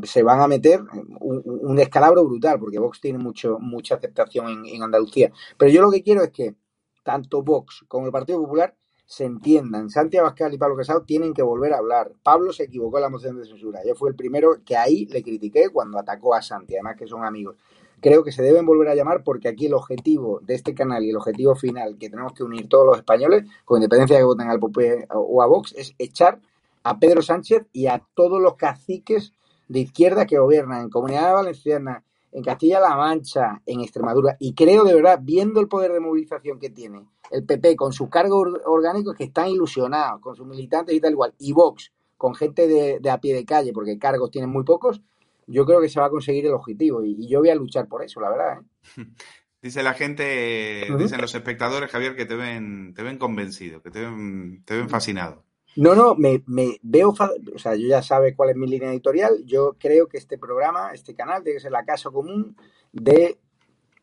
se 0.05 0.23
van 0.23 0.41
a 0.41 0.49
meter 0.49 0.81
un, 1.21 1.77
descalabro 1.77 2.25
brutal, 2.25 2.59
porque 2.59 2.79
Vox 2.79 2.99
tiene 2.99 3.19
mucho, 3.19 3.59
mucha 3.61 3.97
aceptación 3.97 4.49
en, 4.49 4.67
en 4.67 4.83
Andalucía. 4.83 5.31
Pero 5.59 5.71
yo 5.71 5.83
lo 5.83 5.91
que 5.91 6.03
quiero 6.03 6.23
es 6.23 6.31
que 6.31 6.55
tanto 7.05 7.43
Vox 7.43 7.85
como 7.89 8.07
el 8.07 8.13
Partido 8.13 8.41
Popular 8.41 8.75
se 9.09 9.25
entiendan. 9.25 9.89
Santiago 9.89 10.27
Abascal 10.27 10.53
y 10.53 10.59
Pablo 10.59 10.77
Casado 10.77 11.03
tienen 11.03 11.33
que 11.33 11.43
volver 11.43 11.73
a 11.73 11.79
hablar. 11.79 12.13
Pablo 12.23 12.53
se 12.53 12.65
equivocó 12.65 12.99
en 12.99 13.05
la 13.05 13.09
moción 13.09 13.39
de 13.39 13.47
censura. 13.47 13.81
Yo 13.87 13.95
fui 13.95 14.11
el 14.11 14.15
primero 14.15 14.59
que 14.67 14.77
ahí 14.77 15.07
le 15.07 15.23
critiqué 15.23 15.71
cuando 15.71 15.99
atacó 15.99 16.35
a 16.35 16.43
Santi, 16.43 16.75
además 16.75 16.97
que 16.97 17.07
son 17.07 17.25
amigos. 17.25 17.57
Creo 18.03 18.23
que 18.23 18.33
se 18.33 18.43
deben 18.43 18.67
volver 18.67 18.89
a 18.89 18.95
llamar 18.95 19.25
porque 19.25 19.49
aquí 19.49 19.65
el 19.65 19.73
objetivo 19.73 20.41
de 20.43 20.55
este 20.55 20.75
canal 20.75 21.03
y 21.05 21.09
el 21.09 21.17
objetivo 21.17 21.57
final 21.57 21.97
que 21.99 22.11
tenemos 22.11 22.35
que 22.35 22.45
unir 22.45 22.69
todos 22.69 22.85
los 22.85 22.99
españoles, 22.99 23.47
con 23.65 23.79
independencia 23.79 24.17
de 24.17 24.21
que 24.21 24.27
voten 24.27 24.51
al 24.51 24.61
PP 24.61 25.09
o 25.15 25.43
a 25.43 25.47
Vox, 25.47 25.75
es 25.75 25.95
echar 25.99 26.39
a 26.83 26.99
Pedro 26.99 27.23
Sánchez 27.23 27.67
y 27.73 27.87
a 27.87 28.05
todos 28.15 28.43
los 28.43 28.57
caciques 28.57 29.33
de 29.69 29.81
izquierda 29.81 30.27
que 30.27 30.39
gobiernan 30.39 30.83
en 30.83 30.91
Comunidad 30.91 31.33
Valenciana, 31.33 32.05
en 32.33 32.43
Castilla-La 32.43 32.97
Mancha, 32.97 33.63
en 33.65 33.81
Extremadura. 33.81 34.37
Y 34.39 34.55
creo 34.55 34.85
de 34.85 34.95
verdad, 34.95 35.21
viendo 35.23 35.61
el 35.61 35.69
poder 35.69 35.93
de 35.93 36.01
movilización 36.01 36.59
que 36.59 36.71
tiene 36.71 37.07
el 37.31 37.45
PP 37.45 37.77
con 37.77 37.93
sus 37.93 38.09
cargos 38.09 38.49
orgánicos 38.65 39.15
que 39.15 39.25
están 39.25 39.49
ilusionados, 39.49 40.21
con 40.21 40.35
sus 40.35 40.47
militantes 40.47 40.95
y 40.95 41.01
tal 41.01 41.13
igual, 41.13 41.35
y 41.39 41.53
Vox 41.53 41.93
con 42.17 42.35
gente 42.35 42.67
de, 42.67 42.99
de 43.01 43.11
a 43.11 43.19
pie 43.19 43.35
de 43.35 43.45
calle, 43.45 43.73
porque 43.73 43.99
cargos 43.99 44.31
tienen 44.31 44.51
muy 44.51 44.65
pocos, 44.65 45.01
yo 45.47 45.65
creo 45.65 45.81
que 45.81 45.89
se 45.89 46.01
va 46.01 46.07
a 46.07 46.11
conseguir 46.11 46.47
el 46.47 46.53
objetivo. 46.53 47.05
Y, 47.05 47.17
y 47.19 47.29
yo 47.29 47.39
voy 47.41 47.51
a 47.51 47.55
luchar 47.55 47.87
por 47.89 48.03
eso, 48.03 48.21
la 48.21 48.31
verdad. 48.31 48.61
¿eh? 48.97 49.05
Dice 49.63 49.83
la 49.83 49.95
gente, 49.95 50.87
uh 50.89 50.93
-huh. 50.95 50.99
dicen 50.99 51.21
los 51.21 51.35
espectadores, 51.35 51.91
Javier, 51.91 52.15
que 52.15 52.27
te 52.27 52.37
ven, 52.37 52.95
te 52.95 53.03
ven 53.03 53.19
convencido, 53.19 53.83
que 53.83 53.91
te 53.91 54.03
ven, 54.03 54.63
te 54.65 54.77
ven 54.77 54.89
fascinado. 54.89 55.45
No, 55.79 55.95
no, 55.95 56.17
me, 56.17 56.43
me 56.49 56.81
veo, 56.83 57.11
o 57.11 57.59
sea, 57.59 57.77
yo 57.77 57.87
ya 57.87 58.03
sabe 58.03 58.35
cuál 58.35 58.51
es 58.51 58.57
mi 58.57 58.67
línea 58.67 58.91
editorial. 58.91 59.45
Yo 59.45 59.77
creo 59.79 60.09
que 60.09 60.19
este 60.19 60.37
programa, 60.37 60.91
este 60.93 61.15
canal, 61.15 61.45
que 61.45 61.61
ser 61.61 61.71
la 61.71 61.85
casa 61.85 62.11
común 62.11 62.57
de 62.93 63.39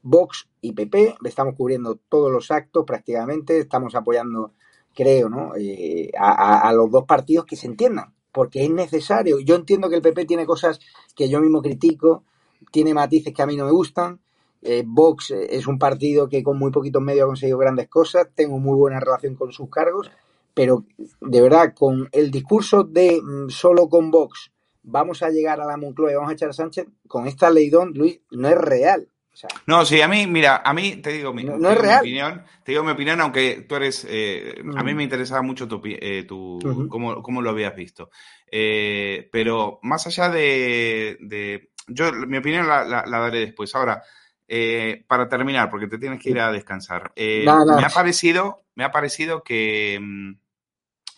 Vox 0.01 0.47
y 0.61 0.71
PP. 0.71 1.17
Estamos 1.25 1.53
cubriendo 1.57 1.99
todos 2.07 2.31
los 2.31 2.49
actos 2.49 2.85
prácticamente. 2.87 3.59
Estamos 3.59 3.93
apoyando, 3.93 4.53
creo, 4.93 5.27
¿no? 5.27 5.51
Eh, 5.57 6.11
a, 6.17 6.71
los 6.71 6.89
dos 6.91 7.03
partidos 7.03 7.43
que 7.43 7.57
se 7.57 7.67
entiendan, 7.67 8.13
porque 8.31 8.63
es 8.63 8.71
necesario. 8.71 9.41
Yo 9.41 9.55
entiendo 9.55 9.89
que 9.89 9.97
el 9.97 10.01
PP 10.01 10.23
tiene 10.23 10.45
cosas 10.45 10.79
que 11.13 11.27
yo 11.27 11.41
mismo 11.41 11.61
critico, 11.61 12.23
tiene 12.71 12.93
matices 12.93 13.33
que 13.33 13.41
a 13.41 13.47
mí 13.47 13.57
no 13.57 13.65
me 13.65 13.71
gustan. 13.71 14.21
Eh, 14.61 14.83
Vox 14.87 15.31
es 15.31 15.67
un 15.67 15.77
partido 15.77 16.29
que 16.29 16.41
con 16.41 16.57
muy 16.57 16.71
poquitos 16.71 17.01
medios 17.01 17.25
ha 17.25 17.27
conseguido 17.27 17.57
grandes 17.57 17.89
cosas. 17.89 18.29
Tengo 18.33 18.59
muy 18.59 18.77
buena 18.77 19.01
relación 19.01 19.35
con 19.35 19.51
sus 19.51 19.69
cargos 19.69 20.09
pero 20.55 20.85
de 21.21 21.41
verdad, 21.41 21.75
con 21.75 22.09
el 22.11 22.31
discurso 22.31 22.83
de 22.83 23.21
mm, 23.21 23.49
solo 23.49 23.87
con 23.87 24.09
Vox 24.09 24.51
vamos 24.85 25.21
a 25.23 25.29
llegar 25.29 25.59
a 25.59 25.65
la 25.65 25.77
Moncloa 25.77 26.11
y 26.11 26.15
vamos 26.15 26.29
a 26.29 26.33
echar 26.33 26.49
a 26.49 26.53
Sánchez, 26.53 26.87
con 27.07 27.27
esta 27.27 27.49
ley 27.49 27.69
don, 27.69 27.93
Luis, 27.93 28.21
no 28.31 28.47
es 28.47 28.57
real. 28.57 29.07
O 29.33 29.37
sea, 29.37 29.49
no, 29.65 29.83
sí, 29.83 29.99
a 29.99 30.07
mí, 30.07 30.27
mira, 30.27 30.61
a 30.63 30.73
mí 30.73 30.95
te 30.97 31.11
digo 31.11 31.33
mi, 31.33 31.43
no, 31.43 31.57
no 31.57 31.69
es 31.71 31.77
real. 31.77 32.03
mi 32.03 32.11
opinión, 32.11 32.45
te 32.63 32.71
digo 32.71 32.85
mi 32.85 32.91
opinión, 32.91 33.19
aunque 33.19 33.65
tú 33.67 33.75
eres, 33.75 34.07
eh, 34.09 34.61
uh 34.63 34.67
-huh. 34.67 34.79
a 34.79 34.83
mí 34.83 34.93
me 34.93 35.03
interesaba 35.03 35.41
mucho 35.41 35.67
tu, 35.67 35.81
eh, 35.83 36.23
tu 36.25 36.55
uh 36.55 36.59
-huh. 36.59 36.87
cómo, 36.87 37.21
cómo, 37.21 37.41
lo 37.41 37.49
habías 37.49 37.75
visto. 37.75 38.09
Eh, 38.49 39.27
pero 39.33 39.79
más 39.81 40.07
allá 40.07 40.29
de, 40.29 41.17
de, 41.19 41.71
yo 41.87 42.13
mi 42.13 42.37
opinión 42.37 42.65
la, 42.65 42.85
la, 42.85 43.03
la 43.05 43.19
daré 43.19 43.39
después. 43.39 43.75
Ahora, 43.75 44.03
eh, 44.47 45.03
para 45.05 45.27
terminar, 45.27 45.69
porque 45.69 45.87
te 45.87 45.97
tienes 45.97 46.21
que 46.21 46.29
ir 46.29 46.39
a 46.39 46.51
descansar, 46.53 47.11
me 47.17 47.83
ha 47.83 47.89
parecido, 47.93 48.63
me 48.75 48.85
ha 48.85 48.91
parecido 48.91 49.43
que 49.43 49.99
mm, 49.99 50.44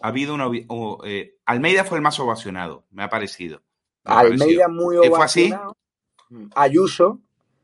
ha 0.01 0.07
habido 0.09 0.33
una. 0.33 0.47
Oh, 0.67 0.99
eh, 1.05 1.35
Almeida 1.45 1.83
fue 1.83 1.97
el 1.97 2.03
más 2.03 2.19
ovacionado, 2.19 2.85
me 2.91 3.03
ha 3.03 3.09
parecido. 3.09 3.61
Me 4.03 4.13
ha 4.13 4.19
Almeida 4.19 4.65
parecido. 4.65 4.69
muy 4.69 4.97
ovacionado. 4.97 5.75
¿Fue 6.27 6.37
así? 6.39 6.49
Ayuso, 6.55 7.21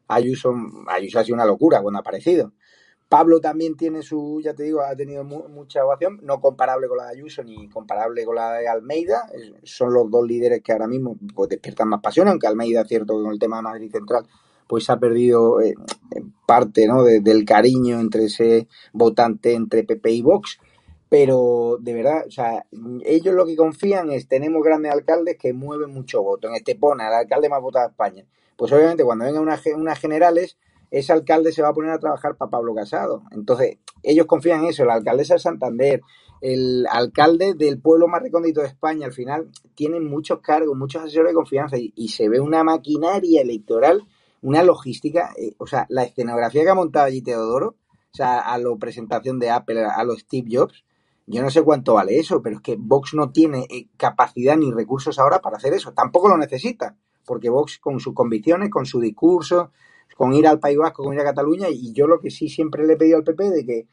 Ayuso, 0.08 0.54
Ayuso 0.88 1.20
ha 1.20 1.24
sido 1.24 1.36
una 1.36 1.46
locura 1.46 1.82
cuando 1.82 1.98
ha 1.98 2.02
aparecido. 2.02 2.54
Pablo 3.10 3.40
también 3.40 3.78
tiene 3.78 4.02
su, 4.02 4.42
ya 4.44 4.56
te 4.56 4.64
digo, 4.64 4.82
ha 4.82 4.96
tenido 4.96 5.24
mu 5.24 5.48
mucha 5.48 5.86
ovación, 5.86 6.20
no 6.24 6.42
comparable 6.42 6.88
con 6.88 6.98
la 6.98 7.06
de 7.06 7.12
Ayuso 7.12 7.44
ni 7.44 7.70
comparable 7.70 8.26
con 8.26 8.36
la 8.36 8.54
de 8.54 8.68
Almeida. 8.68 9.30
Son 9.64 9.94
los 9.94 10.10
dos 10.10 10.26
líderes 10.26 10.64
que 10.64 10.72
ahora 10.72 10.88
mismo 10.88 11.18
pues, 11.36 11.50
despiertan 11.50 11.90
más 11.90 12.02
pasión, 12.02 12.28
aunque 12.28 12.48
Almeida, 12.48 12.84
cierto, 12.86 13.14
con 13.14 13.32
el 13.32 13.38
tema 13.38 13.58
de 13.58 13.64
Madrid 13.64 13.92
Central, 13.92 14.26
pues 14.66 14.90
ha 14.90 14.98
perdido 14.98 15.62
eh, 15.62 15.76
parte 16.48 16.88
¿no? 16.88 17.04
de, 17.04 17.20
del 17.20 17.46
cariño 17.46 18.00
entre 18.00 18.26
ese 18.26 18.68
votante 18.94 19.54
entre 19.54 19.84
PP 19.84 20.10
y 20.10 20.22
Vox 20.24 20.60
pero 21.14 21.78
de 21.80 21.94
verdad, 21.94 22.26
o 22.28 22.32
sea, 22.32 22.66
ellos 23.06 23.36
lo 23.36 23.46
que 23.46 23.56
confían 23.56 24.10
es, 24.10 24.28
tenemos 24.28 24.64
grandes 24.64 24.92
alcaldes 24.92 25.38
que 25.38 25.54
mueven 25.54 25.94
mucho 25.94 26.24
voto. 26.24 26.48
En 26.48 26.56
Estepona, 26.56 27.08
el 27.08 27.14
alcalde 27.14 27.50
más 27.50 27.62
votado 27.62 27.86
de 27.86 27.92
España. 27.92 28.26
Pues 28.58 28.72
obviamente 28.72 29.04
cuando 29.04 29.26
vengan 29.26 29.44
unas, 29.44 30.00
generales, 30.00 30.58
ese 30.90 31.14
alcalde 31.14 31.52
se 31.52 31.62
va 31.62 31.68
a 31.68 31.74
poner 31.76 31.92
a 31.92 32.00
trabajar 32.00 32.36
para 32.36 32.50
Pablo 32.50 32.74
Casado. 32.74 33.22
Entonces, 33.30 33.78
ellos 34.02 34.26
confían 34.26 34.64
en 34.64 34.70
eso. 34.70 34.86
La 34.86 34.96
alcaldesa 34.96 35.36
de 35.36 35.40
Santander, 35.42 36.02
el 36.42 36.88
alcalde 36.90 37.54
del 37.54 37.80
pueblo 37.80 38.08
más 38.08 38.24
recóndito 38.24 38.62
de 38.62 38.68
España, 38.70 39.06
al 39.06 39.14
final, 39.14 39.52
tienen 39.76 40.10
muchos 40.10 40.40
cargos, 40.40 40.76
muchos 40.76 41.04
asesores 41.04 41.30
de 41.30 41.36
confianza 41.36 41.78
y, 41.78 41.94
y 41.96 42.08
se 42.08 42.28
ve 42.28 42.40
una 42.40 42.64
maquinaria 42.64 43.44
electoral, 43.44 44.02
una 44.42 44.64
logística, 44.64 45.32
eh, 45.38 45.54
o 45.60 45.68
sea, 45.68 45.86
la 45.90 46.06
escenografía 46.06 46.64
que 46.64 46.70
ha 46.70 46.74
montado 46.74 47.06
allí 47.06 47.22
Teodoro, 47.22 47.68
o 47.68 48.16
sea, 48.18 48.40
a 48.40 48.58
la 48.58 48.76
presentación 48.80 49.38
de 49.38 49.52
Apple, 49.52 49.86
a 49.86 50.04
los 50.04 50.22
Steve 50.22 50.48
Jobs, 50.52 50.84
yo 51.26 51.42
no 51.42 51.50
sé 51.50 51.62
cuánto 51.62 51.94
vale 51.94 52.20
eso, 52.20 52.42
pero 52.42 52.58
es 52.58 52.62
que 52.62 52.76
Vox 52.78 53.14
no 53.14 53.32
tiene 53.32 53.66
eh, 53.70 53.88
capacidad 53.98 54.58
ni 54.58 54.72
recursos 54.72 55.20
ahora 55.20 55.40
para 55.40 55.58
hacer 55.58 55.74
eso. 55.74 55.94
Tampoco 55.94 56.28
lo 56.28 56.38
necesita, 56.38 56.98
porque 57.26 57.50
Vox 57.50 57.80
con 57.80 58.00
sus 58.00 58.14
convicciones, 58.14 58.70
con 58.70 58.86
su 58.86 59.00
discurso, 59.00 59.72
con 60.18 60.34
ir 60.34 60.48
al 60.48 60.60
País 60.60 60.78
Vasco, 60.78 61.04
con 61.04 61.14
ir 61.14 61.22
a 61.22 61.26
Cataluña, 61.26 61.70
y 61.70 61.94
yo 61.94 62.08
lo 62.08 62.20
que 62.20 62.30
sí 62.30 62.50
siempre 62.50 62.86
le 62.86 62.94
he 62.94 62.98
pedido 62.98 63.18
al 63.18 63.24
PP 63.24 63.50
de 63.50 63.66
que 63.66 63.88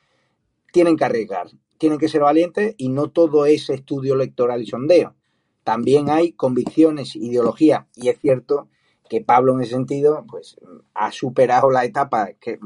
tienen 0.73 0.97
que 0.97 1.05
arriesgar, 1.05 1.49
tienen 1.79 1.99
que 1.99 2.09
ser 2.09 2.23
valientes 2.23 2.75
y 2.77 2.89
no 2.89 3.11
todo 3.11 3.47
es 3.47 3.71
estudio 3.71 4.15
electoral 4.15 4.63
y 4.63 4.67
sondeo. 4.67 5.15
También 5.65 6.11
hay 6.11 6.33
convicciones, 6.33 7.15
ideología, 7.17 7.87
y 7.95 8.09
es 8.09 8.19
cierto 8.19 8.69
que 9.09 9.21
Pablo 9.21 9.55
en 9.55 9.63
ese 9.63 9.73
sentido 9.73 10.25
pues 10.29 10.57
ha 10.95 11.11
superado 11.11 11.71
la 11.71 11.85
etapa 11.85 12.31
que 12.41 12.59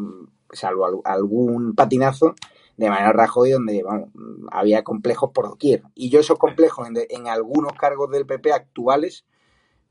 salvo 0.52 1.02
algún 1.04 1.74
patinazo 1.74 2.34
de 2.76 2.88
manera 2.88 3.12
Rajoy 3.12 3.50
donde 3.50 3.82
vamos, 3.82 4.08
había 4.50 4.82
complejos 4.82 5.30
por 5.32 5.48
doquier. 5.48 5.82
Y 5.94 6.10
yo 6.10 6.20
esos 6.20 6.38
complejos 6.38 6.86
en, 6.86 6.94
de, 6.94 7.06
en, 7.10 7.28
algunos 7.28 7.72
cargos 7.74 8.10
del 8.10 8.26
PP 8.26 8.52
actuales, 8.52 9.24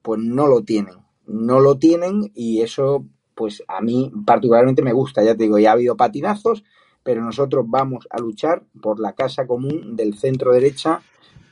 pues 0.01 0.19
no 0.19 0.47
lo 0.47 0.63
tienen. 0.63 0.95
No 1.25 1.59
lo 1.59 1.77
tienen 1.77 2.31
y 2.33 2.61
eso, 2.61 3.05
pues 3.35 3.63
a 3.67 3.81
mí 3.81 4.11
particularmente 4.25 4.81
me 4.81 4.93
gusta. 4.93 5.23
Ya 5.23 5.35
te 5.35 5.43
digo, 5.43 5.59
ya 5.59 5.69
ha 5.69 5.73
habido 5.73 5.95
patinazos, 5.95 6.63
pero 7.03 7.23
nosotros 7.23 7.65
vamos 7.67 8.07
a 8.09 8.19
luchar 8.19 8.63
por 8.81 8.99
la 8.99 9.13
casa 9.13 9.47
común 9.47 9.95
del 9.95 10.15
centro 10.15 10.51
derecha. 10.51 11.01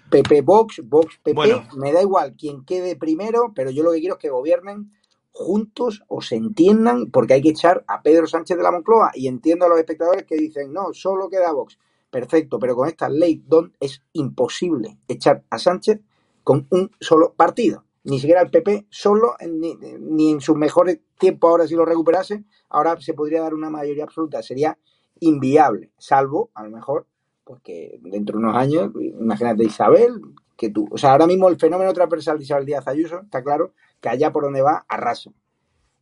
PP 0.09 0.41
Vox, 0.41 0.82
Vox 0.84 1.17
PP, 1.23 1.34
bueno. 1.34 1.63
me 1.77 1.93
da 1.93 2.01
igual 2.01 2.36
quien 2.38 2.65
quede 2.65 2.97
primero, 2.97 3.53
pero 3.55 3.71
yo 3.71 3.82
lo 3.84 3.93
que 3.93 3.99
quiero 3.99 4.15
es 4.15 4.19
que 4.19 4.29
gobiernen 4.29 4.91
juntos 5.32 6.03
o 6.07 6.21
se 6.21 6.36
entiendan, 6.36 7.09
porque 7.11 7.34
hay 7.36 7.41
que 7.41 7.49
echar 7.49 7.84
a 7.88 8.01
Pedro 8.01 8.27
Sánchez 8.27 8.57
de 8.57 8.63
la 8.63 8.71
Moncloa. 8.71 9.11
Y 9.13 9.27
entiendo 9.27 9.65
a 9.65 9.69
los 9.69 9.79
espectadores 9.79 10.25
que 10.25 10.36
dicen, 10.36 10.71
no, 10.73 10.93
solo 10.93 11.29
queda 11.29 11.51
Vox. 11.51 11.77
Perfecto, 12.09 12.59
pero 12.59 12.75
con 12.75 12.88
esta 12.88 13.09
ley 13.09 13.41
don 13.47 13.73
es 13.79 14.01
imposible 14.13 14.97
echar 15.07 15.43
a 15.49 15.57
Sánchez 15.57 16.01
con 16.43 16.67
un 16.71 16.91
solo 16.99 17.34
partido. 17.34 17.86
Ni 18.03 18.19
siquiera 18.19 18.41
el 18.41 18.49
PP 18.49 18.88
solo, 18.89 19.36
ni, 19.47 19.75
ni 19.99 20.32
en 20.32 20.41
sus 20.41 20.57
mejores 20.57 20.99
tiempos, 21.19 21.49
ahora 21.49 21.67
si 21.67 21.75
lo 21.75 21.86
recuperase, 21.86 22.43
ahora 22.69 22.99
se 22.99 23.13
podría 23.13 23.41
dar 23.41 23.53
una 23.53 23.69
mayoría 23.69 24.03
absoluta. 24.03 24.41
Sería 24.41 24.77
inviable, 25.19 25.91
salvo, 25.97 26.49
a 26.55 26.63
lo 26.63 26.71
mejor, 26.71 27.05
porque 27.43 27.99
dentro 28.01 28.38
de 28.38 28.45
unos 28.45 28.57
años, 28.57 28.91
imagínate 28.99 29.63
Isabel, 29.63 30.19
que 30.57 30.69
tú, 30.69 30.88
o 30.91 30.97
sea, 30.97 31.11
ahora 31.11 31.27
mismo 31.27 31.47
el 31.47 31.57
fenómeno 31.57 31.93
transversal 31.93 32.38
de 32.38 32.43
Isabel 32.43 32.65
Díaz 32.65 32.88
Ayuso, 32.88 33.21
está 33.21 33.43
claro, 33.43 33.73
que 34.02 34.10
allá 34.10 34.32
por 34.32 34.43
donde 34.43 34.62
va, 34.62 34.86
arrasa. 34.88 35.32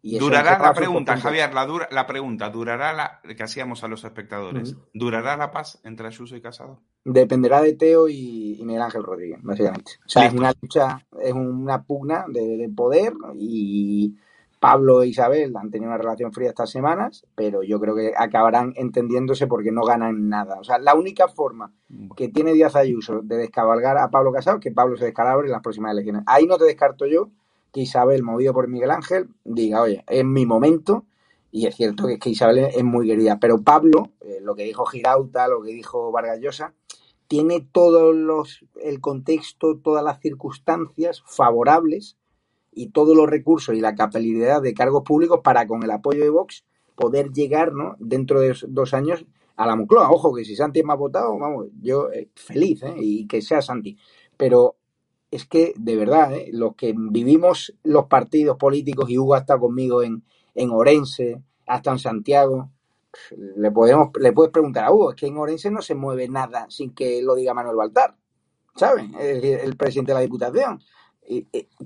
Y 0.01 0.17
durará 0.17 0.57
la 0.59 0.73
pregunta, 0.73 1.17
Javier, 1.17 1.53
la, 1.53 1.65
dura, 1.65 1.87
la 1.91 2.07
pregunta, 2.07 2.49
¿durará 2.49 2.93
la 2.93 3.19
que 3.35 3.43
hacíamos 3.43 3.83
a 3.83 3.89
los 3.89 4.05
espectadores? 4.05 4.71
Uh 4.71 4.75
-huh. 4.75 4.89
¿Durará 4.93 5.35
la 5.35 5.51
paz 5.51 5.79
entre 5.83 6.07
Ayuso 6.07 6.37
y 6.37 6.41
Casado? 6.41 6.79
Dependerá 7.03 7.61
de 7.61 7.73
Teo 7.73 8.07
y, 8.07 8.57
y 8.59 8.63
Miguel 8.63 8.83
Ángel 8.83 9.03
Rodríguez, 9.03 9.39
básicamente. 9.41 9.91
O 10.05 10.09
sea, 10.09 10.23
Listo. 10.23 10.35
es 10.35 10.39
una 10.39 10.53
lucha, 10.61 11.05
es 11.21 11.33
una 11.33 11.83
pugna 11.83 12.25
de, 12.29 12.57
de, 12.57 12.69
poder 12.69 13.13
y 13.35 14.15
Pablo 14.59 15.03
e 15.03 15.07
Isabel 15.07 15.53
han 15.55 15.69
tenido 15.69 15.89
una 15.89 15.97
relación 15.97 16.31
fría 16.31 16.49
estas 16.49 16.69
semanas, 16.69 17.25
pero 17.35 17.61
yo 17.63 17.79
creo 17.79 17.95
que 17.95 18.13
acabarán 18.15 18.73
entendiéndose 18.75 19.47
porque 19.47 19.71
no 19.71 19.83
ganan 19.83 20.29
nada. 20.29 20.59
O 20.59 20.63
sea, 20.63 20.77
la 20.79 20.95
única 20.95 21.27
forma 21.27 21.73
que 22.15 22.29
tiene 22.29 22.53
Díaz 22.53 22.75
Ayuso 22.77 23.21
de 23.21 23.37
descabalgar 23.37 23.97
a 23.97 24.09
Pablo 24.09 24.31
Casado 24.31 24.57
es 24.57 24.63
que 24.63 24.71
Pablo 24.71 24.95
se 24.95 25.05
descalabre 25.05 25.47
en 25.47 25.53
las 25.53 25.61
próximas 25.61 25.91
elecciones. 25.91 26.23
Ahí 26.25 26.45
no 26.45 26.57
te 26.57 26.65
descarto 26.65 27.05
yo 27.05 27.31
que 27.71 27.81
Isabel, 27.81 28.23
movido 28.23 28.53
por 28.53 28.67
Miguel 28.67 28.91
Ángel, 28.91 29.29
diga, 29.43 29.81
oye, 29.81 30.03
es 30.07 30.25
mi 30.25 30.45
momento 30.45 31.05
y 31.51 31.65
es 31.65 31.75
cierto 31.75 32.07
que, 32.07 32.13
es 32.13 32.19
que 32.19 32.29
Isabel 32.29 32.59
es 32.59 32.83
muy 32.83 33.07
querida, 33.07 33.39
pero 33.39 33.61
Pablo, 33.61 34.11
eh, 34.21 34.39
lo 34.41 34.55
que 34.55 34.63
dijo 34.63 34.85
Girauta, 34.85 35.47
lo 35.47 35.61
que 35.61 35.71
dijo 35.71 36.11
Vargas 36.11 36.39
Llosa, 36.39 36.73
tiene 37.27 37.67
todos 37.71 38.15
los, 38.15 38.65
el 38.81 39.01
contexto, 39.01 39.77
todas 39.77 40.03
las 40.03 40.19
circunstancias 40.19 41.23
favorables 41.25 42.17
y 42.71 42.89
todos 42.89 43.15
los 43.15 43.29
recursos 43.29 43.75
y 43.75 43.81
la 43.81 43.95
capacidad 43.95 44.61
de 44.61 44.73
cargos 44.73 45.03
públicos 45.03 45.41
para 45.43 45.67
con 45.67 45.83
el 45.83 45.91
apoyo 45.91 46.23
de 46.23 46.29
Vox 46.29 46.65
poder 46.95 47.31
llegar 47.31 47.73
¿no? 47.73 47.95
dentro 47.99 48.41
de 48.41 48.55
dos 48.67 48.93
años 48.93 49.25
a 49.55 49.65
la 49.65 49.75
Moncloa. 49.75 50.11
Ojo, 50.11 50.33
que 50.33 50.43
si 50.43 50.55
Santi 50.55 50.83
me 50.83 50.93
ha 50.93 50.95
votado, 50.95 51.37
vamos, 51.37 51.67
yo 51.81 52.11
eh, 52.11 52.29
feliz, 52.35 52.83
¿eh? 52.83 52.93
y 52.97 53.27
que 53.27 53.41
sea 53.41 53.61
Santi. 53.61 53.97
Pero 54.37 54.77
es 55.31 55.45
que, 55.45 55.73
de 55.77 55.95
verdad, 55.95 56.33
¿eh? 56.33 56.49
los 56.51 56.75
que 56.75 56.93
vivimos 56.97 57.73
los 57.83 58.05
partidos 58.05 58.57
políticos, 58.57 59.09
y 59.09 59.17
Hugo 59.17 59.35
ha 59.35 59.39
estado 59.39 59.61
conmigo 59.61 60.01
en, 60.01 60.23
en 60.55 60.71
Orense, 60.71 61.41
hasta 61.67 61.91
en 61.91 61.99
Santiago, 61.99 62.71
le 63.55 63.71
podemos 63.71 64.09
le 64.19 64.31
puedes 64.33 64.51
preguntar 64.51 64.85
a 64.85 64.91
Hugo, 64.91 65.11
es 65.11 65.15
que 65.15 65.27
en 65.27 65.37
Orense 65.37 65.71
no 65.71 65.81
se 65.81 65.95
mueve 65.95 66.27
nada 66.27 66.67
sin 66.69 66.93
que 66.93 67.21
lo 67.21 67.35
diga 67.35 67.53
Manuel 67.53 67.75
Baltar, 67.75 68.15
¿sabes? 68.75 69.05
El, 69.19 69.75
presidente 69.77 70.11
de 70.11 70.15
la 70.15 70.21
Diputación. 70.21 70.81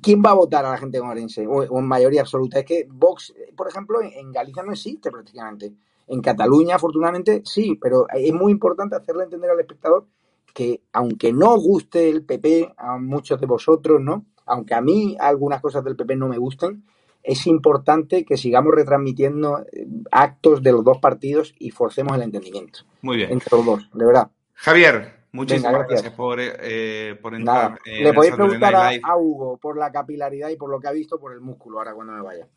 ¿Quién 0.01 0.21
va 0.25 0.31
a 0.31 0.35
votar 0.35 0.65
a 0.65 0.71
la 0.71 0.77
gente 0.77 0.97
en 0.97 1.05
Orense? 1.05 1.45
O, 1.47 1.63
en 1.63 1.85
mayoría 1.85 2.21
absoluta. 2.21 2.59
Es 2.59 2.65
que 2.65 2.87
Vox, 2.89 3.33
por 3.57 3.67
ejemplo, 3.67 4.01
en 4.01 4.31
Galicia 4.31 4.63
no 4.63 4.71
existe 4.71 5.11
prácticamente. 5.11 5.73
En 6.07 6.21
Cataluña, 6.21 6.75
afortunadamente, 6.75 7.41
sí, 7.45 7.77
pero 7.81 8.07
es 8.09 8.33
muy 8.33 8.51
importante 8.51 8.95
hacerle 8.95 9.23
entender 9.23 9.51
al 9.51 9.59
espectador 9.59 10.05
que 10.54 10.82
aunque 10.93 11.34
no 11.34 11.58
guste 11.58 12.10
el 12.10 12.24
PP 12.24 12.74
a 12.78 12.97
muchos 12.97 13.39
de 13.41 13.47
vosotros, 13.47 13.99
¿no? 13.99 14.26
Aunque 14.45 14.76
a 14.76 14.82
mí 14.82 15.18
algunas 15.20 15.62
cosas 15.62 15.84
del 15.84 15.95
PP 15.95 16.16
no 16.16 16.28
me 16.28 16.38
gusten, 16.38 16.84
es 17.24 17.47
importante 17.47 18.26
que 18.26 18.38
sigamos 18.38 18.74
retransmitiendo 18.76 19.66
eh, 19.72 19.88
actos 20.12 20.62
de 20.62 20.74
los 20.74 20.84
dos 20.84 20.99
partidos 20.99 21.56
y 21.58 21.72
forcemos 21.72 22.16
el 22.16 22.24
entendimiento. 22.24 22.80
Muy 23.01 23.18
bien. 23.18 23.32
Entre 23.32 23.56
los 23.56 23.66
dos, 23.66 23.89
de 23.93 24.06
verdad. 24.06 24.30
Javier, 24.54 25.14
muchísimas 25.32 25.88
gracias. 25.88 26.14
por, 26.14 26.38
eh, 26.39 27.18
por 27.22 27.34
entrar. 27.34 27.80
Le 27.86 28.14
podéis 28.14 28.36
preguntar 28.36 28.76
a, 28.76 29.18
Hugo 29.18 29.58
por 29.58 29.78
la 29.78 29.91
capilaridad 29.91 30.49
y 30.49 30.58
por 30.58 30.70
lo 30.70 30.80
que 30.80 30.88
ha 30.88 30.91
visto 30.91 31.20
por 31.20 31.34
el 31.34 31.39
músculo 31.39 31.80
ahora 31.80 31.93
cuando 31.93 32.14
me 32.14 32.22
vaya. 32.22 32.47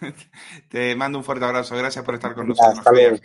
Te 0.68 0.96
mando 0.96 1.18
un 1.18 1.24
fuerte 1.24 1.44
abrazo. 1.44 1.76
Gracias 1.76 2.04
por 2.04 2.14
estar 2.14 2.34
con 2.34 2.48
nosotros. 2.48 2.80
Javier. 2.80 3.20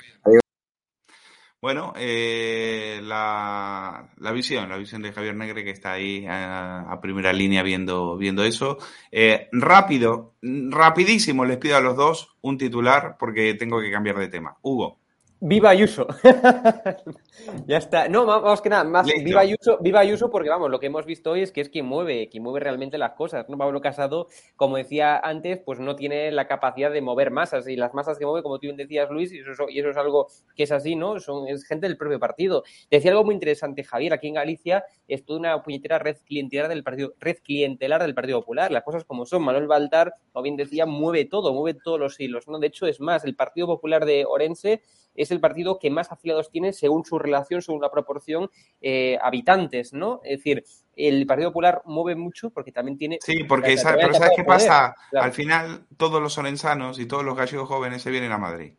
Bueno, 1.62 1.93
eh, 1.95 2.99
la, 3.03 4.09
la, 4.18 4.32
visión, 4.32 4.68
la 4.68 4.78
visión 4.78 5.03
de 5.03 5.14
Javier 5.14 5.36
Negre 5.36 5.64
que 5.64 5.70
está 5.70 5.91
ahí 5.91 6.26
a, 6.28 6.97
primera 7.03 7.32
línea 7.34 7.62
viendo, 7.62 8.18
viendo 8.18 8.43
eso. 8.43 8.80
Eh, 9.12 9.47
rápido, 9.51 10.34
rapidísimo, 10.41 11.45
les 11.45 11.57
pido 11.57 11.78
a 11.78 11.82
los 11.82 11.95
dos 11.95 12.36
un 12.41 12.57
titular 12.57 13.16
porque 13.20 13.53
tengo 13.53 13.80
que 13.80 13.91
cambiar 13.91 14.18
de 14.18 14.28
tema. 14.30 14.57
Hugo. 14.64 15.01
Viva 15.44 15.72
Ayuso. 15.72 16.06
ya 17.66 17.78
está. 17.78 18.08
No, 18.08 18.28
vamos 18.28 18.62
que 18.62 18.70
nada, 18.70 18.84
más 18.84 19.08
viva 19.08 19.42
Ayuso, 19.42 19.80
viva 19.82 20.00
Ayuso 20.00 20.30
porque 20.30 20.50
vamos, 20.50 20.70
lo 20.70 20.80
que 20.80 20.86
hemos 20.86 21.08
visto 21.08 21.32
hoy 21.32 21.42
es 21.42 21.52
que 21.52 21.62
es 21.62 21.70
quien 21.70 21.88
mueve, 21.88 22.30
quien 22.30 22.44
mueve 22.44 22.60
realmente 22.60 23.00
las 23.00 23.14
cosas. 23.14 23.50
¿no? 23.50 23.58
Pablo 23.58 23.82
Casado, 23.82 24.28
como 24.56 24.78
decía 24.78 25.18
antes, 25.18 25.58
pues 25.66 25.80
no 25.80 25.96
tiene 25.96 26.30
la 26.32 26.46
capacidad 26.48 26.92
de 26.92 27.02
mover 27.02 27.32
masas 27.32 27.68
y 27.68 27.76
las 27.76 27.96
masas 27.96 28.20
que 28.20 28.26
mueve, 28.28 28.44
como 28.44 28.60
tú 28.60 28.68
bien 28.68 28.78
decías, 28.78 29.10
Luis, 29.10 29.34
y 29.34 29.39
eso, 29.39 29.68
y 29.68 29.80
eso 29.80 29.89
es 29.89 29.98
algo 29.98 30.28
que 30.56 30.62
es 30.62 30.72
así, 30.72 30.96
¿no? 30.96 31.20
Son, 31.20 31.48
es 31.48 31.66
gente 31.66 31.88
del 31.88 31.98
propio 31.98 32.20
partido. 32.20 32.64
Decía 32.92 33.10
algo 33.10 33.24
muy 33.24 33.34
interesante, 33.34 33.84
Javier, 33.84 34.14
aquí 34.14 34.28
en 34.28 34.36
Galicia 34.36 34.86
es 35.08 35.26
toda 35.26 35.39
una 35.39 35.64
puñetera 35.64 35.98
red 35.98 36.18
clientelar 36.24 36.70
del 36.70 36.84
partido, 36.84 37.16
red 37.20 37.38
clientelar 37.44 38.04
del 38.04 38.14
Partido 38.14 38.39
Popular. 38.42 38.72
Las 38.72 38.84
cosas 38.84 39.06
como 39.06 39.26
son. 39.26 39.42
Manuel 39.42 39.66
Baltar, 39.66 40.14
como 40.32 40.44
bien 40.44 40.56
decía, 40.56 40.86
mueve 40.86 41.26
todo, 41.26 41.52
mueve 41.52 41.80
todos 41.84 42.00
los 42.00 42.20
hilos, 42.20 42.48
¿no? 42.48 42.60
De 42.60 42.68
hecho, 42.68 42.86
es 42.86 43.00
más, 43.00 43.26
el 43.26 43.36
Partido 43.36 43.66
Popular 43.66 44.06
de 44.06 44.24
Orense 44.28 44.84
es 45.16 45.32
el 45.32 45.39
partido 45.39 45.80
que 45.80 45.89
más 45.89 46.12
afiliados 46.12 46.49
tiene 46.49 46.74
según 46.74 47.05
su 47.05 47.20
relación, 47.20 47.62
según 47.62 47.82
la 47.82 47.91
proporción 47.91 48.49
eh, 48.82 49.18
habitantes, 49.22 49.93
¿no? 49.93 50.22
Es 50.24 50.39
decir, 50.39 50.64
el 50.95 51.26
Partido 51.26 51.49
Popular 51.49 51.82
mueve 51.86 52.16
mucho 52.16 52.49
porque 52.49 52.72
también 52.72 52.97
tiene... 52.97 53.20
Sí, 53.22 53.43
porque 53.43 53.76
pero 53.84 54.14
¿sabes 54.14 54.32
qué 54.36 54.43
pasa? 54.43 54.95
Al 55.14 55.32
final 55.32 55.86
todos 55.97 56.22
los 56.22 56.34
solensanos 56.34 56.99
y 56.99 57.05
todos 57.05 57.24
los 57.24 57.36
gallegos 57.36 57.68
jóvenes 57.68 58.01
se 58.01 58.12
vienen 58.12 58.32
a 58.32 58.38
Madrid. 58.38 58.74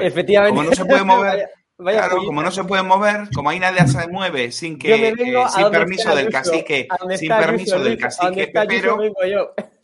Efectivamente. 0.00 0.56
Como 0.56 0.68
no 0.68 0.74
se 0.74 0.84
puede 0.84 1.04
mover... 1.04 1.50
claro, 1.78 2.16
como 2.24 2.42
no 2.42 2.50
se 2.50 2.64
puede 2.64 2.82
mover, 2.82 3.28
como 3.34 3.50
ahí 3.50 3.60
nadie 3.60 3.86
se 3.86 4.08
mueve 4.08 4.50
sin 4.50 4.78
que 4.78 5.08
eh, 5.08 5.14
sin 5.54 5.70
permiso 5.70 6.14
del 6.14 6.28
cacique, 6.28 6.88
sin 7.16 7.28
permiso 7.28 7.78
del 7.78 7.96
cacique 7.96 8.50
pero 8.52 8.98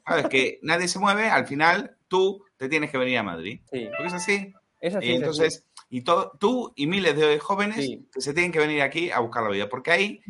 sabes 0.07 0.26
que 0.26 0.59
nadie 0.62 0.88
se 0.88 0.99
mueve, 0.99 1.28
al 1.28 1.47
final 1.47 1.97
tú 2.09 2.45
te 2.57 2.68
tienes 2.68 2.90
que 2.90 2.99
venir 2.99 3.18
a 3.18 3.22
Madrid. 3.22 3.61
Sí. 3.70 3.88
Porque 3.97 4.09
es 4.09 4.12
así. 4.12 4.55
Es 4.80 4.95
así 4.95 5.07
y 5.07 5.14
entonces, 5.14 5.66
y 5.91 6.03
todo, 6.03 6.32
tú 6.39 6.72
y 6.76 6.87
miles 6.87 7.16
de 7.16 7.39
jóvenes 7.39 7.99
que 8.12 8.20
se 8.20 8.35
tienen 8.35 8.53
que 8.53 8.59
venir 8.59 8.82
aquí 8.82 9.11
a 9.11 9.20
buscar 9.20 9.45
la 9.45 9.51
vida, 9.51 9.68
porque 9.68 9.93
ahí 9.93 10.22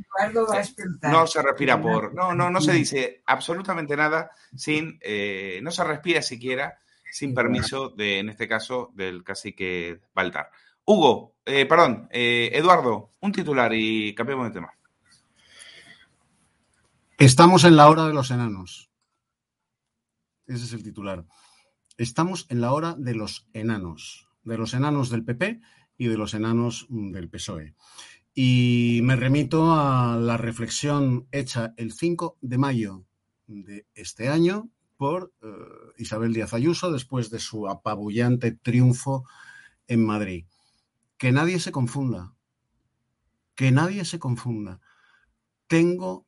no 1.03 1.27
se 1.27 1.43
respira 1.43 1.81
por, 1.81 2.15
no, 2.15 2.35
no, 2.35 2.51
no 2.51 2.61
se 2.61 2.73
dice 2.73 3.23
absolutamente 3.27 3.97
nada 3.97 4.31
sin, 4.55 4.99
eh, 5.01 5.61
no 5.63 5.71
se 5.71 5.85
respira 5.85 6.23
siquiera 6.23 6.79
sin 7.11 7.35
permiso 7.35 7.91
de, 7.91 8.19
en 8.19 8.29
este 8.29 8.49
caso, 8.49 8.91
del 8.95 9.23
cacique 9.23 10.01
Baltar. 10.15 10.51
Hugo, 10.85 11.37
eh, 11.45 11.65
perdón, 11.65 12.09
eh, 12.11 12.51
Eduardo, 12.53 13.13
un 13.21 13.33
titular 13.33 13.73
y 13.73 14.15
cambiemos 14.15 14.49
de 14.49 14.55
tema. 14.55 14.75
Estamos 17.17 17.65
en 17.65 17.77
la 17.77 17.89
hora 17.89 18.07
de 18.07 18.13
los 18.13 18.31
enanos. 18.31 18.91
Ese 20.47 20.65
es 20.65 20.73
el 20.73 20.83
titular. 20.83 21.25
Estamos 21.97 22.47
en 22.51 22.61
la 22.61 22.73
hora 22.73 22.95
de 22.99 23.15
los 23.15 23.49
enanos 23.53 24.24
de 24.45 24.59
los 24.59 24.75
enanos 24.75 25.11
del 25.11 25.25
PP 25.25 25.61
y 25.97 26.07
de 26.07 26.17
los 26.17 26.35
enanos 26.35 26.87
mm, 26.89 27.13
del 27.13 27.29
PSOE. 27.29 27.75
Y 28.35 29.01
me 29.03 29.17
remito 29.17 29.75
a 29.75 30.17
la 30.17 30.37
reflexión 30.37 31.29
hecha 31.31 31.73
el 31.77 31.93
5 31.93 32.39
de 32.41 32.59
mayo 32.59 33.05
de 33.47 33.87
este 33.95 34.29
año 34.29 34.71
por 34.97 35.33
eh, 35.43 35.47
Isabel 35.99 36.33
Díaz 36.33 36.53
Ayuso 36.53 36.91
después 36.91 37.31
de 37.31 37.39
su 37.39 37.69
apabullante 37.69 38.53
triunfo 38.53 39.25
en 39.87 40.05
Madrid. 40.05 40.47
Que 41.17 41.31
nadie 41.31 41.61
se 41.61 41.71
confunda, 41.71 42.35
que 43.55 43.71
nadie 43.71 44.05
se 44.05 44.19
confunda. 44.19 44.81
Tengo 45.69 46.27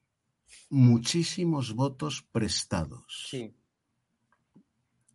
muchísimos 0.71 1.75
votos 1.75 2.25
prestados. 2.31 3.27
Sí 3.29 3.56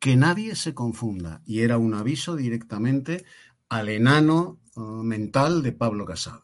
que 0.02 0.18
nadie 0.18 0.56
se 0.56 0.74
confunda. 0.74 1.44
Y 1.46 1.62
era 1.62 1.78
un 1.78 1.94
aviso 1.94 2.36
directamente 2.36 3.24
al 3.70 3.88
enano 3.88 4.60
uh, 4.76 4.82
mental 4.82 5.62
de 5.62 5.72
Pablo 5.72 6.06
Casado 6.06 6.42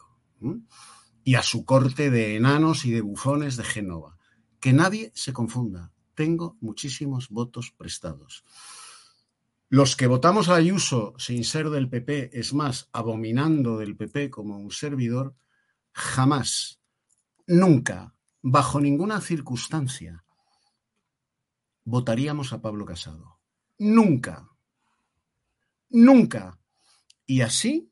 y 1.24 1.36
a 1.36 1.41
su 1.41 1.66
corte 1.66 2.12
de 2.12 2.36
enanos 2.36 2.86
y 2.86 2.91
de 2.91 3.01
bufones 3.01 3.58
de 3.58 3.64
Génova. 3.64 4.20
Que 4.60 4.74
nadie 4.74 5.12
se 5.16 5.34
confunda. 5.34 5.91
Tengo 6.14 6.55
muchísimos 6.62 7.30
votos 7.30 7.74
prestados. 7.76 8.45
Los 9.70 9.95
que 9.95 10.05
votamos 10.05 10.49
a 10.49 10.55
Ayuso 10.55 11.16
sin 11.18 11.43
ser 11.43 11.72
del 11.72 11.89
PP, 11.89 12.39
es 12.39 12.53
más, 12.53 12.89
abominando 12.93 13.80
del 13.80 13.97
PP 13.97 14.30
como 14.30 14.60
un 14.60 14.72
servidor, 14.72 15.36
jamás, 15.91 16.80
nunca, 17.47 18.16
bajo 18.43 18.80
ninguna 18.80 19.20
circunstancia, 19.20 20.24
votaríamos 21.84 22.53
a 22.53 22.62
Pablo 22.62 22.86
Casado. 22.86 23.36
Nunca. 23.78 24.49
Nunca. 25.89 26.59
Y 27.25 27.41
así 27.41 27.91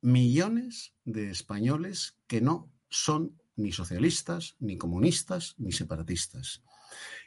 millones 0.00 0.94
de 1.04 1.30
españoles 1.30 2.16
que 2.26 2.40
no 2.40 2.72
son 2.88 3.40
ni 3.56 3.72
socialistas, 3.72 4.56
ni 4.58 4.78
comunistas, 4.78 5.54
ni 5.58 5.72
separatistas. 5.72 6.62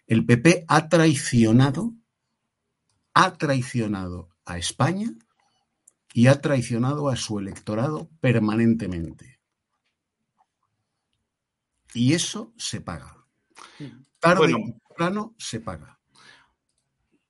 El 0.07 0.25
PP 0.25 0.65
ha 0.67 0.87
traicionado, 0.87 1.93
ha 3.13 3.33
traicionado 3.37 4.29
a 4.45 4.57
España 4.57 5.13
y 6.13 6.27
ha 6.27 6.41
traicionado 6.41 7.09
a 7.09 7.15
su 7.15 7.39
electorado 7.39 8.09
permanentemente. 8.19 9.39
Y 11.93 12.13
eso 12.13 12.53
se 12.57 12.81
paga. 12.81 13.25
Tarde 14.19 14.53
o 14.53 14.57
temprano 14.57 15.35
se 15.37 15.59
paga. 15.59 16.00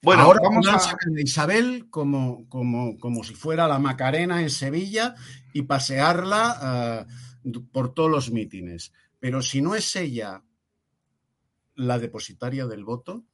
Bueno, 0.03 0.23
ahora 0.23 0.39
vamos 0.43 0.67
a 0.67 0.79
sacar 0.79 1.13
a 1.15 1.21
Isabel 1.21 1.87
como, 1.91 2.49
como, 2.49 2.97
como, 2.97 3.23
si 3.23 3.35
fuera 3.35 3.67
la 3.67 3.77
Macarena 3.77 4.41
en 4.41 4.49
Sevilla 4.49 5.13
y 5.53 5.61
pasearla 5.63 7.05
uh, 7.43 7.61
por 7.71 7.93
todos 7.93 8.09
los 8.09 8.31
mítines. 8.31 8.93
Pero 9.19 9.43
si 9.43 9.61
no 9.61 9.75
es 9.75 9.95
ella 9.95 10.43
la 11.75 11.99
depositaria 11.99 12.65
del 12.65 12.83
voto, 12.83 13.25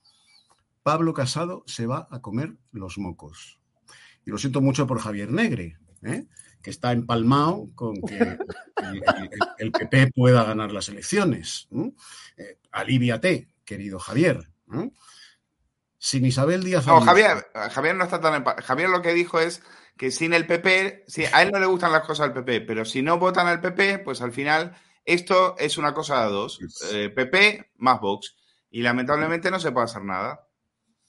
Pablo 0.84 1.14
Casado 1.14 1.64
se 1.68 1.86
va 1.86 2.10
a 2.12 2.22
comer 2.22 2.58
los 2.72 2.98
mocos. 2.98 3.60
Y 4.26 4.32
lo 4.32 4.38
siento 4.38 4.60
mucho 4.60 4.86
por 4.88 5.00
Javier 5.00 5.32
Negre, 5.32 5.78
¿eh? 6.04 6.28
que 6.62 6.70
está 6.70 6.92
empalmado 6.92 7.70
con 7.76 7.96
que 8.02 8.18
el, 8.84 9.04
el, 9.58 9.72
PP 9.72 10.12
pueda 10.14 10.44
ganar 10.44 10.74
las 10.74 10.90
elecciones. 10.90 11.70
¿eh? 11.72 12.58
aliviate, 12.72 13.48
querido 13.64 14.00
Javier. 14.00 14.52
Sin 15.98 16.26
Isabel 16.26 16.64
Díaz 16.64 16.86
No, 16.86 17.02
Javier, 17.02 17.48
Javier 17.72 17.96
no 17.96 18.04
está 18.04 18.22
tan... 18.22 18.44
Javier 18.44 18.90
lo 18.90 19.02
que 19.02 19.14
dijo 19.14 19.40
es 19.40 19.64
que 19.98 20.12
sin 20.12 20.34
el 20.34 20.46
PP, 20.46 21.06
si 21.08 21.26
a 21.26 21.42
él 21.42 21.52
no 21.52 21.60
le 21.60 21.66
gustan 21.66 21.92
las 21.92 22.06
cosas 22.06 22.28
del 22.28 22.44
PP, 22.44 22.62
pero 22.62 22.86
si 22.86 23.02
no 23.02 23.18
votan 23.18 23.48
al 23.48 23.62
PP, 23.62 24.00
pues 24.00 24.22
al 24.22 24.32
final 24.32 24.76
esto 25.04 25.56
es 25.58 25.78
una 25.78 25.94
cosa 25.94 26.26
de 26.26 26.32
dos. 26.32 26.60
PP 27.16 27.48
eh, 27.48 27.72
más 27.78 28.00
Vox. 28.00 28.36
Y 28.70 28.82
lamentablemente 28.82 29.50
no 29.50 29.60
se 29.60 29.72
puede 29.72 29.86
hacer 29.86 30.04
nada. 30.04 30.48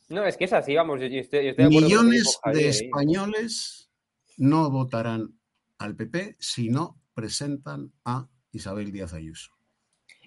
No, 0.09 0.25
es 0.25 0.37
que 0.37 0.45
es 0.45 0.53
así, 0.53 0.75
vamos. 0.75 1.01
Millones 1.01 2.39
de 2.45 2.69
españoles 2.69 3.91
no 4.39 4.71
votarán 4.71 5.39
al 5.79 5.97
PP 5.97 6.37
si 6.39 6.71
no 6.71 6.99
presentan 7.13 7.93
a 8.05 8.29
Isabel 8.53 8.91
Díaz 8.91 9.13
Ayuso. 9.13 9.58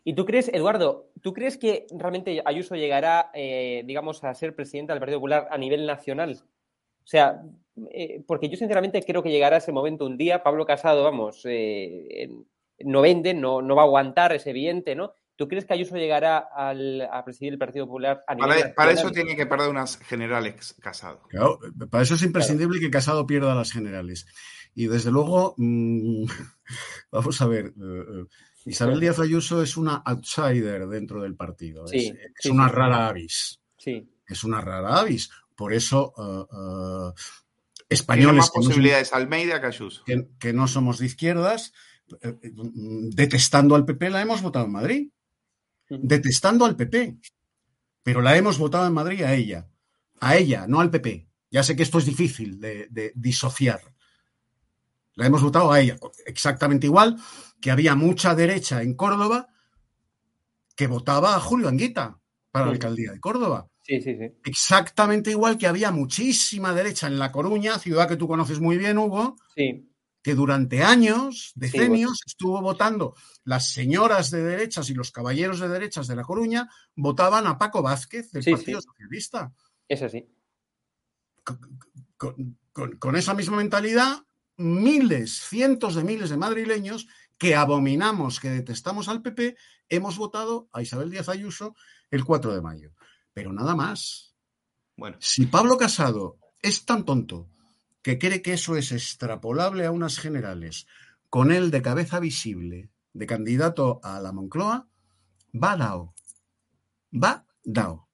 ¿Y 0.03 0.15
tú 0.15 0.25
crees, 0.25 0.49
Eduardo, 0.49 1.11
tú 1.21 1.33
crees 1.33 1.57
que 1.57 1.85
realmente 1.91 2.41
Ayuso 2.45 2.75
llegará, 2.75 3.29
eh, 3.33 3.83
digamos, 3.85 4.23
a 4.23 4.33
ser 4.33 4.55
presidenta 4.55 4.93
del 4.93 4.99
Partido 4.99 5.19
Popular 5.19 5.47
a 5.51 5.57
nivel 5.57 5.85
nacional? 5.85 6.39
O 7.03 7.07
sea, 7.07 7.43
eh, 7.91 8.23
porque 8.25 8.49
yo 8.49 8.57
sinceramente 8.57 9.03
creo 9.03 9.21
que 9.21 9.31
llegará 9.31 9.57
ese 9.57 9.71
momento 9.71 10.05
un 10.05 10.17
día. 10.17 10.41
Pablo 10.41 10.65
Casado, 10.65 11.03
vamos, 11.03 11.41
eh, 11.45 12.29
no 12.79 13.01
vende, 13.01 13.33
no, 13.33 13.61
no 13.61 13.75
va 13.75 13.83
a 13.83 13.85
aguantar, 13.85 14.33
es 14.33 14.47
evidente, 14.47 14.95
¿no? 14.95 15.13
¿Tú 15.35 15.47
crees 15.47 15.65
que 15.65 15.73
Ayuso 15.73 15.95
llegará 15.95 16.37
al, 16.37 17.01
a 17.01 17.23
presidir 17.23 17.53
el 17.53 17.59
Partido 17.59 17.85
Popular 17.85 18.23
a 18.27 18.35
nivel 18.35 18.49
para, 18.49 18.75
para, 18.75 18.91
eso 18.91 19.11
tiene 19.11 19.35
que 19.35 19.45
perder 19.45 19.69
unas 19.69 19.97
generales 19.97 20.75
Casado. 20.81 21.23
Claro, 21.29 21.59
para 21.89 22.03
eso 22.03 22.15
es 22.15 22.23
imprescindible 22.23 22.79
que 22.79 22.91
Casado 22.91 23.25
pierda 23.25 23.55
las 23.55 23.71
generales. 23.71 24.27
Y 24.75 24.87
desde 24.87 25.11
luego, 25.11 25.55
mmm, 25.57 26.25
vamos 27.11 27.41
a 27.41 27.47
ver, 27.47 27.73
Isabel 28.65 28.99
Díaz 28.99 29.19
Ayuso 29.19 29.63
es 29.63 29.77
una 29.77 29.95
outsider 29.95 30.87
dentro 30.87 31.21
del 31.21 31.35
partido. 31.35 31.85
es, 31.91 32.13
una 32.45 32.67
rara 32.67 33.07
avis. 33.07 33.59
Sí. 33.77 34.07
Es 34.27 34.43
una 34.43 34.61
rara 34.61 34.99
avis. 34.99 35.29
Por 35.55 35.73
eso, 35.73 36.13
uh, 36.17 37.07
uh, 37.07 37.13
españoles. 37.89 38.37
más 38.37 38.51
posibilidades 38.51 39.13
Almeida 39.13 39.59
que 39.59 39.67
Ayuso. 39.67 40.03
Que, 40.39 40.53
no 40.53 40.67
somos 40.67 40.99
de 40.99 41.07
izquierdas, 41.07 41.73
eh, 42.21 42.37
eh, 42.41 42.51
detestando 43.13 43.75
al 43.75 43.85
PP, 43.85 44.09
la 44.09 44.21
hemos 44.21 44.41
votado 44.41 44.65
en 44.65 44.71
Madrid. 44.71 45.09
Detestando 45.89 46.65
al 46.65 46.75
PP. 46.75 47.17
Pero 48.03 48.21
la 48.21 48.37
hemos 48.37 48.57
votado 48.57 48.87
en 48.87 48.93
Madrid 48.93 49.23
a 49.23 49.33
ella. 49.33 49.67
A 50.19 50.37
ella, 50.37 50.65
no 50.67 50.79
al 50.79 50.89
PP. 50.89 51.27
Ya 51.49 51.63
sé 51.63 51.75
que 51.75 51.83
esto 51.83 51.97
es 51.97 52.05
difícil 52.05 52.59
de, 52.59 52.87
de 52.89 53.11
disociar. 53.15 53.81
La 55.15 55.25
hemos 55.25 55.41
votado 55.41 55.71
a 55.71 55.79
ella. 55.81 55.97
Exactamente 56.25 56.87
igual 56.87 57.17
que 57.61 57.71
había 57.71 57.95
mucha 57.95 58.35
derecha 58.35 58.81
en 58.81 58.95
Córdoba 58.95 59.47
que 60.75 60.87
votaba 60.87 61.35
a 61.35 61.39
Julio 61.39 61.67
Anguita 61.67 62.19
para 62.49 62.65
la 62.65 62.71
alcaldía 62.71 63.11
de 63.11 63.19
Córdoba. 63.19 63.67
Sí, 63.83 64.01
sí, 64.01 64.15
sí. 64.17 64.33
Exactamente 64.43 65.31
igual 65.31 65.57
que 65.57 65.67
había 65.67 65.91
muchísima 65.91 66.73
derecha 66.73 67.07
en 67.07 67.19
La 67.19 67.31
Coruña, 67.31 67.79
ciudad 67.79 68.07
que 68.07 68.17
tú 68.17 68.27
conoces 68.27 68.59
muy 68.59 68.77
bien, 68.77 68.97
Hugo, 68.97 69.37
sí. 69.55 69.89
que 70.21 70.35
durante 70.35 70.83
años, 70.83 71.51
decenios, 71.55 72.21
estuvo 72.25 72.61
votando 72.61 73.15
las 73.43 73.69
señoras 73.71 74.31
de 74.31 74.43
derechas 74.43 74.89
y 74.89 74.93
los 74.93 75.11
caballeros 75.11 75.59
de 75.59 75.69
derechas 75.69 76.07
de 76.07 76.15
La 76.15 76.23
Coruña, 76.23 76.69
votaban 76.95 77.47
a 77.47 77.57
Paco 77.57 77.81
Vázquez 77.81 78.31
del 78.31 78.43
Partido 78.43 78.81
Socialista. 78.81 79.51
Es 79.87 80.01
así. 80.01 80.27
con 81.43 83.15
esa 83.15 83.33
misma 83.33 83.57
mentalidad, 83.57 84.23
miles, 84.57 85.41
cientos 85.41 85.95
de 85.95 86.03
miles 86.03 86.29
de 86.29 86.37
madrileños 86.37 87.07
que 87.41 87.55
abominamos, 87.55 88.39
que 88.39 88.51
detestamos 88.51 89.07
al 89.09 89.23
PP, 89.23 89.57
hemos 89.89 90.15
votado 90.15 90.69
a 90.73 90.83
Isabel 90.83 91.09
Díaz 91.09 91.27
Ayuso 91.27 91.73
el 92.11 92.23
4 92.23 92.53
de 92.53 92.61
mayo. 92.61 92.91
Pero 93.33 93.51
nada 93.51 93.75
más. 93.75 94.35
Bueno. 94.95 95.17
Si 95.19 95.47
Pablo 95.47 95.75
Casado 95.75 96.37
es 96.61 96.85
tan 96.85 97.03
tonto 97.03 97.49
que 98.03 98.19
cree 98.19 98.43
que 98.43 98.53
eso 98.53 98.75
es 98.75 98.91
extrapolable 98.91 99.87
a 99.87 99.91
unas 99.91 100.19
generales, 100.19 100.85
con 101.31 101.51
él 101.51 101.71
de 101.71 101.81
cabeza 101.81 102.19
visible, 102.19 102.91
de 103.11 103.25
candidato 103.25 103.99
a 104.03 104.19
la 104.19 104.31
Moncloa, 104.31 104.87
va 105.51 105.75
dao. 105.75 106.13
Va 107.11 107.47
dao. 107.63 108.07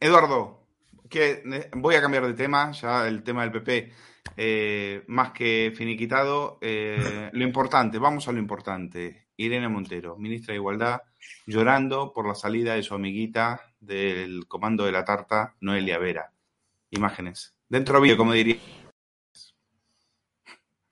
Eduardo, 0.00 0.66
que 1.10 1.42
eh, 1.44 1.70
voy 1.74 1.94
a 1.94 2.00
cambiar 2.00 2.26
de 2.26 2.32
tema, 2.32 2.72
ya 2.72 3.06
el 3.06 3.22
tema 3.22 3.42
del 3.42 3.52
PP 3.52 3.92
eh, 4.36 5.04
más 5.06 5.32
que 5.32 5.72
finiquitado. 5.76 6.58
Eh, 6.60 7.30
lo 7.32 7.44
importante, 7.44 7.98
vamos 7.98 8.28
a 8.28 8.32
lo 8.32 8.38
importante. 8.38 9.26
Irene 9.36 9.68
Montero, 9.68 10.16
ministra 10.16 10.52
de 10.52 10.58
Igualdad, 10.58 11.02
llorando 11.46 12.12
por 12.12 12.26
la 12.26 12.34
salida 12.34 12.74
de 12.74 12.82
su 12.82 12.94
amiguita 12.94 13.60
del 13.80 14.46
comando 14.48 14.84
de 14.84 14.92
la 14.92 15.04
tarta, 15.04 15.54
Noelia 15.60 15.98
Vera. 15.98 16.32
Imágenes. 16.90 17.54
Dentro 17.68 18.00
vídeo, 18.00 18.16
como 18.16 18.32
diría. 18.32 18.56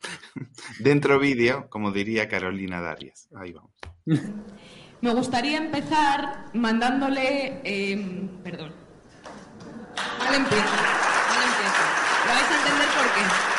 Dentro 0.81 1.19
vídeo, 1.19 1.69
como 1.71 1.91
diría 1.93 2.29
Carolina 2.29 2.81
Darias. 2.81 3.29
Ahí 3.35 3.53
vamos. 3.53 3.73
Me 5.01 5.13
gustaría 5.15 5.59
empezar 5.59 6.47
mandándole. 6.55 7.61
Eh, 7.65 8.29
perdón. 8.43 8.73
Mal 10.19 10.35
empiezo. 10.35 11.14
Lo 12.95 13.01
vais 13.01 13.11
a 13.11 13.15
entender 13.15 13.15
por 13.15 13.15
qué. 13.15 13.55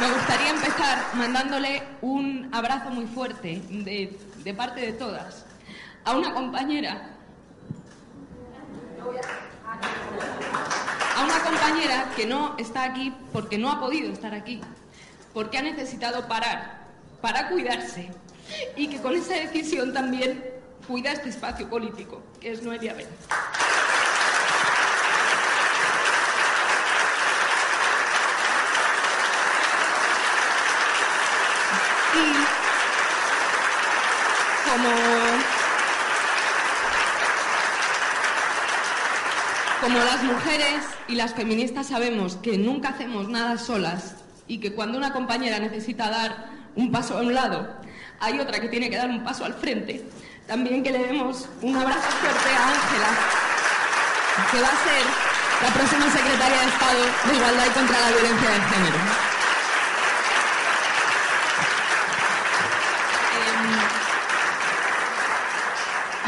Me 0.00 0.12
gustaría 0.12 0.50
empezar 0.50 1.04
mandándole 1.14 1.82
un 2.00 2.48
abrazo 2.52 2.90
muy 2.90 3.06
fuerte 3.06 3.62
de, 3.70 4.18
de 4.36 4.54
parte 4.54 4.80
de 4.80 4.92
todas 4.92 5.44
a 6.04 6.16
una 6.16 6.34
compañera. 6.34 7.10
A 11.16 11.24
una 11.24 11.38
compañera 11.42 12.10
que 12.16 12.26
no 12.26 12.56
está 12.58 12.84
aquí 12.84 13.14
porque 13.32 13.58
no 13.58 13.70
ha 13.70 13.80
podido 13.80 14.12
estar 14.12 14.34
aquí, 14.34 14.60
porque 15.32 15.58
ha 15.58 15.62
necesitado 15.62 16.26
parar 16.26 16.86
para 17.20 17.48
cuidarse 17.48 18.10
y 18.76 18.88
que 18.88 19.00
con 19.00 19.14
esa 19.14 19.34
decisión 19.34 19.92
también 19.92 20.42
cuida 20.88 21.12
este 21.12 21.28
espacio 21.28 21.68
político, 21.68 22.22
que 22.40 22.52
es 22.52 22.62
Noelia 22.62 22.94
Vélez. 22.94 23.08
Como, 34.72 34.90
como 39.80 39.98
las 40.04 40.22
mujeres 40.22 40.84
y 41.08 41.14
las 41.14 41.34
feministas 41.34 41.88
sabemos 41.88 42.36
que 42.36 42.58
nunca 42.58 42.90
hacemos 42.90 43.28
nada 43.28 43.58
solas 43.58 44.16
y 44.46 44.58
que 44.58 44.74
cuando 44.74 44.98
una 44.98 45.12
compañera 45.12 45.58
necesita 45.58 46.10
dar 46.10 46.50
un 46.74 46.90
paso 46.90 47.18
a 47.18 47.22
un 47.22 47.34
lado, 47.34 47.76
hay 48.20 48.38
otra 48.40 48.60
que 48.60 48.68
tiene 48.68 48.90
que 48.90 48.96
dar 48.96 49.10
un 49.10 49.24
paso 49.24 49.44
al 49.44 49.54
frente. 49.54 50.04
También 50.46 50.82
que 50.82 50.90
le 50.90 50.98
demos 50.98 51.48
un 51.62 51.76
abrazo 51.76 52.10
fuerte 52.20 52.50
a 52.50 52.68
Ángela, 52.68 53.08
que 54.50 54.60
va 54.60 54.68
a 54.68 54.70
ser 54.70 55.04
la 55.62 55.68
próxima 55.68 56.10
secretaria 56.10 56.60
de 56.60 56.68
Estado 56.68 57.04
de 57.26 57.36
Igualdad 57.36 57.66
y 57.66 57.70
contra 57.70 58.00
la 58.00 58.08
Violencia 58.08 58.50
de 58.50 58.60
Género. 58.60 59.31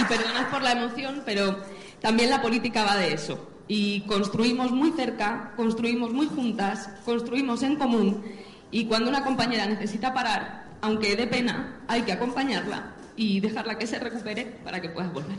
Y 0.05 0.09
perdonad 0.09 0.51
por 0.51 0.63
la 0.63 0.73
emoción, 0.73 1.23
pero 1.25 1.59
también 2.01 2.31
la 2.31 2.43
política 2.43 2.85
va 2.85 2.97
de 2.97 3.15
eso. 3.15 3.51
Y 3.67 4.03
construimos 4.03 4.71
muy 4.71 4.93
cerca, 4.93 5.53
construimos 5.57 6.13
muy 6.13 6.27
juntas, 6.27 6.91
construimos 7.05 7.63
en 7.63 7.77
común. 7.77 8.23
Y 8.71 8.87
cuando 8.87 9.09
una 9.09 9.25
compañera 9.25 9.67
necesita 9.67 10.13
parar, 10.13 10.67
aunque 10.83 11.17
dé 11.17 11.27
pena, 11.27 11.81
hay 11.89 12.03
que 12.03 12.13
acompañarla 12.13 12.95
y 13.17 13.41
dejarla 13.41 13.79
que 13.79 13.87
se 13.87 13.99
recupere 13.99 14.45
para 14.65 14.81
que 14.81 14.91
pueda 14.91 15.09
volver. 15.09 15.39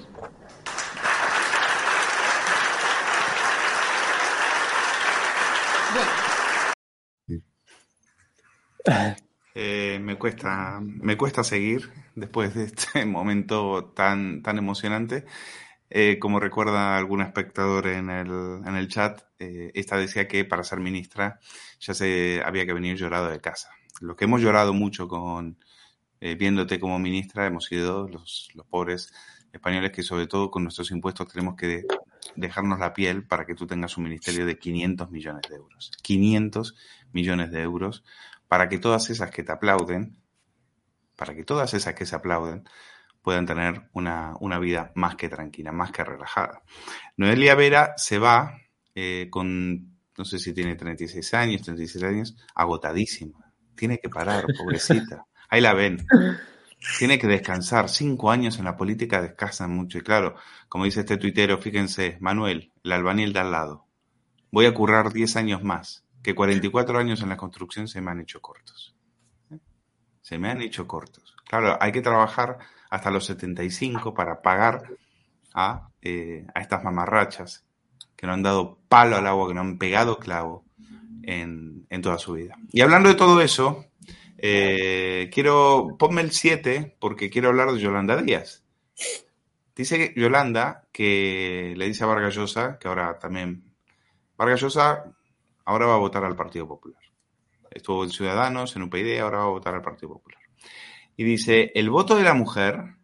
Bueno. 8.87 9.15
Eh, 9.57 9.99
me, 10.01 10.17
cuesta, 10.17 10.81
me 10.81 11.15
cuesta 11.15 11.45
seguir 11.45 11.89
después 12.13 12.53
de 12.53 12.65
este 12.65 13.05
momento 13.05 13.85
tan, 13.95 14.43
tan 14.43 14.57
emocionante. 14.57 15.25
Eh, 15.89 16.19
como 16.19 16.41
recuerda 16.41 16.97
algún 16.97 17.21
espectador 17.21 17.87
en 17.87 18.09
el, 18.09 18.27
en 18.65 18.75
el 18.75 18.89
chat, 18.89 19.21
eh, 19.39 19.71
esta 19.75 19.97
decía 19.97 20.27
que 20.27 20.43
para 20.43 20.63
ser 20.63 20.81
ministra 20.81 21.39
ya 21.79 21.93
se 21.93 22.41
había 22.45 22.65
que 22.65 22.73
venir 22.73 22.97
llorado 22.97 23.29
de 23.29 23.39
casa. 23.39 23.69
Lo 24.01 24.17
que 24.17 24.25
hemos 24.25 24.41
llorado 24.41 24.73
mucho 24.73 25.07
con 25.07 25.57
viéndote 26.19 26.79
como 26.79 26.97
ministra 26.97 27.45
hemos 27.45 27.65
sido 27.65 28.07
los, 28.07 28.49
los 28.55 28.65
pobres 28.65 29.13
españoles 29.53 29.91
que 29.91 30.01
sobre 30.01 30.25
todo 30.25 30.49
con 30.49 30.63
nuestros 30.63 30.89
impuestos 30.89 31.27
tenemos 31.31 31.55
que 31.55 31.85
dejarnos 32.35 32.79
la 32.79 32.93
piel 32.93 33.27
para 33.27 33.45
que 33.45 33.53
tú 33.53 33.67
tengas 33.67 33.95
un 33.97 34.05
ministerio 34.05 34.45
de 34.45 34.57
500 34.57 35.11
millones 35.11 35.43
de 35.47 35.55
euros. 35.55 35.91
500 36.01 36.75
millones 37.13 37.51
de 37.51 37.61
euros 37.61 38.03
para 38.47 38.69
que 38.69 38.77
todas 38.77 39.09
esas 39.09 39.31
que 39.31 39.43
te 39.43 39.51
aplauden, 39.51 40.17
para 41.15 41.33
que 41.33 41.43
todas 41.43 41.73
esas 41.73 41.95
que 41.95 42.05
se 42.05 42.15
aplauden, 42.15 42.63
puedan 43.21 43.45
tener 43.45 43.89
una, 43.93 44.35
una 44.39 44.59
vida 44.59 44.91
más 44.95 45.15
que 45.15 45.29
tranquila, 45.29 45.71
más 45.71 45.91
que 45.91 46.03
relajada. 46.03 46.61
Noelia 47.17 47.55
Vera 47.55 47.93
se 47.97 48.19
va 48.19 48.55
eh, 48.93 49.27
con, 49.31 49.97
no 50.17 50.25
sé 50.25 50.39
si 50.39 50.53
tiene 50.53 50.75
36 50.75 51.33
años, 51.33 51.63
36 51.63 52.03
años, 52.03 52.37
agotadísima. 52.53 53.51
Tiene 53.75 53.97
que 53.97 54.09
parar, 54.09 54.45
pobrecita. 54.57 55.25
Ahí 55.49 55.59
la 55.59 55.73
ven. 55.73 56.05
Tiene 56.97 57.19
que 57.19 57.27
descansar. 57.27 57.89
Cinco 57.89 58.31
años 58.31 58.57
en 58.59 58.65
la 58.65 58.77
política 58.77 59.21
descansan 59.21 59.71
mucho. 59.71 59.97
Y 59.97 60.01
claro, 60.01 60.35
como 60.69 60.85
dice 60.85 61.01
este 61.01 61.17
tuitero, 61.17 61.57
fíjense, 61.57 62.17
Manuel, 62.21 62.71
el 62.83 62.91
albañil 62.91 63.33
de 63.33 63.39
al 63.39 63.51
lado. 63.51 63.85
Voy 64.51 64.65
a 64.67 64.73
currar 64.73 65.11
10 65.11 65.35
años 65.35 65.63
más, 65.63 66.04
que 66.25 66.33
44 66.33 66.97
años 66.97 67.21
en 67.21 67.29
la 67.29 67.37
construcción 67.37 67.87
se 67.87 68.01
me 68.01 68.09
han 68.09 68.19
hecho 68.19 68.41
cortos. 68.41 68.95
Se 70.23 70.39
me 70.39 70.49
han 70.49 70.59
hecho 70.59 70.87
cortos. 70.87 71.35
Claro, 71.47 71.77
hay 71.79 71.91
que 71.91 72.01
trabajar 72.01 72.57
hasta 72.89 73.11
los 73.11 73.27
75 73.27 74.15
para 74.15 74.41
pagar 74.41 74.89
a, 75.53 75.89
eh, 76.01 76.47
a 76.55 76.61
estas 76.61 76.83
mamarrachas 76.83 77.63
que 78.15 78.25
no 78.25 78.33
han 78.33 78.41
dado 78.41 78.79
palo 78.89 79.17
al 79.17 79.27
agua, 79.27 79.47
que 79.47 79.53
no 79.53 79.61
han 79.61 79.77
pegado 79.77 80.17
clavo 80.17 80.65
en, 81.21 81.85
en 81.91 82.01
toda 82.01 82.17
su 82.17 82.33
vida. 82.33 82.57
Y 82.71 82.81
hablando 82.81 83.09
de 83.09 83.15
todo 83.15 83.39
eso, 83.39 83.85
eh, 84.39 85.29
quiero, 85.31 85.95
ponme 85.99 86.23
el 86.23 86.31
7 86.31 86.97
porque 86.99 87.29
quiero 87.29 87.49
hablar 87.49 87.71
de 87.71 87.81
Yolanda 87.81 88.19
Díaz. 88.19 88.63
Dice 89.75 90.11
Yolanda 90.15 90.87
que 90.91 91.75
le 91.77 91.85
dice 91.85 92.03
a 92.03 92.07
Vargas 92.07 92.33
Llosa, 92.33 92.79
que 92.79 92.87
ahora 92.87 93.19
también, 93.19 93.75
Vargas 94.35 94.61
Llosa 94.61 95.15
ahora 95.65 95.87
va 95.87 95.95
a 95.95 95.99
votar 95.99 96.23
al 96.23 96.35
Partido 96.35 96.67
Popular. 96.67 97.01
Estuvo 97.71 98.03
en 98.03 98.11
Ciudadanos, 98.11 98.75
en 98.75 98.83
UPyD, 98.83 99.19
ahora 99.19 99.39
va 99.39 99.45
a 99.45 99.49
votar 99.49 99.75
al 99.75 99.81
Partido 99.81 100.13
Popular. 100.13 100.39
Y 101.17 101.23
dice, 101.23 101.71
el 101.75 101.89
voto 101.89 102.15
de 102.15 102.23
la 102.23 102.33
mujer, 102.33 102.95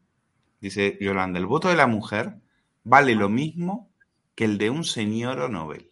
dice 0.59 0.97
Yolanda, 1.01 1.39
el 1.39 1.45
voto 1.45 1.70
de 1.70 1.76
la 1.76 1.88
mujer 1.88 2.36
vale 2.84 3.16
lo 3.16 3.30
mismo 3.30 3.91
que 4.36 4.45
el 4.45 4.57
de 4.57 4.70
un 4.70 4.84
señor 4.84 5.39
o 5.39 5.49
Nobel. 5.49 5.91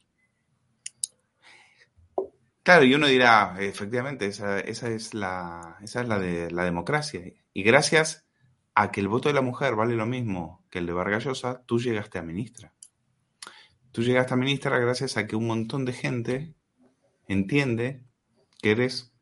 Claro, 2.64 2.84
y 2.84 2.94
uno 2.94 3.08
dirá, 3.08 3.56
efectivamente, 3.60 4.28
esa, 4.28 4.60
es, 4.60 5.14
la, 5.14 5.78
esa 5.82 6.02
es 6.02 6.08
la 6.08 6.20
de 6.20 6.52
la 6.52 6.64
democracia. 6.64 7.22
Y 7.54 7.64
gracias 7.64 8.28
a 8.76 8.92
que 8.92 9.02
el 9.02 9.08
voto 9.08 9.30
de 9.30 9.34
la 9.34 9.42
mujer 9.42 9.76
vale 9.76 9.96
lo 9.96 10.06
mismo 10.06 10.64
que 10.70 10.80
el 10.80 10.86
de 10.86 10.94
Vargas 10.94 11.24
Llosa, 11.24 11.64
tú 11.66 11.80
llegaste 11.80 12.20
a 12.20 12.22
ministra. 12.22 12.74
Tú 13.92 14.04
llegaste 14.04 14.34
a 14.34 14.38
ministra 14.38 14.78
gracias 14.78 15.18
a 15.18 15.26
que 15.26 15.36
un 15.36 15.48
montón 15.48 15.84
de 15.84 15.94
gente 15.94 16.54
entiende 17.30 18.04
que 18.62 18.72
eres, 18.72 19.14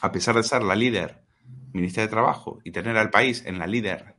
a 0.00 0.10
pesar 0.10 0.34
de 0.34 0.42
ser 0.42 0.62
la 0.62 0.74
líder 0.74 1.24
ministra 1.72 2.04
de 2.04 2.08
Trabajo 2.08 2.60
y 2.64 2.70
tener 2.70 2.96
al 2.96 3.10
país 3.10 3.44
en 3.46 3.58
la 3.58 3.66
líder, 3.66 4.14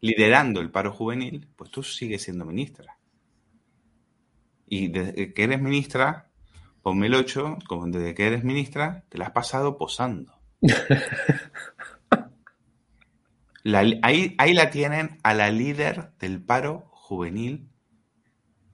liderando 0.00 0.60
el 0.60 0.70
paro 0.70 0.92
juvenil, 0.92 1.48
pues 1.56 1.70
tú 1.70 1.82
sigues 1.82 2.22
siendo 2.22 2.44
ministra. 2.44 2.98
Y 4.66 4.88
desde 4.88 5.32
que 5.32 5.44
eres 5.44 5.60
ministra, 5.60 6.30
ponme 6.82 7.06
el 7.06 7.14
8, 7.14 7.58
como 7.68 7.86
desde 7.86 8.14
que 8.14 8.26
eres 8.26 8.42
ministra, 8.44 9.04
te 9.08 9.18
la 9.18 9.26
has 9.26 9.32
pasado 9.32 9.78
posando. 9.78 10.34
La, 13.66 13.82
ahí, 14.02 14.34
ahí 14.36 14.52
la 14.52 14.68
tienen 14.68 15.18
a 15.22 15.32
la 15.32 15.50
líder 15.50 16.12
del 16.18 16.44
paro 16.44 16.90
juvenil 16.90 17.70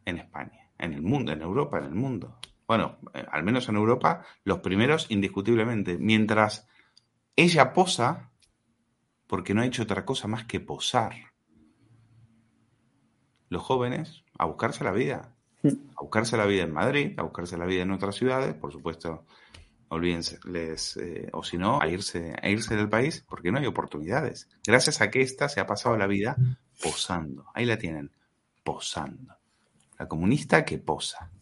en 0.05 0.18
España, 0.18 0.72
en 0.78 0.94
el 0.94 1.03
mundo, 1.03 1.30
en 1.30 1.42
Europa, 1.42 1.78
en 1.78 1.84
el 1.84 1.94
mundo. 1.94 2.40
Bueno, 2.70 2.98
eh, 3.14 3.26
al 3.32 3.42
menos 3.42 3.68
en 3.68 3.74
Europa, 3.74 4.22
los 4.44 4.60
primeros 4.60 5.10
indiscutiblemente. 5.10 5.98
Mientras 5.98 6.68
ella 7.34 7.72
posa, 7.72 8.30
porque 9.26 9.54
no 9.54 9.62
ha 9.62 9.66
hecho 9.66 9.82
otra 9.82 10.04
cosa 10.04 10.28
más 10.28 10.44
que 10.44 10.60
posar. 10.60 11.32
Los 13.48 13.60
jóvenes 13.60 14.22
a 14.38 14.44
buscarse 14.44 14.84
la 14.84 14.92
vida, 14.92 15.34
a 15.64 16.00
buscarse 16.00 16.36
la 16.36 16.46
vida 16.46 16.62
en 16.62 16.72
Madrid, 16.72 17.18
a 17.18 17.22
buscarse 17.22 17.58
la 17.58 17.66
vida 17.66 17.82
en 17.82 17.90
otras 17.90 18.14
ciudades, 18.14 18.54
por 18.54 18.70
supuesto, 18.70 19.26
olvídense, 19.88 20.38
les, 20.44 20.96
eh, 20.96 21.28
o 21.32 21.42
si 21.42 21.58
no, 21.58 21.82
a 21.82 21.88
irse, 21.88 22.36
a 22.40 22.48
irse 22.50 22.76
del 22.76 22.88
país, 22.88 23.26
porque 23.28 23.50
no 23.50 23.58
hay 23.58 23.66
oportunidades. 23.66 24.48
Gracias 24.64 25.00
a 25.00 25.10
que 25.10 25.22
ésta 25.22 25.48
se 25.48 25.58
ha 25.58 25.66
pasado 25.66 25.96
la 25.96 26.06
vida 26.06 26.36
posando. 26.80 27.46
Ahí 27.52 27.64
la 27.64 27.78
tienen, 27.78 28.12
posando. 28.62 29.34
La 29.98 30.06
comunista 30.06 30.64
que 30.64 30.78
posa. 30.78 31.32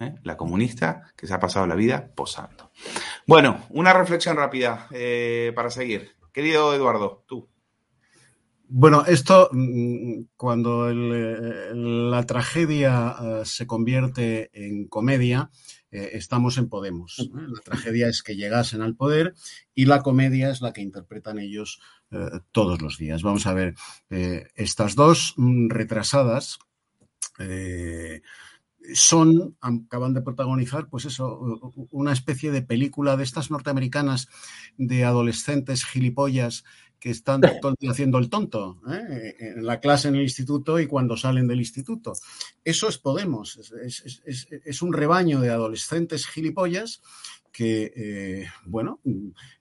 ¿Eh? 0.00 0.14
La 0.22 0.36
comunista 0.36 1.12
que 1.16 1.26
se 1.26 1.34
ha 1.34 1.40
pasado 1.40 1.66
la 1.66 1.74
vida 1.74 2.10
posando. 2.14 2.70
Bueno, 3.26 3.64
una 3.70 3.92
reflexión 3.92 4.36
rápida 4.36 4.86
eh, 4.90 5.52
para 5.54 5.70
seguir. 5.70 6.16
Querido 6.32 6.74
Eduardo, 6.74 7.24
tú. 7.26 7.48
Bueno, 8.70 9.04
esto, 9.06 9.48
mm, 9.50 10.24
cuando 10.36 10.90
el, 10.90 12.10
la 12.10 12.26
tragedia 12.26 13.16
uh, 13.18 13.44
se 13.44 13.66
convierte 13.66 14.50
en 14.52 14.86
comedia, 14.88 15.50
eh, 15.90 16.10
estamos 16.12 16.58
en 16.58 16.68
Podemos. 16.68 17.18
¿eh? 17.18 17.30
La 17.32 17.60
tragedia 17.62 18.08
es 18.08 18.22
que 18.22 18.36
llegasen 18.36 18.82
al 18.82 18.94
poder 18.94 19.34
y 19.74 19.86
la 19.86 20.02
comedia 20.02 20.50
es 20.50 20.60
la 20.60 20.74
que 20.74 20.82
interpretan 20.82 21.38
ellos 21.38 21.80
eh, 22.10 22.40
todos 22.52 22.82
los 22.82 22.98
días. 22.98 23.22
Vamos 23.22 23.46
a 23.46 23.54
ver, 23.54 23.74
estas 24.54 24.94
dos 24.94 25.32
mm, 25.38 25.70
retrasadas 25.70 26.58
son, 28.94 29.56
acaban 29.60 30.14
de 30.14 30.22
protagonizar, 30.22 30.88
pues 30.88 31.04
eso, 31.04 31.60
una 31.90 32.12
especie 32.12 32.50
de 32.50 32.62
película 32.62 33.16
de 33.16 33.24
estas 33.24 33.50
norteamericanas 33.50 34.28
de 34.76 35.04
adolescentes 35.04 35.84
gilipollas 35.84 36.64
que 36.98 37.10
están 37.10 37.40
todo 37.62 37.72
el 37.72 37.76
día 37.78 37.90
haciendo 37.90 38.18
el 38.18 38.28
tonto 38.28 38.80
¿eh? 38.90 39.34
en 39.38 39.64
la 39.64 39.80
clase 39.80 40.08
en 40.08 40.16
el 40.16 40.22
instituto 40.22 40.80
y 40.80 40.86
cuando 40.86 41.16
salen 41.16 41.46
del 41.46 41.60
instituto. 41.60 42.14
Eso 42.64 42.88
es 42.88 42.98
Podemos, 42.98 43.56
es, 43.56 44.02
es, 44.04 44.22
es, 44.24 44.48
es 44.50 44.82
un 44.82 44.92
rebaño 44.92 45.40
de 45.40 45.50
adolescentes 45.50 46.26
gilipollas 46.26 47.00
que, 47.52 47.92
eh, 47.96 48.46
bueno, 48.66 49.00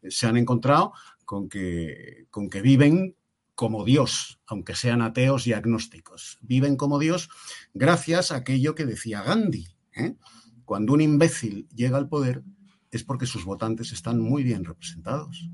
se 0.08 0.28
han 0.28 0.38
encontrado 0.38 0.94
con 1.26 1.50
que, 1.50 2.26
con 2.30 2.50
que 2.50 2.62
viven 2.62 3.16
como 3.58 3.84
Dios, 3.84 4.40
aunque 4.46 4.76
sean 4.76 5.02
ateos 5.02 5.48
y 5.48 5.54
agnósticos. 5.54 6.38
Viven 6.42 6.78
como 6.78 7.00
Dios 7.00 7.30
gracias 7.74 8.32
a 8.32 8.38
aquello 8.38 8.76
que 8.76 8.86
decía 8.86 9.24
Gandhi. 9.24 9.68
¿eh? 9.96 10.16
Cuando 10.64 10.94
un 10.94 11.02
imbécil 11.02 11.68
llega 11.76 11.98
al 11.98 12.08
poder 12.08 12.44
es 12.92 13.04
porque 13.04 13.26
sus 13.26 13.44
votantes 13.44 13.92
están 13.92 14.22
muy 14.22 14.44
bien 14.44 14.64
representados 14.64 15.50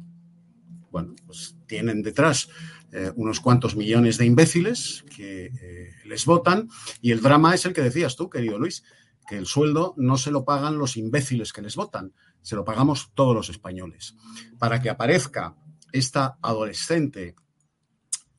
bueno, 0.94 1.16
pues 1.26 1.56
tienen 1.66 2.04
detrás 2.04 2.50
eh, 2.92 3.12
unos 3.16 3.40
cuantos 3.40 3.76
millones 3.76 4.20
de 4.20 4.28
imbéciles 4.28 5.04
que 5.16 5.46
eh, 5.48 5.90
les 6.06 6.28
votan 6.28 6.70
y 7.02 7.10
el 7.10 7.22
drama 7.24 7.56
es 7.56 7.66
el 7.66 7.74
que 7.74 7.82
decías 7.82 8.16
tú, 8.16 8.30
querido 8.30 8.60
Luis, 8.60 8.84
que 9.28 9.36
el 9.36 9.48
sueldo 9.48 9.96
no 9.98 10.18
se 10.18 10.30
lo 10.30 10.46
pagan 10.46 10.78
los 10.78 10.96
imbéciles 10.96 11.52
que 11.52 11.64
les 11.64 11.76
votan, 11.76 12.14
se 12.44 12.56
lo 12.56 12.64
pagamos 12.64 13.12
todos 13.16 13.34
los 13.34 13.50
españoles. 13.50 14.16
Para 14.60 14.84
que 14.84 14.92
aparezca 14.92 15.56
esta 15.92 16.38
adolescente 16.44 17.34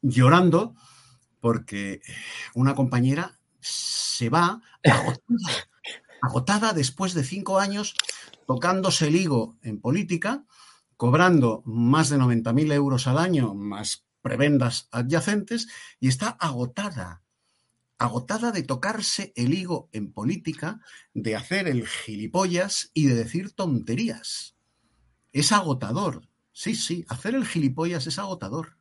llorando 0.04 0.74
porque 1.40 2.00
una 2.54 2.74
compañera 2.74 3.38
se 3.60 4.28
va 4.28 4.62
agotada, 4.84 5.68
agotada 6.22 6.72
después 6.72 7.14
de 7.14 7.24
cinco 7.24 7.58
años 7.58 7.94
tocándose 8.46 9.08
el 9.08 9.16
higo 9.16 9.56
en 9.62 9.80
política 9.80 10.44
cobrando 10.96 11.62
más 11.66 12.08
de 12.10 12.18
90.000 12.18 12.72
euros 12.72 13.06
al 13.06 13.18
año, 13.18 13.54
más 13.54 14.06
prebendas 14.22 14.88
adyacentes, 14.90 15.68
y 16.00 16.08
está 16.08 16.28
agotada, 16.28 17.22
agotada 17.98 18.52
de 18.52 18.62
tocarse 18.62 19.32
el 19.36 19.54
higo 19.54 19.88
en 19.92 20.12
política, 20.12 20.80
de 21.12 21.36
hacer 21.36 21.68
el 21.68 21.86
gilipollas 21.86 22.90
y 22.94 23.06
de 23.06 23.16
decir 23.16 23.52
tonterías. 23.52 24.56
Es 25.32 25.52
agotador. 25.52 26.28
Sí, 26.52 26.74
sí, 26.74 27.04
hacer 27.08 27.34
el 27.34 27.46
gilipollas 27.46 28.06
es 28.06 28.18
agotador. 28.18 28.78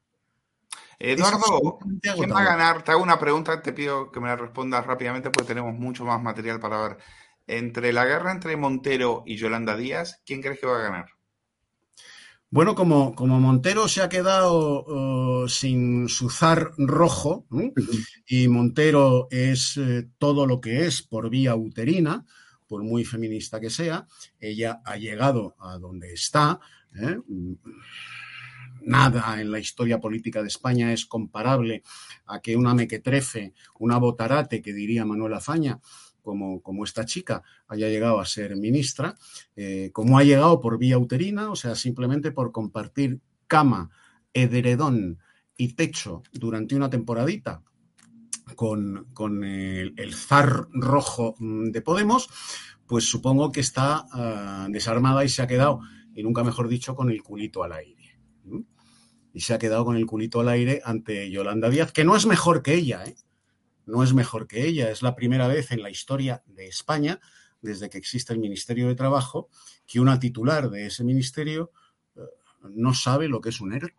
Eduardo, 1.04 1.80
¿quién 2.02 2.32
va 2.32 2.40
a 2.40 2.46
ganar? 2.46 2.84
Te 2.84 2.92
hago 2.92 3.04
una 3.04 3.20
pregunta, 3.20 3.62
te 3.62 3.74
pido 3.74 4.10
que 4.10 4.22
me 4.22 4.30
la 4.30 4.38
respondas 4.38 4.86
rápidamente 4.86 5.30
porque 5.32 5.50
tenemos 5.50 5.78
mucho 5.78 6.06
más 6.06 6.22
material 6.22 6.62
para 6.62 6.82
ver. 6.82 6.98
Entre 7.46 7.92
la 7.92 8.06
guerra 8.06 8.32
entre 8.32 8.56
Montero 8.56 9.22
y 9.26 9.36
Yolanda 9.36 9.76
Díaz, 9.76 10.22
¿quién 10.26 10.42
crees 10.42 10.62
que 10.62 10.66
va 10.66 10.80
a 10.80 10.84
ganar? 10.84 11.06
Bueno, 12.50 12.74
como, 12.74 13.16
como, 13.16 13.38
Montero 13.42 13.90
se 13.90 14.02
ha 14.02 14.08
quedado 14.08 14.86
uh, 14.86 15.50
sin 15.50 16.08
su 16.08 16.30
zar 16.30 16.72
rojo, 16.78 17.48
y 18.26 18.48
Montero 18.48 19.28
es 19.30 19.76
eh, 19.76 20.08
todo 20.18 20.48
lo 20.48 20.62
que 20.62 20.86
es 20.86 21.02
por 21.02 21.30
vía 21.30 21.54
uterina, 21.56 22.26
por 22.66 22.82
muy 22.82 23.04
feminista 23.04 23.60
que 23.60 23.70
sea, 23.70 24.08
ella 24.40 24.82
ha 24.86 24.96
llegado 24.96 25.58
a 25.60 25.78
donde 25.80 26.14
está. 26.14 26.62
¿eh? 26.96 27.18
Nada 28.86 29.40
en 29.40 29.52
la 29.52 29.60
historia 29.60 30.00
política 30.00 30.42
de 30.42 30.50
España 30.50 30.92
es 30.92 31.06
comparable 31.06 31.84
a 32.26 32.42
que 32.42 32.58
una 32.58 32.74
mequetrefe, 32.74 33.54
una 33.80 33.98
botarate, 33.98 34.62
que 34.62 34.74
diría 34.74 35.06
Manuel 35.06 35.34
Azaña, 35.34 35.80
como, 36.22 36.62
como 36.62 36.84
esta 36.84 37.06
chica 37.06 37.44
haya 37.68 37.90
llegado 37.90 38.20
a 38.20 38.26
ser 38.26 38.56
ministra, 38.56 39.16
eh, 39.56 39.92
como 39.94 40.18
ha 40.18 40.24
llegado 40.24 40.60
por 40.60 40.78
vía 40.78 40.98
uterina, 40.98 41.52
o 41.52 41.56
sea, 41.56 41.76
simplemente 41.76 42.32
por 42.32 42.52
compartir 42.52 43.22
cama, 43.48 43.90
edredón 44.34 45.20
y 45.56 45.74
techo 45.74 46.24
durante 46.32 46.76
una 46.76 46.90
temporadita 46.90 47.62
con, 48.56 49.08
con 49.14 49.44
el, 49.44 50.14
zar 50.14 50.68
rojo 50.72 51.36
mm, 51.40 51.72
de 51.72 51.82
Podemos, 51.82 52.30
pues 52.88 53.06
supongo 53.06 53.52
que 53.52 53.62
está 53.62 54.06
uh, 54.14 54.72
desarmada 54.72 55.24
y 55.24 55.30
se 55.30 55.42
ha 55.42 55.48
quedado, 55.48 55.80
y 56.14 56.24
nunca 56.24 56.44
mejor 56.44 56.68
dicho, 56.68 56.96
con 56.96 57.10
el 57.10 57.24
culito 57.24 57.64
al 57.64 57.74
aire. 57.74 58.20
Y 59.34 59.42
se 59.42 59.54
ha 59.54 59.60
quedado 59.60 59.84
con 59.84 59.98
el 59.98 60.06
culito 60.06 60.40
al 60.40 60.50
aire 60.50 60.82
ante 60.86 61.30
Yolanda 61.30 61.70
Díaz, 61.70 61.92
que 61.92 62.04
no 62.04 62.16
es 62.16 62.26
mejor 62.26 62.62
que 62.62 62.76
ella, 62.76 63.04
¿eh? 63.04 63.16
no 63.86 64.04
es 64.04 64.14
mejor 64.14 64.48
que 64.48 64.66
ella. 64.66 64.90
Es 64.90 65.02
la 65.02 65.16
primera 65.16 65.48
vez 65.48 65.72
en 65.72 65.82
la 65.82 65.90
historia 65.90 66.44
de 66.46 66.68
España, 66.68 67.20
desde 67.62 67.90
que 67.90 67.98
existe 67.98 68.34
el 68.34 68.40
Ministerio 68.40 68.88
de 68.88 68.96
Trabajo, 68.96 69.50
que 69.86 70.00
una 70.00 70.20
titular 70.20 70.70
de 70.70 70.86
ese 70.86 71.04
ministerio 71.04 71.72
uh, 72.16 72.22
no 72.70 72.94
sabe 72.94 73.28
lo 73.28 73.42
que 73.42 73.50
es 73.50 73.60
un 73.60 73.74
ERTE. 73.74 73.94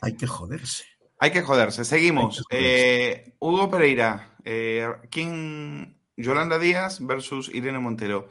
Hay 0.00 0.16
que 0.16 0.26
joderse. 0.26 0.84
Hay 1.18 1.30
que 1.30 1.42
joderse. 1.42 1.84
Seguimos. 1.84 2.44
Que 2.48 2.56
joderse. 2.56 3.10
Eh, 3.10 3.34
Hugo 3.38 3.70
Pereira. 3.70 4.36
Eh, 4.44 4.88
¿Quién? 5.10 6.00
Yolanda 6.16 6.58
Díaz 6.58 7.04
versus 7.04 7.48
Irene 7.52 7.78
Montero. 7.78 8.28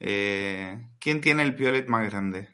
Eh, 0.00 0.88
¿Quién 0.98 1.20
tiene 1.20 1.42
el 1.42 1.54
piolet 1.54 1.88
más 1.88 2.08
grande? 2.10 2.53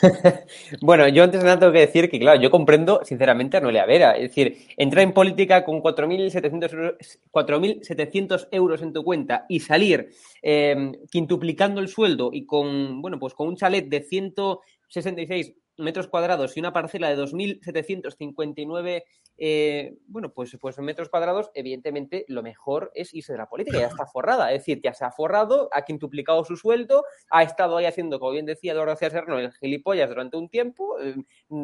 bueno, 0.80 1.08
yo 1.08 1.24
antes 1.24 1.40
de 1.40 1.44
nada 1.44 1.58
tengo 1.58 1.72
que 1.72 1.80
decir 1.80 2.10
que, 2.10 2.18
claro, 2.18 2.40
yo 2.40 2.50
comprendo 2.50 3.00
sinceramente 3.04 3.56
a 3.56 3.60
Noelia 3.60 3.86
Vera. 3.86 4.12
Es 4.12 4.30
decir, 4.30 4.58
entrar 4.76 5.02
en 5.02 5.12
política 5.12 5.64
con 5.64 5.80
4.700 5.82 6.72
euros, 6.72 7.18
4.700 7.30 8.48
euros 8.50 8.82
en 8.82 8.92
tu 8.92 9.04
cuenta 9.04 9.46
y 9.48 9.60
salir 9.60 10.10
eh, 10.42 10.92
quintuplicando 11.10 11.80
el 11.80 11.88
sueldo 11.88 12.30
y 12.32 12.46
con, 12.46 13.02
bueno, 13.02 13.18
pues 13.18 13.34
con 13.34 13.48
un 13.48 13.56
chalet 13.56 13.88
de 13.88 14.02
166 14.02 15.54
metros 15.78 16.08
cuadrados 16.08 16.56
y 16.56 16.60
una 16.60 16.72
parcela 16.72 17.08
de 17.08 17.22
2.759 17.22 19.04
eh, 19.40 19.96
bueno, 20.08 20.32
pues, 20.32 20.56
pues 20.60 20.78
metros 20.80 21.08
cuadrados, 21.08 21.50
evidentemente 21.54 22.24
lo 22.26 22.42
mejor 22.42 22.90
es 22.94 23.14
irse 23.14 23.32
de 23.32 23.38
la 23.38 23.48
política, 23.48 23.78
ya 23.78 23.86
está 23.86 24.04
forrada, 24.06 24.52
es 24.52 24.60
decir, 24.60 24.80
ya 24.82 24.92
se 24.92 25.04
ha 25.04 25.12
forrado, 25.12 25.68
ha 25.72 25.82
quintuplicado 25.82 26.44
su 26.44 26.56
sueldo, 26.56 27.04
ha 27.30 27.44
estado 27.44 27.76
ahí 27.76 27.86
haciendo, 27.86 28.18
como 28.18 28.32
bien 28.32 28.46
decía 28.46 28.74
García 28.74 29.10
Serrano, 29.10 29.38
el 29.38 29.52
gilipollas 29.52 30.08
durante 30.08 30.36
un 30.36 30.48
tiempo, 30.48 30.98
eh, 31.00 31.14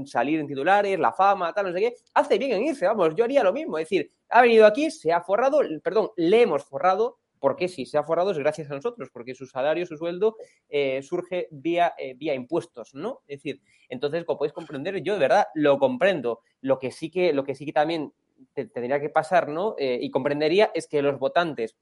salir 0.06 0.38
en 0.38 0.46
titulares, 0.46 0.98
la 1.00 1.12
fama, 1.12 1.52
tal, 1.52 1.66
no 1.66 1.72
sé 1.72 1.80
qué, 1.80 1.94
hace 2.14 2.38
bien 2.38 2.52
en 2.52 2.62
irse, 2.62 2.86
vamos, 2.86 3.14
yo 3.16 3.24
haría 3.24 3.42
lo 3.42 3.52
mismo, 3.52 3.76
es 3.78 3.84
decir, 3.88 4.10
ha 4.28 4.42
venido 4.42 4.66
aquí, 4.66 4.90
se 4.90 5.12
ha 5.12 5.20
forrado, 5.20 5.60
perdón, 5.82 6.10
le 6.16 6.42
hemos 6.42 6.64
forrado, 6.64 7.18
porque 7.44 7.68
si 7.68 7.84
se 7.84 7.98
ha 7.98 8.02
forrado 8.02 8.30
es 8.30 8.38
gracias 8.38 8.70
a 8.70 8.74
nosotros, 8.74 9.10
porque 9.12 9.34
su 9.34 9.44
salario, 9.44 9.84
su 9.84 9.98
sueldo 9.98 10.38
eh, 10.70 11.02
surge 11.02 11.46
vía, 11.50 11.92
eh, 11.98 12.14
vía 12.14 12.32
impuestos, 12.32 12.94
¿no? 12.94 13.20
Es 13.28 13.40
decir, 13.40 13.60
entonces, 13.90 14.24
como 14.24 14.38
podéis 14.38 14.54
comprender, 14.54 15.02
yo 15.02 15.12
de 15.12 15.18
verdad 15.18 15.44
lo 15.52 15.78
comprendo. 15.78 16.40
Lo 16.62 16.78
que 16.78 16.90
sí 16.90 17.10
que, 17.10 17.34
lo 17.34 17.44
que, 17.44 17.54
sí 17.54 17.66
que 17.66 17.74
también 17.74 18.14
te, 18.54 18.64
tendría 18.64 18.98
que 18.98 19.10
pasar, 19.10 19.48
¿no? 19.48 19.74
Eh, 19.76 19.98
y 20.00 20.10
comprendería 20.10 20.70
es 20.72 20.86
que 20.86 21.02
los 21.02 21.18
votantes 21.18 21.76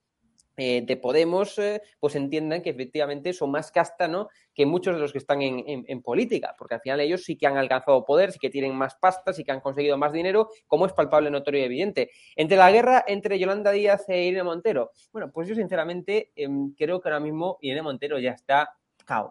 eh, 0.56 0.82
de 0.86 0.96
Podemos, 0.96 1.58
eh, 1.58 1.80
pues 1.98 2.14
entiendan 2.14 2.60
que 2.60 2.70
efectivamente 2.70 3.32
son 3.32 3.50
más 3.50 3.70
casta 3.70 4.06
¿no? 4.06 4.28
que 4.52 4.66
muchos 4.66 4.94
de 4.94 5.00
los 5.00 5.12
que 5.12 5.18
están 5.18 5.40
en, 5.40 5.64
en, 5.66 6.02
política, 6.02 6.54
porque 6.58 6.74
al 6.74 6.80
final 6.82 7.00
ellos 7.00 7.24
sí 7.24 7.36
que 7.36 7.46
han 7.46 7.56
alcanzado 7.56 8.04
poder, 8.04 8.32
sí 8.32 8.38
que 8.38 8.50
tienen 8.50 8.74
más 8.74 8.94
pasta, 8.96 9.32
sí 9.32 9.44
que 9.44 9.52
han 9.52 9.60
conseguido 9.60 9.96
más 9.96 10.12
dinero, 10.12 10.50
como 10.66 10.84
es 10.84 10.92
palpable, 10.92 11.30
notorio 11.30 11.60
y 11.60 11.64
evidente. 11.64 12.10
Entre 12.36 12.56
la 12.56 12.70
guerra 12.70 13.04
entre 13.06 13.38
Yolanda 13.38 13.70
Díaz 13.70 14.08
e 14.08 14.24
Irene 14.24 14.42
Montero, 14.42 14.90
bueno, 15.10 15.30
pues 15.32 15.48
yo 15.48 15.54
sinceramente 15.54 16.32
eh, 16.36 16.48
creo 16.76 17.00
que 17.00 17.08
ahora 17.08 17.20
mismo 17.20 17.56
Irene 17.60 17.82
Montero 17.82 18.18
ya 18.18 18.32
está. 18.32 18.70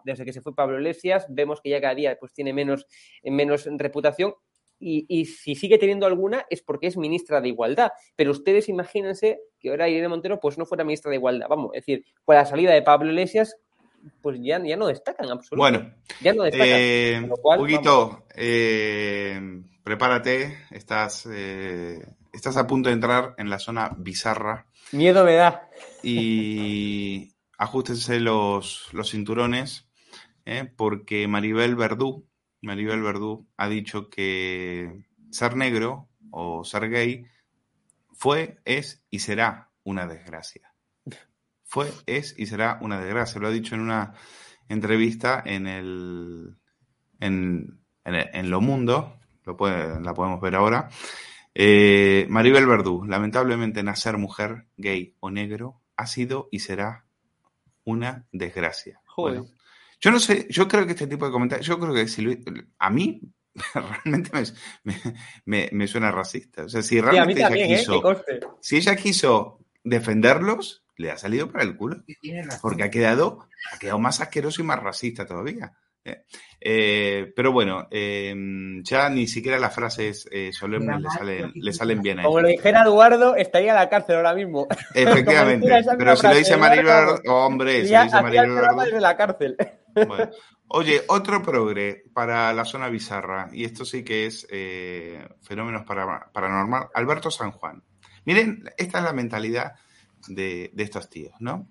Desde 0.04 0.24
que 0.24 0.32
se 0.32 0.42
fue 0.42 0.54
Pablo 0.54 0.76
Iglesias, 0.76 1.26
vemos 1.28 1.60
que 1.60 1.70
ya 1.70 1.80
cada 1.80 1.94
día 1.94 2.16
pues, 2.20 2.32
tiene 2.32 2.52
menos, 2.52 2.86
menos 3.24 3.66
reputación 3.66 4.34
y, 4.82 5.06
y, 5.08 5.26
si 5.26 5.54
sigue 5.54 5.78
teniendo 5.78 6.06
alguna 6.06 6.44
es 6.50 6.60
porque 6.62 6.88
es 6.88 6.96
ministra 6.96 7.40
de 7.40 7.48
Igualdad. 7.48 7.92
Pero 8.16 8.32
ustedes 8.32 8.68
imagínense 8.68 9.40
que 9.60 9.70
ahora 9.70 9.88
Irene 9.88 10.08
Montero 10.08 10.40
pues 10.40 10.58
no 10.58 10.66
fuera 10.66 10.84
ministra 10.84 11.10
de 11.10 11.16
Igualdad. 11.16 11.46
Vamos, 11.48 11.70
es 11.74 11.82
decir, 11.82 12.04
con 12.24 12.34
la 12.34 12.44
salida 12.44 12.72
de 12.72 12.82
Pablo 12.82 13.10
Iglesias 13.10 13.56
pues 14.20 14.38
ya, 14.40 14.62
ya 14.64 14.76
no 14.76 14.86
destacan 14.86 15.30
absolutamente. 15.30 15.86
Bueno, 15.86 16.02
ya 16.20 16.34
no 16.34 16.42
destacan. 16.42 16.68
Eh, 16.68 17.30
cual, 17.40 17.60
Huguito, 17.60 18.26
eh, 18.34 19.40
prepárate, 19.82 20.58
estás, 20.70 21.28
eh, 21.30 22.04
estás 22.32 22.56
a 22.56 22.66
punto 22.66 22.88
de 22.88 22.94
entrar 22.94 23.34
en 23.38 23.50
la 23.50 23.58
zona 23.58 23.94
bizarra. 23.96 24.66
Miedo 24.92 25.24
me 25.24 25.34
da. 25.34 25.68
Y 26.02 27.34
ajustense 27.58 28.20
los, 28.20 28.88
los 28.92 29.10
cinturones, 29.10 29.88
¿eh? 30.44 30.70
porque 30.76 31.28
Maribel 31.28 31.76
Verdú, 31.76 32.26
Maribel 32.62 33.02
Verdú 33.02 33.46
ha 33.56 33.68
dicho 33.68 34.08
que 34.08 35.04
ser 35.30 35.56
negro 35.56 36.08
o 36.30 36.64
ser 36.64 36.88
gay 36.88 37.26
fue, 38.12 38.58
es 38.64 39.04
y 39.10 39.18
será 39.18 39.70
una 39.84 40.06
desgracia. 40.06 40.72
Fue, 41.64 41.90
es 42.06 42.34
y 42.38 42.46
será 42.46 42.78
una 42.80 43.00
desgracia. 43.00 43.40
Lo 43.40 43.48
ha 43.48 43.50
dicho 43.50 43.74
en 43.74 43.80
una 43.80 44.14
entrevista 44.68 45.42
en 45.44 45.66
el 45.66 46.56
en, 47.18 47.80
en, 48.04 48.14
en 48.32 48.50
Lo 48.50 48.60
Mundo, 48.60 49.18
lo 49.44 49.56
puede, 49.56 50.00
la 50.00 50.14
podemos 50.14 50.40
ver 50.40 50.54
ahora. 50.54 50.88
Eh, 51.54 52.26
Maribel 52.28 52.66
Verdú, 52.66 53.04
lamentablemente 53.04 53.82
nacer 53.82 54.18
mujer, 54.18 54.66
gay 54.76 55.16
o 55.20 55.30
negro 55.30 55.80
ha 55.96 56.06
sido 56.06 56.48
y 56.50 56.60
será 56.60 57.06
una 57.84 58.26
desgracia. 58.32 59.00
Joder. 59.06 59.40
Bueno, 59.40 59.54
yo 60.02 60.10
no 60.10 60.18
sé, 60.18 60.48
yo 60.50 60.66
creo 60.66 60.84
que 60.84 60.92
este 60.92 61.06
tipo 61.06 61.24
de 61.24 61.30
comentarios, 61.30 61.66
yo 61.66 61.78
creo 61.78 61.94
que 61.94 62.08
si 62.08 62.22
lo, 62.22 62.32
a 62.78 62.90
mí 62.90 63.20
realmente 64.04 64.30
me, 64.82 64.94
me, 65.44 65.68
me, 65.70 65.86
suena 65.86 66.10
racista. 66.10 66.64
O 66.64 66.68
sea, 66.68 66.82
si 66.82 67.00
realmente 67.00 67.40
sí, 67.40 67.44
también, 67.44 67.70
ella 67.70 67.78
quiso, 67.78 68.12
¿eh? 68.12 68.40
si 68.60 68.76
ella 68.76 68.96
quiso 68.96 69.60
defenderlos, 69.84 70.84
le 70.96 71.12
ha 71.12 71.18
salido 71.18 71.50
para 71.52 71.62
el 71.62 71.76
culo. 71.76 72.02
Porque 72.60 72.82
ha 72.82 72.90
quedado, 72.90 73.46
ha 73.72 73.78
quedado 73.78 74.00
más 74.00 74.20
asqueroso 74.20 74.60
y 74.60 74.64
más 74.64 74.82
racista 74.82 75.24
todavía. 75.24 75.72
Eh, 76.04 76.24
eh, 76.60 77.32
pero 77.36 77.52
bueno, 77.52 77.86
eh, 77.90 78.34
ya 78.82 79.08
ni 79.08 79.28
siquiera 79.28 79.60
las 79.60 79.72
frases 79.72 80.28
eh, 80.32 80.50
solemnes 80.52 81.00
le 81.00 81.10
salen, 81.10 81.52
le 81.54 81.72
salen 81.72 82.02
bien 82.02 82.18
a 82.18 82.24
Como 82.24 82.40
lo 82.40 82.48
dijera 82.48 82.82
Eduardo, 82.82 83.36
estaría 83.36 83.70
en 83.70 83.76
la 83.76 83.88
cárcel 83.88 84.16
ahora 84.16 84.34
mismo. 84.34 84.66
Efectivamente, 84.94 85.68
pero 85.98 86.16
si 86.16 86.26
lo 86.26 86.34
dice 86.34 86.56
Maribel, 86.56 87.20
hombre, 87.28 87.86
si 87.86 87.92
lo 87.92 88.02
dice 88.02 88.20
Maribel 88.20 88.92
de 88.92 89.00
la 89.00 89.16
cárcel. 89.16 89.56
Bueno. 89.94 90.30
Oye, 90.74 91.02
otro 91.08 91.42
progre 91.42 92.04
para 92.14 92.52
la 92.54 92.64
zona 92.64 92.88
bizarra, 92.88 93.50
y 93.52 93.64
esto 93.64 93.84
sí 93.84 94.02
que 94.02 94.24
es 94.24 94.46
eh, 94.50 95.28
fenómenos 95.42 95.84
para, 95.84 96.32
paranormal. 96.32 96.88
Alberto 96.94 97.30
San 97.30 97.50
Juan. 97.50 97.82
Miren, 98.24 98.64
esta 98.78 98.98
es 98.98 99.04
la 99.04 99.12
mentalidad 99.12 99.74
de, 100.28 100.70
de, 100.72 100.82
estos 100.82 101.10
tíos, 101.10 101.34
¿no? 101.40 101.68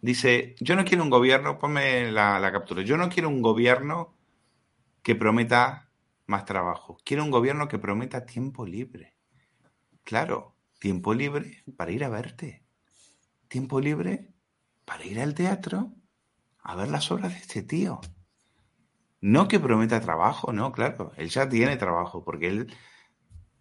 Dice, 0.00 0.54
yo 0.60 0.76
no 0.76 0.84
quiero 0.84 1.02
un 1.02 1.10
gobierno, 1.10 1.58
ponme 1.58 2.12
la, 2.12 2.38
la 2.38 2.52
captura, 2.52 2.82
yo 2.82 2.96
no 2.96 3.08
quiero 3.08 3.28
un 3.28 3.42
gobierno 3.42 4.14
que 5.02 5.16
prometa 5.16 5.90
más 6.26 6.44
trabajo, 6.44 6.98
quiero 7.04 7.24
un 7.24 7.30
gobierno 7.32 7.66
que 7.66 7.78
prometa 7.78 8.24
tiempo 8.24 8.64
libre. 8.64 9.16
Claro, 10.04 10.54
tiempo 10.78 11.12
libre 11.12 11.64
para 11.76 11.90
ir 11.90 12.04
a 12.04 12.08
verte, 12.08 12.64
tiempo 13.48 13.80
libre 13.80 14.32
para 14.84 15.04
ir 15.04 15.20
al 15.20 15.34
teatro 15.34 15.92
a 16.62 16.74
ver 16.76 16.88
las 16.88 17.10
obras 17.10 17.32
de 17.32 17.38
este 17.38 17.62
tío. 17.62 18.00
No 19.20 19.48
que 19.48 19.60
prometa 19.60 20.00
trabajo, 20.00 20.52
no, 20.52 20.72
claro, 20.72 21.12
él 21.16 21.28
ya 21.28 21.48
tiene 21.48 21.76
trabajo, 21.76 22.24
porque 22.24 22.48
él, 22.48 22.74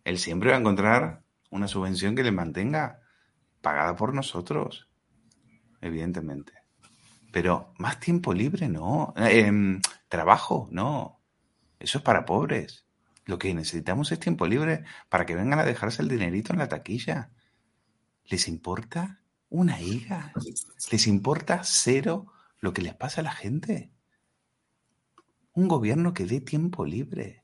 él 0.04 0.18
siempre 0.18 0.50
va 0.50 0.56
a 0.56 0.60
encontrar 0.60 1.24
una 1.50 1.68
subvención 1.68 2.16
que 2.16 2.24
le 2.24 2.32
mantenga 2.32 3.02
pagada 3.62 3.96
por 3.96 4.14
nosotros, 4.14 4.90
evidentemente. 5.82 6.54
Pero 7.32 7.74
más 7.78 8.00
tiempo 8.00 8.34
libre, 8.34 8.68
no. 8.68 9.14
Eh, 9.16 9.80
trabajo, 10.10 10.68
no. 10.72 11.22
Eso 11.80 12.00
es 12.00 12.04
para 12.04 12.26
pobres. 12.26 12.86
Lo 13.26 13.38
que 13.38 13.54
necesitamos 13.54 14.12
es 14.12 14.20
tiempo 14.20 14.46
libre 14.48 14.84
para 15.10 15.26
que 15.26 15.36
vengan 15.36 15.60
a 15.60 15.64
dejarse 15.64 16.02
el 16.02 16.10
dinerito 16.10 16.54
en 16.54 16.60
la 16.60 16.68
taquilla. 16.68 17.32
¿Les 18.26 18.48
importa 18.48 19.22
una 19.50 19.80
higa? 19.80 20.34
¿Les 20.92 21.08
importa 21.08 21.62
cero 21.64 22.28
lo 22.62 22.74
que 22.74 22.82
les 22.82 22.96
pasa 22.96 23.22
a 23.22 23.24
la 23.24 23.32
gente. 23.34 23.92
Un 25.54 25.68
gobierno 25.68 26.14
que 26.14 26.26
dé 26.26 26.40
tiempo 26.40 26.86
libre. 26.86 27.44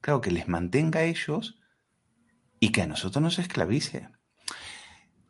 Claro, 0.00 0.20
que 0.20 0.30
les 0.30 0.48
mantenga 0.48 1.00
a 1.00 1.04
ellos 1.04 1.58
y 2.60 2.70
que 2.70 2.82
a 2.82 2.86
nosotros 2.86 3.22
nos 3.22 3.38
esclavice. 3.38 4.10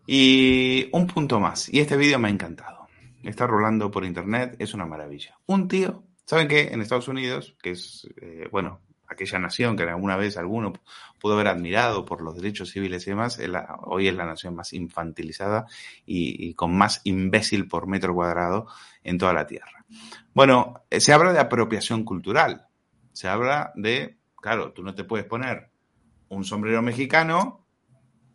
Y 0.06 0.88
un 0.92 1.06
punto 1.06 1.38
más, 1.38 1.72
y 1.72 1.80
este 1.80 1.96
vídeo 1.96 2.18
me 2.18 2.28
ha 2.28 2.32
encantado. 2.32 2.88
Está 3.22 3.46
rolando 3.46 3.90
por 3.90 4.04
internet, 4.04 4.56
es 4.58 4.72
una 4.72 4.86
maravilla. 4.86 5.38
Un 5.46 5.68
tío, 5.68 6.04
¿saben 6.24 6.48
qué? 6.48 6.68
En 6.72 6.80
Estados 6.80 7.08
Unidos, 7.08 7.56
que 7.62 7.72
es, 7.72 8.08
eh, 8.22 8.48
bueno, 8.50 8.80
aquella 9.08 9.38
nación 9.38 9.76
que 9.76 9.84
alguna 9.84 10.16
vez 10.16 10.36
alguno 10.36 10.72
pudo 11.18 11.34
haber 11.34 11.48
admirado 11.48 12.04
por 12.04 12.22
los 12.22 12.36
derechos 12.36 12.70
civiles 12.70 13.06
y 13.06 13.10
demás, 13.10 13.40
hoy 13.82 14.08
es 14.08 14.14
la 14.14 14.26
nación 14.26 14.54
más 14.54 14.72
infantilizada 14.72 15.66
y, 16.06 16.48
y, 16.48 16.54
con 16.54 16.76
más 16.76 17.00
imbécil 17.04 17.66
por 17.66 17.86
metro 17.86 18.14
cuadrado 18.14 18.66
en 19.02 19.18
toda 19.18 19.32
la 19.32 19.46
Tierra. 19.46 19.84
Bueno, 20.34 20.82
se 20.90 21.12
habla 21.12 21.32
de 21.32 21.40
apropiación 21.40 22.04
cultural, 22.04 22.68
se 23.12 23.28
habla 23.28 23.72
de 23.74 24.18
claro, 24.40 24.72
tú 24.72 24.82
no 24.82 24.94
te 24.94 25.04
puedes 25.04 25.26
poner 25.26 25.70
un 26.28 26.44
sombrero 26.44 26.82
mexicano 26.82 27.66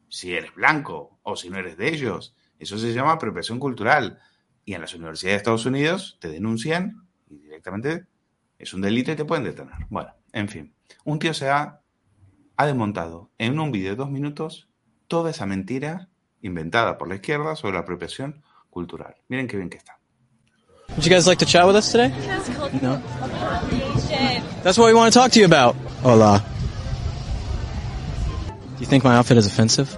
si 0.10 0.34
eres 0.34 0.54
blanco 0.54 1.20
o 1.24 1.36
si 1.36 1.50
no 1.50 1.58
eres 1.58 1.78
de 1.78 1.90
ellos. 1.90 2.36
Eso 2.60 2.78
se 2.78 2.94
llama 2.94 3.14
apropiación 3.14 3.60
cultural. 3.60 4.20
Y 4.66 4.74
en 4.74 4.82
las 4.82 4.94
universidades 4.94 5.34
de 5.34 5.38
Estados 5.38 5.66
Unidos 5.66 6.18
te 6.22 6.30
denuncian 6.30 7.08
y 7.28 7.38
directamente 7.38 8.06
es 8.58 8.74
un 8.74 8.82
delito 8.82 9.12
y 9.12 9.16
te 9.16 9.26
pueden 9.26 9.44
detener. 9.44 9.74
Bueno, 9.90 10.14
en 10.34 10.50
fin. 10.50 10.74
Un 11.06 11.20
tío 11.20 11.34
se 11.34 11.50
ha, 11.50 11.82
ha 12.58 12.66
desmontado 12.66 13.32
en 13.38 13.60
un 13.60 13.72
vídeo 13.72 13.92
de 13.92 13.96
dos 13.96 14.10
minutos 14.10 14.68
toda 15.08 15.32
esa 15.32 15.46
mentira 15.46 16.10
inventada 16.42 16.98
por 16.98 17.08
la 17.08 17.16
izquierda 17.16 17.56
sobre 17.56 17.76
la 17.76 17.82
apropiación 17.82 18.44
cultural. 18.70 19.16
Miren 19.30 19.48
qué 19.48 19.58
bien 19.58 19.70
que 19.70 19.78
está. 19.78 20.00
Would 20.90 21.06
you 21.06 21.10
guys 21.10 21.26
like 21.26 21.40
to 21.40 21.46
chat 21.46 21.66
with 21.66 21.76
us 21.76 21.92
today? 21.92 22.10
No. 22.82 23.02
That's 24.64 24.78
what 24.78 24.88
we 24.88 24.94
want 24.94 25.14
to 25.14 25.20
talk 25.20 25.32
to 25.32 25.40
you 25.40 25.46
about. 25.46 25.76
Hola. 26.04 26.44
Do 28.50 28.80
you 28.80 28.86
think 28.86 29.04
my 29.04 29.16
outfit 29.16 29.38
is 29.38 29.48
offensive? 29.48 29.98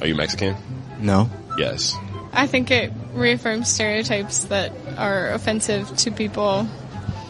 Are 0.00 0.06
you 0.06 0.14
Mexican? 0.14 0.56
No. 1.00 1.28
Yes. 1.58 1.96
I 2.32 2.46
think 2.46 2.70
it 2.70 2.92
reaffirms 3.14 3.68
stereotypes 3.68 4.44
that 4.44 4.72
are 4.96 5.30
offensive 5.30 5.94
to 5.98 6.10
people. 6.10 6.66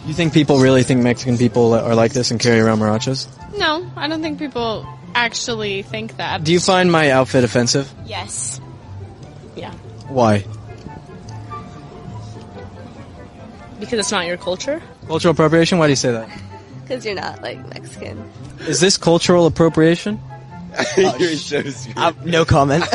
You 0.07 0.15
think 0.15 0.33
people 0.33 0.59
really 0.59 0.83
think 0.83 1.03
Mexican 1.03 1.39
people 1.39 1.75
are 1.75 1.95
like 1.95 2.13
this 2.13 2.31
and 2.31 2.41
carry 2.41 2.59
around 2.59 2.81
marachas? 2.81 3.29
No, 3.57 3.89
I 3.97 4.09
don't 4.09 4.21
think 4.21 4.39
people 4.39 4.87
actually 5.15 5.83
think 5.83 6.17
that. 6.17 6.43
Do 6.43 6.53
you 6.53 6.59
find 6.59 6.91
my 6.91 7.11
outfit 7.11 7.45
offensive? 7.45 7.93
Yes. 8.05 8.61
Yeah. 9.55 9.73
Why? 10.09 10.45
Because 13.79 13.99
it's 14.01 14.11
not 14.11 14.27
your 14.27 14.37
culture? 14.37 14.83
Cultural 15.07 15.33
appropriation? 15.33 15.79
Why 15.79 15.87
do 15.87 15.93
you 15.93 15.97
say 15.97 16.13
that? 16.13 16.29
Because 16.83 17.05
you're 17.05 17.15
not, 17.15 17.43
like, 17.43 17.59
Mexican. 17.69 18.29
Is 18.61 18.81
this 18.81 18.97
cultural 18.97 19.47
appropriation? 19.47 20.21
You're 20.97 21.37
so 21.37 21.63
sweet. 21.63 21.97
Uh, 21.97 22.13
no 22.25 22.45
comment. 22.45 22.85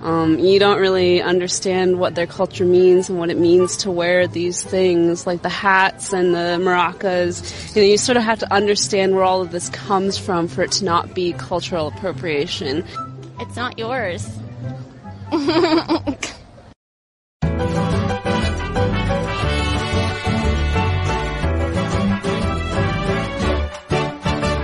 Um, 0.00 0.38
you 0.38 0.58
don't 0.60 0.78
really 0.78 1.20
understand 1.20 1.98
what 1.98 2.14
their 2.14 2.26
culture 2.26 2.64
means 2.64 3.08
and 3.08 3.18
what 3.18 3.30
it 3.30 3.38
means 3.38 3.76
to 3.78 3.90
wear 3.90 4.28
these 4.28 4.62
things, 4.62 5.26
like 5.26 5.42
the 5.42 5.48
hats 5.48 6.12
and 6.12 6.32
the 6.32 6.58
maracas. 6.60 7.74
You 7.74 7.82
know, 7.82 7.88
you 7.88 7.98
sort 7.98 8.16
of 8.16 8.22
have 8.22 8.38
to 8.40 8.52
understand 8.52 9.14
where 9.14 9.24
all 9.24 9.42
of 9.42 9.50
this 9.50 9.68
comes 9.70 10.18
from 10.18 10.46
for 10.46 10.62
it 10.62 10.72
to 10.72 10.84
not 10.84 11.14
be 11.14 11.32
cultural 11.32 11.88
appropriation. 11.88 12.84
It's 13.40 13.56
not 13.56 13.76
yours. 13.78 14.28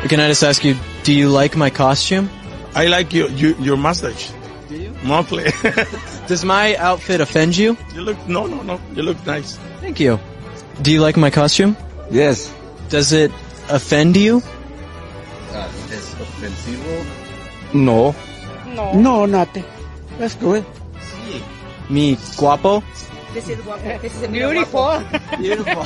Can 0.09 0.20
I 0.20 0.28
just 0.28 0.42
ask 0.42 0.64
you, 0.64 0.74
do 1.02 1.12
you 1.12 1.28
like 1.28 1.56
my 1.56 1.70
costume? 1.70 2.30
I 2.74 2.86
like 2.86 3.12
your 3.12 3.28
your, 3.30 3.52
your 3.61 3.76
mustache. 3.76 4.30
Do 4.68 4.76
you? 4.76 4.92
Monthly. 5.02 5.52
Does 6.28 6.44
my 6.44 6.76
outfit 6.76 7.20
offend 7.20 7.56
you? 7.56 7.76
you 7.94 8.02
look 8.02 8.16
no 8.28 8.46
no 8.46 8.62
no. 8.62 8.80
You 8.94 9.02
look 9.02 9.24
nice. 9.26 9.59
Thank 9.80 10.00
you. 10.00 10.18
Do 10.82 10.92
you 10.92 11.00
like 11.00 11.16
my 11.16 11.30
costume? 11.30 11.76
Yes. 12.11 12.52
Does 12.88 13.12
it 13.12 13.32
offend 13.68 14.16
you? 14.16 14.42
Uh, 15.52 15.68
es 15.92 16.14
ofensivo. 16.20 17.04
No. 17.74 18.14
No. 18.74 18.92
No, 18.94 19.26
nothing. 19.26 19.64
That's 20.18 20.34
good. 20.36 20.64
Me 21.90 22.16
guapo? 22.36 22.82
This 23.34 23.48
is 23.48 23.59
what, 23.64 23.82
this 24.02 24.14
is 24.22 24.28
Beautiful. 24.28 25.02
Beautiful. 25.38 25.82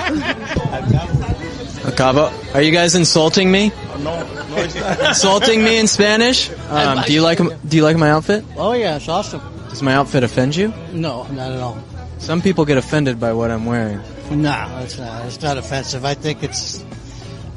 Acabo. 1.84 2.30
Are 2.54 2.62
you 2.62 2.70
guys 2.70 2.94
insulting 2.94 3.50
me? 3.50 3.72
No, 3.98 4.22
no, 4.48 4.56
it's 4.56 4.74
not. 4.74 5.00
Insulting 5.08 5.62
me 5.62 5.78
in 5.78 5.86
Spanish? 5.86 6.50
Um, 6.68 7.02
do 7.06 7.12
you 7.12 7.22
like 7.22 7.38
do 7.38 7.76
you 7.76 7.82
like 7.84 7.96
my 7.96 8.10
outfit? 8.10 8.44
Oh 8.56 8.72
yeah, 8.72 8.96
it's 8.96 9.08
awesome. 9.08 9.40
Does 9.68 9.82
my 9.82 9.94
outfit 9.94 10.22
offend 10.22 10.54
you? 10.56 10.72
No, 10.92 11.24
not 11.28 11.52
at 11.52 11.60
all. 11.60 11.78
Some 12.18 12.40
people 12.40 12.64
get 12.64 12.78
offended 12.78 13.18
by 13.18 13.32
what 13.32 13.50
I'm 13.50 13.64
wearing. 13.64 14.00
No, 14.30 14.80
it's 14.82 14.98
not. 14.98 15.26
It's 15.26 15.40
not 15.42 15.58
offensive. 15.58 16.04
I 16.04 16.14
think 16.14 16.42
it's 16.42 16.84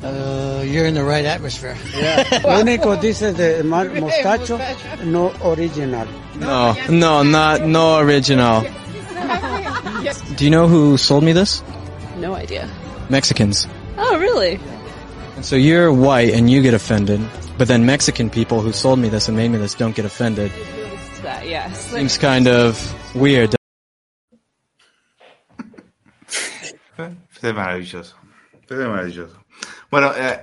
uh, 0.04 0.64
you're 0.66 0.86
in 0.86 0.94
the 0.94 1.04
right 1.04 1.26
atmosphere. 1.26 1.76
Lo 2.44 2.60
único 2.62 3.00
dice 3.00 3.34
de 3.34 3.64
mostacho, 3.64 4.60
no 5.04 5.32
original. 5.44 6.08
No, 6.40 6.76
no, 6.90 7.24
not 7.24 7.62
no 7.62 8.00
original. 8.00 8.62
Do 10.36 10.44
you 10.44 10.52
know 10.52 10.68
who 10.68 10.98
sold 10.98 11.24
me 11.24 11.34
this? 11.34 11.64
No 12.18 12.36
idea. 12.36 12.70
Mexicans. 13.10 13.68
Oh, 13.98 14.18
really? 14.20 14.60
So 15.42 15.56
you're 15.56 15.92
white 15.94 16.34
and 16.34 16.50
you 16.50 16.62
get 16.62 16.74
offended, 16.74 17.22
but 17.58 17.68
then 17.68 17.86
Mexican 17.86 18.30
people 18.30 18.62
who 18.62 18.72
sold 18.72 19.00
me 19.00 19.10
this 19.10 19.28
and 19.28 19.38
made 19.38 19.50
me 19.50 19.58
this 19.58 19.76
don't 19.76 19.96
get 19.96 20.06
offended. 20.06 20.52
That, 21.24 21.48
yes. 21.48 21.92
Seems 21.92 22.18
kind 22.18 22.48
of 22.48 22.80
weird. 23.16 23.56
Es 26.98 27.54
maravilloso. 27.54 28.16
Es 28.68 28.78
maravilloso. 28.78 29.44
Bueno, 29.92 30.12
eh, 30.18 30.40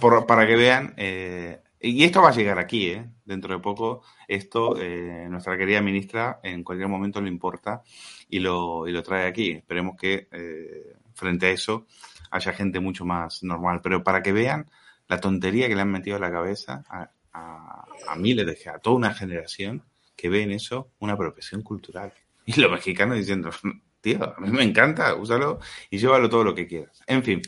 por- 0.00 0.26
para 0.26 0.46
que 0.46 0.56
vean, 0.56 0.94
eh, 0.96 1.60
y 1.80 2.02
esto 2.02 2.22
va 2.22 2.30
a 2.30 2.34
llegar 2.34 2.58
aquí, 2.58 2.88
eh, 2.88 3.04
dentro 3.24 3.54
de 3.54 3.60
poco, 3.60 4.02
esto 4.26 4.76
eh, 4.80 5.26
nuestra 5.30 5.56
querida 5.56 5.80
ministra 5.80 6.40
en 6.42 6.64
cualquier 6.64 6.88
momento 6.88 7.20
lo 7.20 7.28
importa 7.28 7.82
y 8.28 8.40
lo, 8.40 8.88
y 8.88 8.92
lo 8.92 9.02
trae 9.02 9.28
aquí. 9.28 9.52
Esperemos 9.52 9.96
que 9.96 10.26
eh, 10.32 10.94
frente 11.14 11.46
a 11.46 11.50
eso 11.50 11.86
haya 12.30 12.52
gente 12.52 12.80
mucho 12.80 13.04
más 13.04 13.42
normal. 13.42 13.80
Pero 13.82 14.02
para 14.04 14.22
que 14.22 14.32
vean 14.32 14.70
la 15.08 15.20
tontería 15.20 15.68
que 15.68 15.74
le 15.74 15.82
han 15.82 15.90
metido 15.90 16.16
a 16.16 16.20
la 16.20 16.30
cabeza 16.30 16.84
a, 16.88 17.10
a- 17.32 17.84
a 18.08 18.16
miles 18.16 18.46
de 18.46 18.70
a 18.70 18.78
toda 18.78 18.96
una 18.96 19.14
generación 19.14 19.82
que 20.16 20.28
ve 20.28 20.42
en 20.42 20.52
eso 20.52 20.90
una 20.98 21.14
apropiación 21.14 21.62
cultural. 21.62 22.12
Y 22.46 22.60
los 22.60 22.70
mexicanos 22.70 23.16
diciendo, 23.16 23.50
tío, 24.00 24.22
a 24.36 24.40
mí 24.40 24.50
me 24.50 24.62
encanta, 24.64 25.14
úsalo 25.14 25.58
y 25.90 25.98
llévalo 25.98 26.28
todo 26.28 26.44
lo 26.44 26.54
que 26.54 26.66
quieras. 26.66 27.00
En 27.06 27.22
fin. 27.22 27.42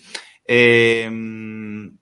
Eh, 0.44 1.08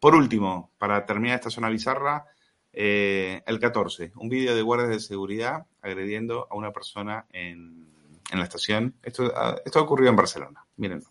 por 0.00 0.14
último, 0.14 0.72
para 0.78 1.04
terminar 1.06 1.36
esta 1.36 1.50
zona 1.50 1.68
bizarra, 1.68 2.24
eh, 2.72 3.42
el 3.46 3.58
14, 3.58 4.12
un 4.16 4.28
vídeo 4.28 4.54
de 4.54 4.62
guardias 4.62 4.90
de 4.90 5.00
seguridad 5.00 5.66
agrediendo 5.82 6.46
a 6.50 6.54
una 6.56 6.72
persona 6.72 7.26
en, 7.32 7.88
en 8.30 8.38
la 8.38 8.44
estación. 8.44 8.94
Esto, 9.02 9.32
ah, 9.36 9.56
esto 9.64 9.78
ha 9.78 9.82
ocurrido 9.82 10.10
en 10.10 10.16
Barcelona. 10.16 10.64
Mírenlo. 10.76 11.06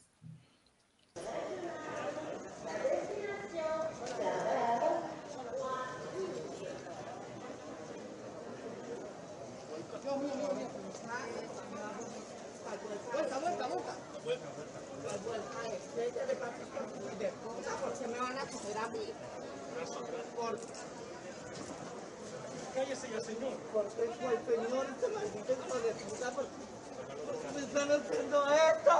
Señor. 23.69 23.83
Porque 23.85 24.03
es 24.03 24.09
el 24.09 24.39
señor, 24.45 24.85
este 24.85 25.07
maldito 25.09 25.53
hijo 25.53 25.77
de 25.79 25.91
puta. 25.93 26.31
¿Por 26.31 26.45
qué 26.45 27.47
me 27.53 27.61
están 27.61 27.89
haciendo 27.91 28.37
esto? 28.53 28.95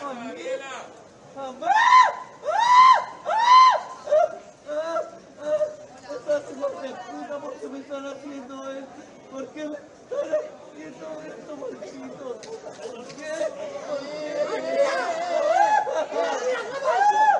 Gabriela. 0.00 0.74
¡Mamá! 1.36 1.66
Estas 6.10 6.42
hijos 6.52 6.82
de 6.82 6.88
puta, 6.88 7.38
¿por 7.38 7.52
qué 7.54 7.66
me 7.68 7.78
están 7.80 8.06
haciendo 8.06 8.70
esto? 8.70 8.88
¿Por 9.30 9.48
qué 9.48 9.64
me 9.64 9.74
están 9.74 10.28
haciendo 10.34 11.06
esto, 11.22 11.56
malditos? 11.56 12.36
¿Por 12.46 13.06
qué? 13.06 13.32
¿Por 16.12 17.33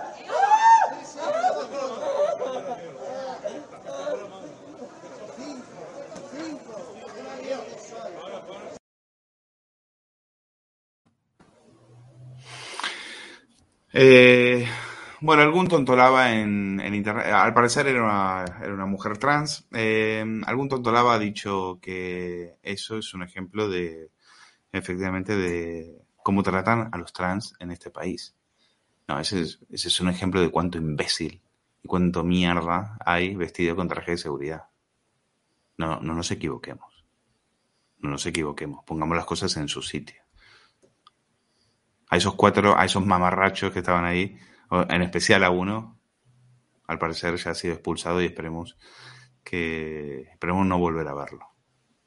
Eh, 13.97 14.67
bueno, 15.21 15.43
algún 15.43 15.69
tontolaba 15.69 16.35
en, 16.35 16.81
en 16.81 16.95
internet, 16.95 17.27
al 17.27 17.55
parecer 17.55 17.87
era 17.87 18.03
una, 18.03 18.87
mujer 18.87 19.19
trans, 19.19 19.69
eh, 19.73 20.25
algún 20.47 20.69
tontolaba 20.69 21.15
ha 21.15 21.19
dicho 21.21 21.79
que 21.81 22.59
eso 22.65 22.99
es 22.99 23.15
un 23.15 23.23
ejemplo 23.23 23.69
de, 23.69 24.11
efectivamente, 24.73 25.37
de 25.37 26.03
cómo 26.25 26.43
tratan 26.43 26.89
a 26.91 26.99
los 26.99 27.13
trans 27.13 27.55
en 27.61 27.71
este 27.71 27.91
país. 27.91 28.35
No, 29.07 29.21
ese 29.21 29.43
es, 29.43 29.61
ese 29.71 29.87
es 29.89 30.01
un 30.01 30.09
ejemplo 30.09 30.41
de 30.41 30.51
cuánto 30.51 30.79
imbécil 30.79 31.41
y 31.85 31.87
cuánto 31.87 32.25
mierda 32.25 32.99
hay 33.07 33.37
vestido 33.37 33.77
con 33.77 33.87
traje 33.87 34.13
de 34.13 34.19
seguridad. 34.19 34.65
No, 35.79 36.01
no 36.01 36.15
nos 36.15 36.33
equivoquemos. 36.33 37.05
No 38.01 38.11
nos 38.11 38.27
equivoquemos. 38.27 38.85
Pongamos 38.85 39.17
las 39.17 39.27
cosas 39.27 39.57
en 39.57 39.69
su 39.69 39.83
sitio 39.83 40.24
a 42.15 42.17
esos 42.17 42.37
cuatro, 42.37 42.79
a 42.79 42.85
esos 42.85 43.05
mamarrachos 43.05 43.73
que 43.73 43.81
estaban 43.81 44.05
ahí, 44.05 44.39
en 44.71 45.03
especial 45.03 45.43
a 45.43 45.51
uno, 45.51 45.99
al 46.87 46.97
parecer 46.97 47.35
ya 47.35 47.51
ha 47.51 47.55
sido 47.55 47.75
expulsado 47.75 48.23
y 48.23 48.27
esperemos 48.27 48.79
que 49.43 50.21
esperemos 50.31 50.65
no 50.65 50.79
volver 50.79 51.09
a 51.09 51.15
verlo. 51.15 51.49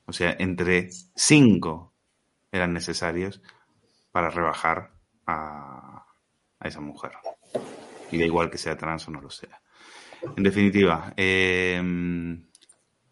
O 0.05 0.13
sea, 0.13 0.33
entre 0.39 0.89
cinco 1.13 1.93
eran 2.53 2.71
necesarios 2.71 3.41
para 4.13 4.29
rebajar 4.29 4.93
a, 5.25 6.05
a 6.57 6.67
esa 6.67 6.79
mujer. 6.79 7.11
Y 8.09 8.17
da 8.17 8.23
igual 8.23 8.49
que 8.49 8.57
sea 8.57 8.77
trans 8.77 9.09
o 9.09 9.11
no 9.11 9.19
lo 9.19 9.29
sea. 9.29 9.61
En 10.37 10.41
definitiva, 10.41 11.13
eh, 11.17 11.81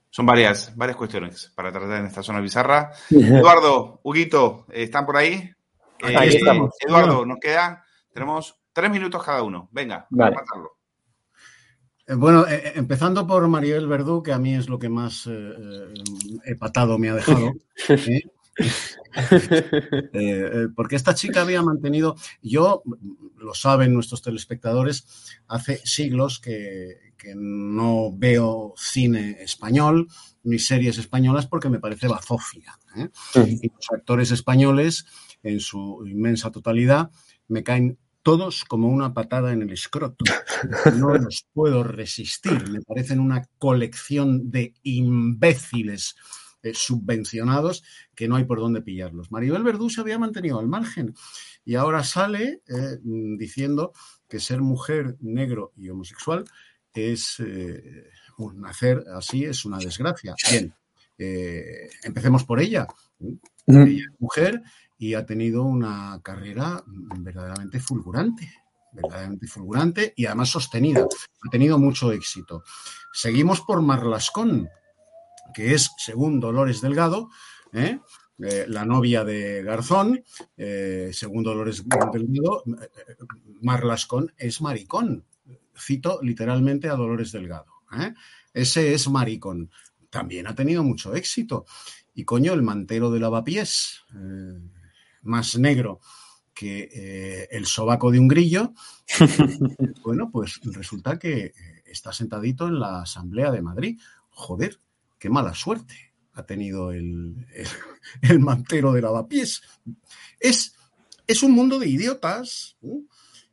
son 0.09 0.25
varias, 0.25 0.73
varias 0.77 0.95
cuestiones 0.95 1.51
para 1.53 1.73
tratar 1.73 1.99
en 1.99 2.05
esta 2.05 2.23
zona 2.23 2.39
bizarra. 2.39 2.93
Eduardo, 3.09 3.99
Huguito, 4.01 4.65
¿están 4.71 5.05
por 5.05 5.17
ahí? 5.17 5.54
Eh, 5.99 6.15
Ahí 6.17 6.29
estamos. 6.29 6.71
Eduardo, 6.79 7.25
nos 7.25 7.39
queda, 7.39 7.83
tenemos 8.11 8.59
tres 8.73 8.91
minutos 8.91 9.23
cada 9.23 9.43
uno. 9.43 9.69
Venga, 9.71 10.07
Vale. 10.09 10.35
vamos 10.35 10.37
a 10.37 10.41
matarlo. 10.55 10.71
Eh, 12.07 12.13
Bueno, 12.15 12.47
eh, 12.47 12.73
empezando 12.75 13.25
por 13.25 13.47
Maribel 13.47 13.87
Verdú, 13.87 14.21
que 14.21 14.33
a 14.33 14.37
mí 14.39 14.53
es 14.55 14.69
lo 14.69 14.77
que 14.77 14.89
más 14.89 15.25
eh, 15.27 15.31
eh, 15.31 15.93
hepatado 16.45 16.97
me 16.97 17.09
ha 17.09 17.15
dejado. 17.15 17.53
¿eh? 17.89 18.21
Eh, 19.17 20.11
eh, 20.13 20.67
porque 20.75 20.95
esta 20.97 21.15
chica 21.15 21.41
había 21.41 21.61
mantenido, 21.61 22.15
yo, 22.41 22.83
lo 23.37 23.53
saben 23.53 23.93
nuestros 23.93 24.21
telespectadores, 24.21 25.07
hace 25.47 25.77
siglos 25.85 26.39
que, 26.39 27.13
que 27.17 27.33
no 27.35 28.11
veo 28.13 28.73
cine 28.77 29.37
español 29.39 30.07
ni 30.43 30.59
series 30.59 30.97
españolas 30.97 31.47
porque 31.47 31.69
me 31.69 31.79
parece 31.79 32.07
bazofia. 32.09 32.77
¿eh? 32.97 33.09
Y 33.61 33.69
los 33.69 33.91
actores 33.93 34.31
españoles, 34.31 35.05
en 35.45 35.59
su 35.59 36.03
inmensa 36.07 36.51
totalidad, 36.51 37.11
me 37.47 37.63
caen 37.63 37.97
todos 38.23 38.65
como 38.65 38.89
una 38.89 39.13
patada 39.13 39.53
en 39.53 39.61
el 39.61 39.71
escroto. 39.71 40.25
No 40.97 41.13
los 41.13 41.45
puedo 41.53 41.83
resistir. 41.83 42.69
Me 42.69 42.81
parecen 42.81 43.19
una 43.19 43.47
colección 43.59 44.49
de 44.49 44.73
imbéciles 44.81 46.15
eh, 46.63 46.71
subvencionados 46.73 47.83
que 48.15 48.27
no 48.27 48.35
hay 48.35 48.45
por 48.45 48.59
dónde 48.59 48.81
pillarlos. 48.81 49.31
Maribel 49.31 49.61
Verdú 49.61 49.91
se 49.91 50.01
había 50.01 50.17
mantenido 50.17 50.59
al 50.59 50.67
margen 50.67 51.13
y 51.63 51.75
ahora 51.75 52.03
sale 52.03 52.63
eh, 52.67 52.97
mm, 53.03 53.37
diciendo 53.37 53.93
que 54.27 54.39
ser 54.39 54.61
mujer, 54.61 55.17
negro 55.19 55.73
y 55.77 55.89
homosexual 55.89 56.45
es 56.95 57.39
eh, 57.39 58.09
un 58.39 58.61
nacer 58.61 59.03
así 59.13 59.43
es 59.43 59.65
una 59.65 59.77
desgracia. 59.77 60.33
Bien, 60.49 60.73
empecemos 62.03 62.43
por 62.43 62.59
ella. 62.59 62.87
Ella 63.67 63.83
es 63.83 64.19
mujer 64.19 64.63
y 65.05 65.13
ha 65.13 65.23
tenido 65.23 65.63
una 65.63 66.19
carrera 66.23 66.83
verdaderamente 66.87 67.79
fulgurante, 67.79 68.51
verdaderamente 68.91 69.45
fulgurante 69.45 70.13
y 70.15 70.25
además 70.25 70.49
sostenida. 70.49 71.01
Ha 71.45 71.49
tenido 71.51 71.77
mucho 71.77 72.11
éxito. 72.11 72.63
Seguimos 73.13 73.61
por 73.61 73.83
Marlascón, 73.83 74.67
que 75.53 75.75
es, 75.75 75.91
según 75.97 76.39
Dolores 76.39 76.81
Delgado, 76.81 77.29
¿eh? 77.71 77.99
Eh, 78.39 78.65
la 78.67 78.83
novia 78.83 79.23
de 79.23 79.61
Garzón, 79.61 80.23
eh, 80.57 81.11
según 81.13 81.43
Dolores 81.43 81.83
Delgado, 81.87 82.63
eh, 82.67 83.15
Marlascón 83.61 84.33
es 84.37 84.59
maricón. 84.59 85.23
Cito 85.77 86.19
literalmente 86.23 86.89
a 86.89 86.95
Dolores 86.95 87.31
Delgado. 87.31 87.67
Ese 88.53 88.95
es 88.95 89.07
maricón. 89.07 89.69
También 90.09 90.47
ha 90.47 90.55
tenido 90.55 90.83
mucho 90.83 91.13
éxito. 91.13 91.65
Y 92.15 92.23
coño, 92.23 92.53
el 92.53 92.63
mantero 92.63 93.11
de 93.11 93.19
lavapiés, 93.19 94.03
más 95.25 95.57
negro 95.57 95.99
que 96.53 96.89
eh, 96.93 97.47
el 97.51 97.65
sobaco 97.65 98.11
de 98.11 98.19
un 98.19 98.27
grillo, 98.27 98.73
bueno, 100.03 100.29
pues 100.31 100.59
resulta 100.63 101.19
que 101.19 101.45
eh, 101.47 101.53
está 101.85 102.13
sentadito 102.13 102.67
en 102.67 102.79
la 102.79 103.01
Asamblea 103.01 103.51
de 103.51 103.61
Madrid. 103.61 103.99
Joder, 104.29 104.79
qué 105.19 105.29
mala 105.29 105.53
suerte 105.53 106.13
ha 106.33 106.45
tenido 106.45 106.91
el, 106.91 107.45
el, 107.53 107.67
el 108.21 108.39
mantero 108.39 108.93
de 108.93 109.01
lavapiés. 109.01 109.61
Es, 110.39 110.75
es 111.27 111.43
un 111.43 111.51
mundo 111.53 111.79
de 111.79 111.87
idiotas, 111.87 112.77
¿no? 112.81 113.03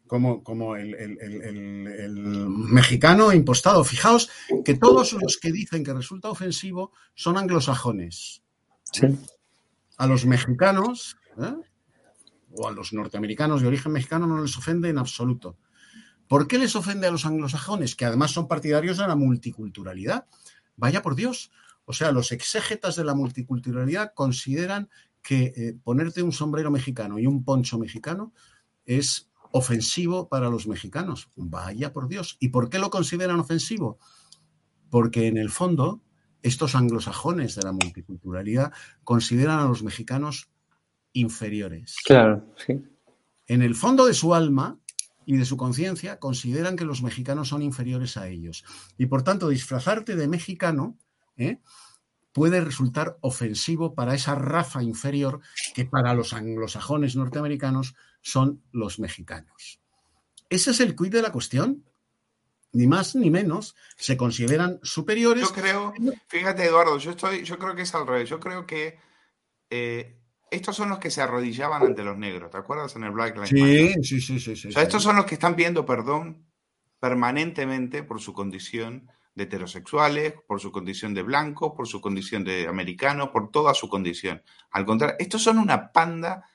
como, 0.06 0.42
como 0.42 0.76
el, 0.76 0.94
el- 0.94 2.48
mexicano 2.48 3.32
impostado. 3.32 3.82
Fijaos 3.84 4.30
que 4.64 4.74
todos 4.74 5.12
los 5.14 5.38
que 5.38 5.50
dicen 5.52 5.84
que 5.84 5.94
resulta 5.94 6.28
ofensivo 6.28 6.92
son 7.14 7.38
anglosajones. 7.38 8.42
A 9.96 10.06
los 10.06 10.26
mexicanos 10.26 11.16
¿eh? 11.38 11.54
o 12.54 12.68
a 12.68 12.72
los 12.72 12.92
norteamericanos 12.92 13.62
de 13.62 13.68
origen 13.68 13.92
mexicano 13.92 14.26
no 14.26 14.40
les 14.40 14.56
ofende 14.56 14.88
en 14.88 14.98
absoluto. 14.98 15.56
¿Por 16.28 16.46
qué 16.46 16.58
les 16.58 16.76
ofende 16.76 17.06
a 17.06 17.10
los 17.10 17.26
anglosajones, 17.26 17.94
que 17.94 18.04
además 18.04 18.30
son 18.30 18.48
partidarios 18.48 18.98
de 18.98 19.06
la 19.06 19.16
multiculturalidad? 19.16 20.26
Vaya 20.76 21.02
por 21.02 21.14
Dios. 21.14 21.50
O 21.84 21.92
sea, 21.92 22.12
los 22.12 22.32
exégetas 22.32 22.96
de 22.96 23.04
la 23.04 23.14
multiculturalidad 23.14 24.12
consideran 24.14 24.88
que 25.22 25.52
eh, 25.56 25.76
ponerte 25.82 26.22
un 26.22 26.32
sombrero 26.32 26.70
mexicano 26.70 27.18
y 27.18 27.26
un 27.26 27.44
poncho 27.44 27.78
mexicano 27.78 28.32
es 28.84 29.30
ofensivo 29.52 30.28
para 30.28 30.48
los 30.48 30.66
mexicanos. 30.66 31.30
Vaya 31.36 31.92
por 31.92 32.08
Dios. 32.08 32.36
¿Y 32.40 32.48
por 32.48 32.70
qué 32.70 32.78
lo 32.78 32.90
consideran 32.90 33.38
ofensivo? 33.38 33.98
Porque 34.90 35.26
en 35.26 35.36
el 35.36 35.50
fondo 35.50 36.02
estos 36.42 36.74
anglosajones 36.74 37.54
de 37.54 37.62
la 37.62 37.72
multiculturalidad 37.72 38.72
consideran 39.04 39.60
a 39.60 39.66
los 39.66 39.82
mexicanos 39.82 40.51
inferiores. 41.12 41.96
Claro, 42.04 42.44
sí. 42.56 42.82
En 43.46 43.62
el 43.62 43.74
fondo 43.74 44.06
de 44.06 44.14
su 44.14 44.34
alma 44.34 44.78
y 45.26 45.36
de 45.36 45.44
su 45.44 45.56
conciencia 45.56 46.18
consideran 46.18 46.76
que 46.76 46.84
los 46.84 47.02
mexicanos 47.02 47.48
son 47.48 47.62
inferiores 47.62 48.16
a 48.16 48.28
ellos. 48.28 48.64
Y 48.98 49.06
por 49.06 49.22
tanto, 49.22 49.48
disfrazarte 49.48 50.16
de 50.16 50.28
mexicano 50.28 50.98
¿eh? 51.36 51.58
puede 52.32 52.60
resultar 52.60 53.18
ofensivo 53.20 53.94
para 53.94 54.14
esa 54.14 54.34
raza 54.34 54.82
inferior 54.82 55.40
que 55.74 55.84
para 55.84 56.14
los 56.14 56.32
anglosajones 56.32 57.16
norteamericanos 57.16 57.94
son 58.20 58.62
los 58.72 58.98
mexicanos. 58.98 59.80
Ese 60.48 60.70
es 60.70 60.80
el 60.80 60.96
quid 60.96 61.12
de 61.12 61.22
la 61.22 61.32
cuestión. 61.32 61.84
Ni 62.74 62.86
más 62.86 63.14
ni 63.14 63.30
menos. 63.30 63.76
Se 63.96 64.16
consideran 64.16 64.80
superiores. 64.82 65.46
Yo 65.46 65.54
creo, 65.54 65.92
fíjate 66.26 66.64
Eduardo, 66.64 66.96
yo 66.96 67.10
estoy, 67.10 67.44
yo 67.44 67.58
creo 67.58 67.74
que 67.74 67.82
es 67.82 67.94
al 67.94 68.06
revés. 68.06 68.30
Yo 68.30 68.40
creo 68.40 68.66
que 68.66 68.98
eh, 69.68 70.21
estos 70.52 70.76
son 70.76 70.88
los 70.90 70.98
que 70.98 71.10
se 71.10 71.22
arrodillaban 71.22 71.84
ante 71.84 72.04
los 72.04 72.16
negros. 72.18 72.50
¿Te 72.50 72.58
acuerdas 72.58 72.94
en 72.96 73.04
el 73.04 73.10
Black 73.12 73.36
Lives 73.36 73.50
Sí, 73.50 73.60
Matter? 73.60 74.04
sí, 74.04 74.20
sí, 74.20 74.38
sí, 74.40 74.56
sí, 74.56 74.68
O 74.68 74.72
sea, 74.72 74.82
sí. 74.82 74.86
estos 74.86 75.02
son 75.02 75.16
los 75.16 75.26
que 75.26 75.34
están 75.34 75.56
pidiendo 75.56 75.84
perdón 75.86 76.46
permanentemente 77.00 78.02
por 78.04 78.20
su 78.20 78.32
condición 78.32 79.10
de 79.34 79.44
heterosexuales, 79.44 80.34
por 80.46 80.60
su 80.60 80.70
condición 80.70 81.14
de 81.14 81.22
blancos, 81.22 81.72
por 81.76 81.88
su 81.88 82.00
condición 82.00 82.44
de 82.44 82.68
americanos, 82.68 83.30
por 83.30 83.50
toda 83.50 83.74
su 83.74 83.88
condición. 83.88 84.42
Al 84.70 84.84
contrario, 84.84 85.16
estos 85.18 85.42
son 85.42 85.58
una 85.58 85.90
panda, 85.92 86.48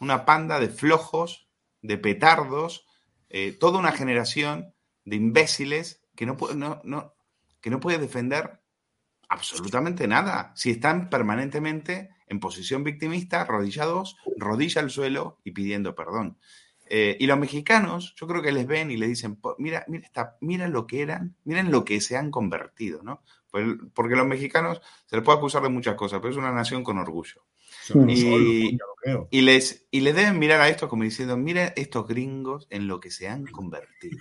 una 0.00 0.24
panda 0.24 0.60
de 0.60 0.68
flojos, 0.68 1.48
de 1.82 1.98
petardos, 1.98 2.86
eh, 3.28 3.52
toda 3.52 3.78
una 3.78 3.92
generación 3.92 4.74
de 5.04 5.16
imbéciles 5.16 6.02
que 6.14 6.26
no, 6.26 6.36
no, 6.54 6.80
no, 6.84 7.14
que 7.60 7.70
no 7.70 7.80
puede 7.80 7.98
defender 7.98 8.60
absolutamente 9.28 10.06
nada. 10.08 10.52
Si 10.56 10.70
están 10.70 11.08
permanentemente 11.08 12.10
en 12.28 12.40
posición 12.40 12.84
victimista, 12.84 13.42
arrodillados, 13.42 14.16
rodilla 14.36 14.80
al 14.82 14.90
suelo 14.90 15.38
y 15.44 15.52
pidiendo 15.52 15.94
perdón. 15.94 16.38
Eh, 16.88 17.16
y 17.18 17.26
los 17.26 17.36
mexicanos, 17.38 18.14
yo 18.16 18.28
creo 18.28 18.42
que 18.42 18.52
les 18.52 18.66
ven 18.66 18.92
y 18.92 18.96
le 18.96 19.08
dicen, 19.08 19.34
"Po- 19.36 19.56
mira, 19.58 19.84
mira, 19.88 20.04
esta, 20.06 20.36
mira 20.40 20.68
lo 20.68 20.86
que 20.86 21.02
eran, 21.02 21.34
miren 21.44 21.72
lo 21.72 21.84
que 21.84 22.00
se 22.00 22.16
han 22.16 22.30
convertido, 22.30 23.02
¿no? 23.02 23.22
Pues- 23.50 23.66
porque 23.92 24.14
los 24.14 24.26
mexicanos 24.26 24.80
se 25.06 25.16
les 25.16 25.24
puede 25.24 25.38
acusar 25.38 25.62
de 25.62 25.68
muchas 25.68 25.96
cosas, 25.96 26.20
pero 26.20 26.30
es 26.30 26.36
una 26.38 26.52
nación 26.52 26.84
con 26.84 26.98
orgullo. 26.98 27.44
Y, 29.30 29.40
les, 29.42 29.86
y 29.90 30.00
les 30.00 30.14
deben 30.14 30.38
mirar 30.38 30.60
a 30.60 30.68
estos 30.68 30.88
como 30.88 31.02
diciendo, 31.04 31.36
mira 31.36 31.72
estos 31.76 32.06
gringos 32.06 32.66
en 32.70 32.86
lo 32.88 33.00
que 33.00 33.10
se 33.10 33.28
han 33.28 33.46
convertido. 33.46 34.18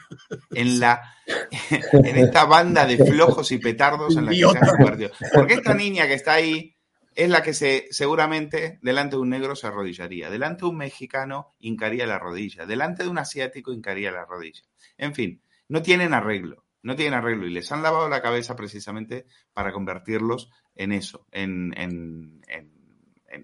En 0.52 0.80
la 0.80 1.02
en 1.92 2.18
esta 2.18 2.46
banda 2.46 2.86
de 2.86 2.98
flojos 3.06 3.52
y 3.52 3.58
petardos 3.60 4.16
en 4.18 4.26
la 4.26 4.32
que 4.32 4.38
se 4.54 4.58
han 4.60 4.78
convertido. 4.78 5.12
Porque 5.34 5.54
esta 5.56 5.74
niña 5.74 6.08
que 6.08 6.14
está 6.14 6.34
ahí 6.34 6.75
es 7.16 7.30
la 7.30 7.42
que 7.42 7.54
se 7.54 7.88
seguramente 7.92 8.80
delante 8.82 9.16
de 9.16 9.22
un 9.22 9.30
negro 9.30 9.56
se 9.56 9.68
arrodillaría, 9.68 10.30
delante 10.30 10.62
de 10.66 10.70
un 10.70 10.78
mexicano 10.78 11.56
hincaría 11.60 12.06
la 12.06 12.20
rodilla, 12.20 12.66
delante 12.66 13.04
de 13.04 13.10
un 13.10 13.18
asiático 13.18 13.72
hincaría 13.74 14.12
la 14.12 14.26
rodilla. 14.26 14.64
En 14.98 15.16
fin, 15.16 15.42
no 15.70 15.82
tienen 15.82 16.14
arreglo, 16.14 16.66
no 16.84 16.96
tienen 16.96 17.14
arreglo 17.18 17.48
y 17.48 17.52
les 17.52 17.72
han 17.72 17.82
lavado 17.84 18.10
la 18.10 18.22
cabeza 18.22 18.56
precisamente 18.56 19.26
para 19.54 19.72
convertirlos 19.72 20.50
en 20.76 20.92
eso, 20.92 21.26
en, 21.32 21.74
en- 21.78 22.42
en- 22.48 22.76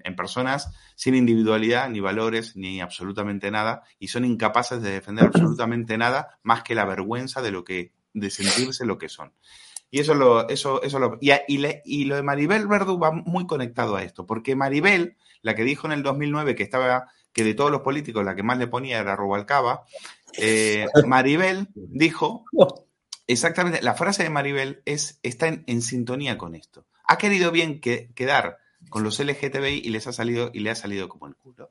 en- 0.03 0.15
personas 0.15 0.71
sin 0.95 1.15
individualidad, 1.15 1.89
ni 1.89 1.99
valores, 1.99 2.55
ni 2.55 2.79
absolutamente 2.81 3.51
nada, 3.51 3.83
y 3.99 4.07
son 4.09 4.23
incapaces 4.25 4.81
de 4.81 4.91
defender 4.91 5.25
absolutamente 5.25 5.97
nada 5.97 6.39
más 6.43 6.63
que 6.63 6.75
la 6.75 6.85
vergüenza 6.85 7.41
de 7.41 7.51
lo 7.51 7.63
que, 7.63 7.93
de 8.13 8.29
sentirse 8.29 8.85
lo 8.85 8.97
que 8.97 9.09
son. 9.09 9.33
Y 9.91 9.99
eso 9.99 10.13
lo, 10.15 10.47
eso, 10.49 10.81
eso 10.81 10.97
lo, 10.99 11.17
y, 11.21 11.31
y 11.47 11.57
le- 11.59 11.81
y 11.85 12.05
lo 12.05 12.15
de 12.15 12.23
Maribel 12.23 12.65
Verdú 12.67 12.97
va 12.97 13.11
muy 13.11 13.45
conectado 13.45 13.95
a 13.97 14.03
esto, 14.03 14.25
porque 14.25 14.55
Maribel, 14.55 15.17
la 15.41 15.53
que 15.53 15.63
dijo 15.63 15.85
en 15.85 15.93
el 15.93 16.01
2009 16.01 16.55
que 16.55 16.63
estaba, 16.63 17.11
que 17.33 17.43
de 17.43 17.53
todos 17.53 17.69
los 17.71 17.81
políticos 17.81 18.23
la 18.25 18.33
que 18.35 18.43
más 18.43 18.57
le 18.57 18.67
ponía 18.67 18.99
era 18.99 19.15
Rubalcaba, 19.15 19.83
eh, 20.37 20.87
Maribel 21.05 21.67
dijo 21.75 22.45
Exactamente, 23.27 23.81
la 23.81 23.93
frase 23.93 24.23
de 24.23 24.29
Maribel 24.29 24.81
es, 24.85 25.19
está 25.23 25.47
en, 25.47 25.63
en 25.67 25.81
sintonía 25.81 26.37
con 26.37 26.55
esto. 26.55 26.85
Ha 27.05 27.17
querido 27.17 27.51
bien 27.51 27.79
que, 27.79 28.11
quedar 28.15 28.57
con 28.89 29.03
los 29.03 29.19
LGTBI 29.19 29.81
y 29.83 29.89
les 29.89 30.07
ha 30.07 30.13
salido 30.13 30.49
y 30.53 30.59
le 30.61 30.69
ha 30.71 30.75
salido 30.75 31.07
como 31.07 31.27
el 31.27 31.35
culo. 31.35 31.69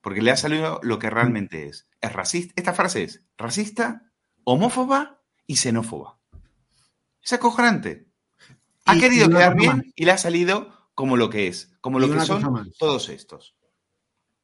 Porque 0.00 0.22
le 0.22 0.30
ha 0.30 0.36
salido 0.36 0.78
lo 0.82 0.98
que 0.98 1.10
realmente 1.10 1.66
es. 1.66 1.86
Es 2.00 2.12
racista. 2.12 2.52
Esta 2.56 2.72
frase 2.72 3.02
es 3.02 3.22
racista, 3.36 4.10
homófoba 4.44 5.20
y 5.46 5.56
xenófoba. 5.56 6.18
Es 7.26 7.32
acojonante. 7.32 8.06
Ha 8.84 8.94
Y- 8.96 9.00
querido 9.00 9.26
y 9.26 9.30
quedar 9.30 9.56
bien 9.56 9.76
más. 9.78 9.86
y 9.96 10.04
le 10.04 10.12
ha 10.12 10.18
salido 10.18 10.72
como 10.94 11.16
lo 11.16 11.28
que 11.28 11.48
es, 11.48 11.76
como 11.80 11.98
lo 11.98 12.08
que 12.08 12.20
son 12.20 12.70
todos 12.78 13.08
estos. 13.08 13.56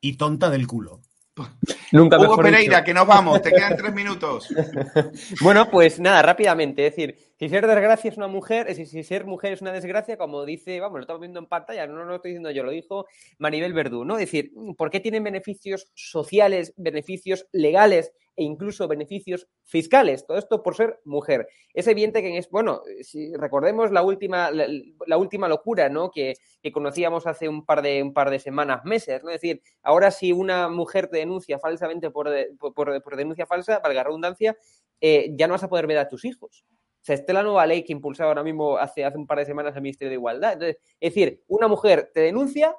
Y 0.01 0.17
tonta 0.17 0.51
del 0.51 0.67
culo. 0.67 1.01
Nunca 1.93 2.17
Hugo 2.19 2.29
mejor 2.31 2.45
Pereira, 2.45 2.79
dicho. 2.79 2.85
que 2.87 2.93
nos 2.95 3.07
vamos, 3.07 3.41
te 3.41 3.51
quedan 3.53 3.77
tres 3.77 3.95
minutos. 3.95 4.49
Bueno, 5.41 5.71
pues 5.71 6.01
nada, 6.01 6.23
rápidamente. 6.23 6.85
Es 6.87 6.97
decir, 6.97 7.17
si 7.39 7.49
ser 7.49 7.67
desgracia 7.69 8.11
es 8.11 8.17
una 8.17 8.27
mujer, 8.27 8.67
es 8.69 8.77
decir, 8.79 8.89
si 8.89 9.09
ser 9.09 9.25
mujer 9.27 9.53
es 9.53 9.63
una 9.63 9.73
desgracia, 9.73 10.19
como 10.19 10.45
dice, 10.45 10.81
vamos, 10.81 10.97
lo 10.99 11.03
estamos 11.03 11.21
viendo 11.21 11.39
en 11.39 11.47
pantalla, 11.47 11.87
no 11.87 12.05
lo 12.05 12.17
estoy 12.17 12.33
diciendo 12.33 12.51
yo, 12.51 12.65
lo 12.65 12.73
dijo 12.73 13.07
Maribel 13.39 13.73
Verdú, 13.75 14.05
¿no? 14.05 14.15
Es 14.15 14.23
decir, 14.27 14.53
¿por 14.77 14.91
qué 14.91 14.99
tienen 15.01 15.23
beneficios 15.23 15.87
sociales, 15.95 16.75
beneficios 16.77 17.47
legales 17.53 18.13
e 18.37 18.45
incluso 18.45 18.89
beneficios 18.89 19.49
fiscales? 19.65 20.27
Todo 20.27 20.39
esto 20.39 20.63
por 20.63 20.75
ser 20.75 21.01
mujer. 21.05 21.49
Es 21.75 21.87
evidente 21.87 22.23
que, 22.23 22.37
es, 22.39 22.49
bueno, 22.51 22.83
si 23.03 23.35
recordemos 23.37 23.91
la 23.91 24.03
última, 24.03 24.51
la, 24.51 25.17
última 25.19 25.49
locura, 25.49 25.89
¿no? 25.89 26.11
Que, 26.11 26.35
que 26.63 26.73
conocíamos 26.73 27.27
hace 27.27 27.49
un 27.49 27.65
par, 27.65 27.83
de, 27.83 28.03
un 28.03 28.13
par 28.13 28.31
de 28.31 28.39
semanas, 28.39 28.85
meses, 28.85 29.23
¿no? 29.23 29.31
Es 29.31 29.41
decir, 29.41 29.63
ahora 29.83 30.11
si 30.11 30.33
una 30.33 30.69
mujer 30.69 31.09
te 31.09 31.19
denuncia 31.19 31.59
falsamente 31.59 32.11
por, 32.11 32.31
por, 32.59 32.75
por- 33.03 33.17
denuncia 33.17 33.47
falsa, 33.47 33.81
valga 33.81 34.05
redundancia, 34.05 34.57
eh, 35.01 35.31
ya 35.37 35.47
no 35.47 35.55
vas 35.55 35.65
a 35.65 35.69
poder 35.69 35.87
ver 35.87 35.99
a 35.99 36.09
tus 36.09 36.25
hijos. 36.25 36.65
O 37.03 37.05
sea, 37.05 37.17
esta 37.17 37.33
es 37.33 37.35
la 37.35 37.43
nueva 37.43 37.67
ley 37.67 37.83
que 37.83 37.93
impulsaba 37.93 38.31
ahora 38.31 38.45
mismo 38.45 38.77
hace, 38.77 39.05
hace 39.05 39.19
un 39.19 39.27
par 39.27 39.39
de 39.39 39.45
semanas 39.45 39.75
el 39.75 39.83
Ministerio 39.83 40.11
de 40.11 40.15
Igualdad. 40.15 40.53
Entonces, 40.53 40.77
es 41.01 41.13
decir, 41.13 41.43
una 41.49 41.67
mujer 41.67 42.13
te 42.15 42.21
denuncia, 42.21 42.77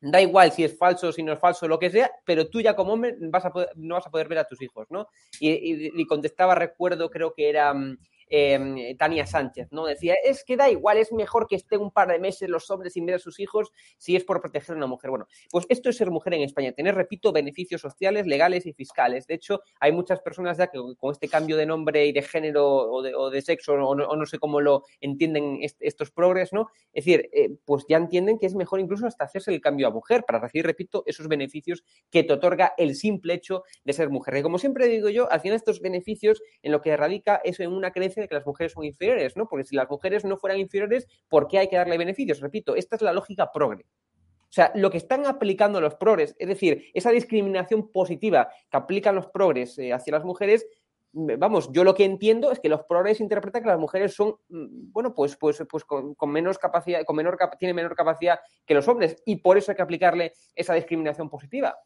da 0.00 0.20
igual 0.20 0.52
si 0.52 0.64
es 0.64 0.76
falso, 0.78 1.12
si 1.12 1.22
no 1.22 1.32
es 1.32 1.38
falso, 1.40 1.68
lo 1.68 1.78
que 1.78 1.90
sea, 1.90 2.10
pero 2.24 2.48
tú 2.48 2.60
ya 2.60 2.74
como 2.76 2.92
hombre 2.94 3.16
vas 3.20 3.44
a 3.44 3.50
poder- 3.52 3.70
no 3.76 3.94
vas 3.96 4.06
a 4.06 4.10
poder 4.10 4.28
ver 4.28 4.38
a 4.38 4.44
tus 4.44 4.62
hijos, 4.62 4.86
¿no? 4.90 5.08
Y, 5.40 5.50
y- 5.50 5.90
y 5.94 6.06
contestaba, 6.06 6.54
recuerdo, 6.54 7.10
creo 7.10 7.32
que 7.34 7.48
era 7.50 7.72
mm, 7.74 7.98
eh, 8.30 8.94
Tania 8.98 9.26
Sánchez, 9.26 9.68
¿no? 9.72 9.84
Decía, 9.84 10.14
es 10.24 10.44
que 10.44 10.56
da 10.56 10.70
igual, 10.70 10.96
es 10.96 11.12
mejor 11.12 11.46
que 11.46 11.56
esté 11.56 11.76
un 11.76 11.90
par 11.90 12.08
de 12.08 12.18
meses 12.18 12.48
los 12.48 12.70
hombres 12.70 12.94
sin 12.94 13.04
ver 13.04 13.16
a 13.16 13.18
sus 13.18 13.40
hijos 13.40 13.72
si 13.98 14.16
es 14.16 14.24
por 14.24 14.40
proteger 14.40 14.74
a 14.74 14.76
una 14.78 14.86
mujer. 14.86 15.10
Bueno, 15.10 15.26
pues 15.50 15.66
esto 15.68 15.90
es 15.90 15.96
ser 15.96 16.10
mujer 16.10 16.34
en 16.34 16.42
España, 16.42 16.72
tener, 16.72 16.94
repito, 16.94 17.32
beneficios 17.32 17.80
sociales, 17.80 18.26
legales 18.26 18.64
y 18.66 18.72
fiscales. 18.72 19.26
De 19.26 19.34
hecho, 19.34 19.60
hay 19.80 19.92
muchas 19.92 20.20
personas 20.20 20.56
ya 20.58 20.68
que 20.68 20.78
con 20.98 21.12
este 21.12 21.28
cambio 21.28 21.56
de 21.56 21.66
nombre 21.66 22.06
y 22.06 22.12
de 22.12 22.22
género 22.22 22.66
o 22.66 23.30
de, 23.30 23.42
sexo, 23.42 23.74
o 23.74 23.94
no, 23.94 24.26
sé 24.26 24.38
cómo 24.38 24.60
lo 24.60 24.84
entienden 25.00 25.58
est- 25.62 25.80
estos 25.80 26.10
progres, 26.10 26.52
¿no? 26.52 26.68
Es 26.92 27.04
decir, 27.04 27.28
eh, 27.32 27.50
pues 27.64 27.84
ya 27.88 27.96
entienden 27.96 28.38
que 28.38 28.46
es 28.46 28.54
mejor 28.54 28.80
incluso 28.80 29.06
hasta 29.06 29.24
hacerse 29.24 29.52
el 29.52 29.60
cambio 29.60 29.88
a 29.88 29.90
mujer 29.90 30.24
para 30.24 30.38
recibir, 30.38 30.66
repito, 30.66 31.02
esos 31.06 31.26
beneficios 31.28 31.82
que 32.10 32.22
te 32.22 32.32
otorga 32.32 32.74
el 32.78 32.94
simple 32.94 33.34
hecho 33.34 33.64
de 33.84 33.92
ser 33.92 34.10
mujer. 34.10 34.36
Y 34.36 34.42
como 34.42 34.58
siempre 34.58 34.86
digo 34.86 35.08
yo, 35.08 35.30
al 35.30 35.40
final 35.40 35.56
estos 35.56 35.80
beneficios 35.80 36.42
en 36.62 36.72
lo 36.72 36.80
que 36.80 36.96
radica 36.96 37.40
es 37.44 37.58
en 37.60 37.72
una 37.72 37.90
creencia 37.92 38.19
de 38.20 38.28
que 38.28 38.34
las 38.34 38.46
mujeres 38.46 38.72
son 38.72 38.84
inferiores, 38.84 39.36
¿no? 39.36 39.48
Porque 39.48 39.64
si 39.64 39.76
las 39.76 39.88
mujeres 39.88 40.24
no 40.24 40.36
fueran 40.36 40.58
inferiores, 40.58 41.06
¿por 41.28 41.48
qué 41.48 41.58
hay 41.58 41.68
que 41.68 41.76
darle 41.76 41.98
beneficios? 41.98 42.40
Repito, 42.40 42.76
esta 42.76 42.96
es 42.96 43.02
la 43.02 43.12
lógica 43.12 43.50
progre. 43.52 43.86
O 44.50 44.52
sea, 44.52 44.72
lo 44.74 44.90
que 44.90 44.96
están 44.96 45.26
aplicando 45.26 45.80
los 45.80 45.94
progres, 45.94 46.34
es 46.36 46.48
decir, 46.48 46.90
esa 46.92 47.12
discriminación 47.12 47.92
positiva 47.92 48.50
que 48.68 48.76
aplican 48.76 49.14
los 49.14 49.28
progres 49.28 49.78
eh, 49.78 49.92
hacia 49.92 50.12
las 50.12 50.24
mujeres, 50.24 50.66
mm, 51.12 51.38
vamos, 51.38 51.70
yo 51.72 51.84
lo 51.84 51.94
que 51.94 52.04
entiendo 52.04 52.50
es 52.50 52.58
que 52.58 52.68
los 52.68 52.82
progres 52.82 53.20
interpretan 53.20 53.62
que 53.62 53.68
las 53.68 53.78
mujeres 53.78 54.12
son, 54.12 54.34
mm, 54.48 54.90
bueno, 54.90 55.14
pues, 55.14 55.36
pues, 55.36 55.62
pues 55.70 55.84
con, 55.84 56.16
menos 56.26 56.58
capacidad, 56.58 57.04
con 57.04 57.14
menor, 57.14 57.38
tienen 57.60 57.76
menor 57.76 57.94
capacidad 57.94 58.40
que 58.66 58.74
los 58.74 58.88
hombres 58.88 59.22
y 59.24 59.36
por 59.36 59.56
eso 59.56 59.70
hay 59.70 59.76
que 59.76 59.82
aplicarle 59.82 60.32
esa 60.56 60.74
discriminación 60.74 61.30
positiva. 61.30 61.78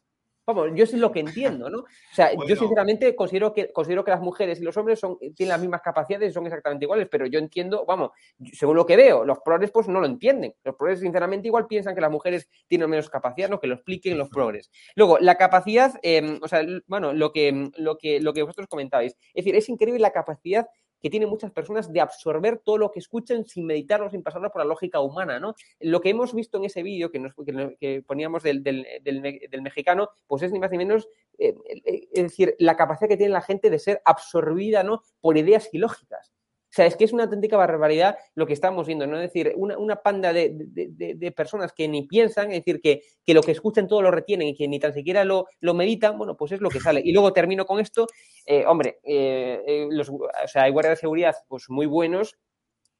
Vamos, 0.47 0.69
yo 0.75 0.83
es 0.83 0.93
lo 0.93 1.11
que 1.11 1.21
entiendo, 1.21 1.71
¿no? 1.71 1.79
O 1.79 1.85
sea, 2.13 2.31
yo 2.47 2.55
sinceramente 2.55 3.15
considero 3.15 3.51
que, 3.51 3.71
considero 3.73 4.03
que 4.05 4.11
las 4.11 4.21
mujeres 4.21 4.61
y 4.61 4.63
los 4.63 4.77
hombres 4.77 4.99
son, 4.99 5.17
tienen 5.17 5.49
las 5.49 5.59
mismas 5.59 5.81
capacidades 5.81 6.29
y 6.29 6.33
son 6.33 6.45
exactamente 6.45 6.85
iguales, 6.85 7.07
pero 7.09 7.25
yo 7.25 7.39
entiendo, 7.39 7.83
vamos, 7.85 8.11
según 8.53 8.75
lo 8.75 8.85
que 8.85 8.95
veo, 8.95 9.25
los 9.25 9.39
progres 9.39 9.71
pues 9.71 9.87
no 9.87 9.99
lo 9.99 10.05
entienden. 10.05 10.53
Los 10.63 10.75
progres 10.75 10.99
sinceramente 10.99 11.47
igual 11.47 11.65
piensan 11.65 11.95
que 11.95 12.01
las 12.01 12.11
mujeres 12.11 12.47
tienen 12.67 12.89
menos 12.89 13.09
capacidad, 13.09 13.49
¿no? 13.49 13.59
Que 13.59 13.67
lo 13.67 13.73
expliquen 13.73 14.19
los 14.19 14.29
progres. 14.29 14.69
Luego, 14.95 15.17
la 15.17 15.35
capacidad, 15.35 15.99
eh, 16.03 16.39
o 16.39 16.47
sea, 16.47 16.63
bueno, 16.85 17.11
lo 17.13 17.31
que, 17.31 17.71
lo, 17.77 17.97
que, 17.97 18.19
lo 18.19 18.33
que 18.33 18.43
vosotros 18.43 18.67
comentabais, 18.67 19.13
es 19.33 19.45
decir, 19.45 19.55
es 19.55 19.67
increíble 19.67 19.99
la 19.99 20.11
capacidad 20.11 20.67
que 21.05 21.11
tienen 21.11 21.29
muchas 21.29 21.51
personas 21.51 21.93
de 21.93 22.01
absorber 22.01 22.57
todo 22.65 22.79
lo 22.79 22.91
que 22.91 22.97
escuchan 22.97 23.45
sin 23.45 23.67
meditarlo, 23.67 24.09
sin 24.09 24.23
pasarlo 24.23 24.49
por 24.49 24.63
la 24.63 24.67
lógica 24.67 25.01
humana, 25.01 25.39
¿no? 25.39 25.53
Lo 25.79 26.01
que 26.01 26.09
hemos 26.09 26.33
visto 26.33 26.57
en 26.57 26.65
ese 26.65 26.81
vídeo 26.81 27.11
que, 27.11 27.19
nos, 27.19 27.35
que, 27.79 28.01
poníamos 28.01 28.41
del, 28.41 28.63
del 28.63 29.61
mexicano, 29.61 30.09
pues 30.25 30.41
es 30.41 30.51
ni 30.51 30.57
más 30.57 30.71
ni 30.71 30.79
menos, 30.79 31.07
eh, 31.37 31.53
eh, 31.85 32.07
es 32.11 32.23
decir, 32.23 32.55
la 32.57 32.75
capacidad 32.75 33.07
que 33.07 33.17
tiene 33.17 33.33
la 33.33 33.41
gente 33.41 33.69
de 33.69 33.77
ser 33.77 34.01
absorbida, 34.03 34.81
¿no? 34.81 35.03
Por 35.21 35.37
ideas 35.37 35.69
ilógicas. 35.73 36.33
Sea, 36.75 36.87
es 36.87 36.97
que 36.97 37.05
es 37.05 37.13
una 37.13 37.23
auténtica 37.23 37.55
barbaridad 37.55 38.17
lo 38.33 38.45
que 38.45 38.51
estamos 38.51 38.85
viendo, 38.85 39.07
¿no? 39.07 39.15
Es 39.15 39.31
decir, 39.31 39.53
una, 39.55 39.95
panda 39.95 40.33
de, 40.33 41.33
personas 41.33 41.71
que 41.71 41.87
ni 41.87 42.05
piensan, 42.05 42.51
es 42.51 42.65
decir, 42.65 42.81
que, 42.81 43.01
que 43.25 43.33
lo 43.33 43.41
que 43.41 43.53
escuchan 43.53 43.87
todo 43.87 44.01
lo 44.01 44.11
retienen 44.11 44.49
y 44.49 44.57
que 44.57 44.67
ni 44.67 44.77
tan 44.77 44.93
siquiera 44.93 45.23
lo, 45.23 45.47
lo 45.61 45.73
meditan, 45.73 46.17
bueno, 46.17 46.35
pues 46.35 46.51
es 46.51 46.59
lo 46.59 46.69
que 46.69 46.81
sale. 46.81 47.01
Y 47.01 47.13
luego 47.13 47.31
termino 47.31 47.65
con 47.65 47.79
esto, 47.79 48.07
eh, 48.45 48.65
hombre, 48.67 48.99
eh, 49.03 49.63
eh, 49.65 49.87
los, 49.89 50.09
o 50.09 50.27
sea, 50.47 50.63
hay 50.63 50.73
guardias 50.73 50.97
de 50.97 51.01
seguridad 51.01 51.35
pues 51.47 51.69
muy 51.69 51.85
buenos. 51.85 52.35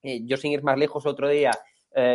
Yo 0.01 0.37
sin 0.37 0.53
ir 0.53 0.63
más 0.63 0.77
lejos 0.77 1.05
otro 1.05 1.27
día 1.27 1.51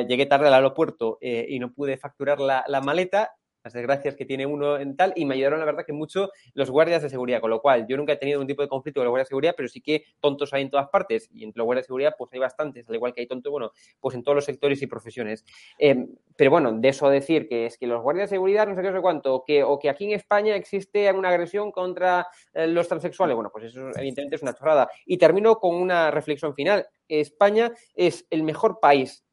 llegué 0.09 0.25
tarde 0.25 0.47
al 0.47 0.55
aeropuerto 0.55 1.19
y 1.21 1.59
no 1.59 1.75
pude 1.75 1.99
facturar 1.99 2.39
la 2.41 2.81
maleta, 2.81 3.33
las 3.63 3.73
desgracias 3.73 4.17
que 4.17 4.25
tiene 4.25 4.47
uno 4.47 4.79
en 4.79 4.97
tal, 4.97 5.13
y 5.17 5.25
me 5.25 5.35
ayudaron 5.35 5.61
la 5.61 5.67
verdad 5.67 5.85
que 5.85 5.93
mucho 5.93 6.31
los 6.55 6.71
guardias 6.71 7.03
de 7.03 7.11
seguridad, 7.11 7.41
con 7.41 7.51
lo 7.51 7.61
cual 7.61 7.87
yo 7.89 7.97
nunca 7.97 8.13
he 8.13 8.17
tenido 8.17 8.41
un 8.41 8.47
tipo 8.47 8.63
de 8.63 8.69
conflicto 8.69 9.01
con 9.01 9.05
los 9.05 9.11
guardias 9.11 9.27
de 9.27 9.31
seguridad, 9.31 9.55
pero 9.57 9.69
sí 9.69 9.81
que 9.81 10.05
tontos 10.21 10.53
hay 10.53 10.63
en 10.63 10.71
todas 10.71 10.89
partes, 10.89 11.29
y 11.33 11.45
entre 11.45 11.59
los 11.59 11.67
guardias 11.67 11.85
de 11.85 11.89
seguridad 11.89 12.15
pues 12.17 12.33
hay 12.33 12.39
bastantes, 12.39 12.89
al 12.89 12.95
igual 12.95 13.13
que 13.13 13.21
hay 13.21 13.27
tontos, 13.27 13.51
bueno, 13.51 13.73
pues 14.01 14.15
en 14.15 14.23
todos 14.23 14.37
los 14.37 14.45
sectores 14.45 14.81
y 14.83 14.87
profesiones. 14.87 15.45
Eh, 15.79 16.07
pero 16.37 16.51
bueno, 16.51 16.73
de 16.73 16.89
eso 16.89 17.09
decir 17.11 17.49
que 17.49 17.67
es 17.67 17.79
que 17.79 17.87
los 17.87 18.03
guardias 18.03 18.31
de 18.31 18.37
seguridad, 18.37 18.67
no 18.67 18.75
sé 18.75 18.83
qué, 18.83 18.93
sé 18.93 19.01
cuánto, 19.01 19.45
que, 19.47 19.63
o 19.63 19.79
que 19.79 19.91
aquí 19.91 20.05
en 20.07 20.13
España 20.13 20.57
existe 20.57 21.11
una 21.13 21.29
agresión 21.29 21.73
contra 21.73 22.27
eh, 22.55 22.67
los 22.67 22.89
transexuales, 22.89 23.35
bueno, 23.35 23.51
pues 23.53 23.65
eso 23.65 23.91
evidentemente 23.97 24.37
es 24.37 24.43
una 24.43 24.55
chorrada. 24.55 24.89
Y 25.07 25.19
termino 25.19 25.57
con 25.57 25.75
una 25.75 26.11
reflexión 26.11 26.55
final. 26.55 26.87
España 27.09 27.73
es 27.95 28.27
el 28.31 28.43
mejor 28.43 28.81
país 28.81 29.25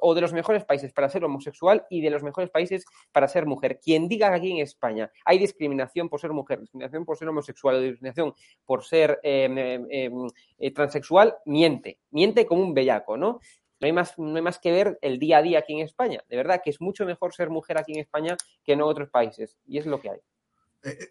o 0.00 0.14
de 0.14 0.20
los 0.20 0.32
mejores 0.32 0.64
países 0.64 0.92
para 0.92 1.08
ser 1.08 1.24
homosexual 1.24 1.86
y 1.88 2.00
de 2.00 2.10
los 2.10 2.22
mejores 2.22 2.50
países 2.50 2.84
para 3.12 3.28
ser 3.28 3.46
mujer. 3.46 3.80
Quien 3.80 4.08
diga 4.08 4.30
que 4.30 4.36
aquí 4.36 4.52
en 4.52 4.58
España 4.58 5.10
hay 5.24 5.38
discriminación 5.38 6.08
por 6.08 6.20
ser 6.20 6.32
mujer, 6.32 6.60
discriminación 6.60 7.04
por 7.04 7.16
ser 7.16 7.28
homosexual 7.28 7.76
o 7.76 7.80
discriminación 7.80 8.34
por 8.64 8.84
ser 8.84 9.20
eh, 9.22 9.86
eh, 9.90 10.10
eh, 10.58 10.70
transexual, 10.72 11.36
miente. 11.46 11.98
Miente 12.10 12.46
como 12.46 12.62
un 12.62 12.74
bellaco, 12.74 13.16
¿no? 13.16 13.40
No 13.80 13.86
hay, 13.86 13.92
más, 13.92 14.18
no 14.18 14.36
hay 14.36 14.42
más 14.42 14.58
que 14.58 14.72
ver 14.72 14.98
el 15.02 15.18
día 15.18 15.38
a 15.38 15.42
día 15.42 15.58
aquí 15.58 15.74
en 15.74 15.80
España. 15.80 16.22
De 16.28 16.36
verdad 16.36 16.60
que 16.62 16.70
es 16.70 16.80
mucho 16.80 17.04
mejor 17.04 17.34
ser 17.34 17.50
mujer 17.50 17.76
aquí 17.78 17.92
en 17.92 18.00
España 18.00 18.36
que 18.64 18.72
en 18.72 18.82
otros 18.82 19.10
países. 19.10 19.58
Y 19.66 19.78
es 19.78 19.86
lo 19.86 20.00
que 20.00 20.10
hay. 20.10 20.20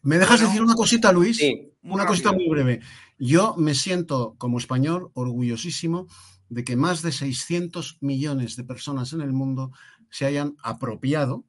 ¿Me 0.03 0.17
dejas 0.19 0.41
decir 0.41 0.61
una 0.61 0.75
cosita, 0.75 1.11
Luis? 1.11 1.37
Sí, 1.37 1.71
una 1.83 2.05
cosita 2.05 2.31
muy 2.31 2.47
breve. 2.47 2.81
Yo 3.17 3.55
me 3.57 3.73
siento, 3.75 4.35
como 4.37 4.57
español, 4.57 5.09
orgullosísimo 5.13 6.07
de 6.49 6.63
que 6.63 6.75
más 6.75 7.01
de 7.01 7.11
600 7.11 7.97
millones 8.01 8.55
de 8.55 8.63
personas 8.63 9.13
en 9.13 9.21
el 9.21 9.33
mundo 9.33 9.71
se 10.09 10.25
hayan 10.25 10.55
apropiado 10.61 11.45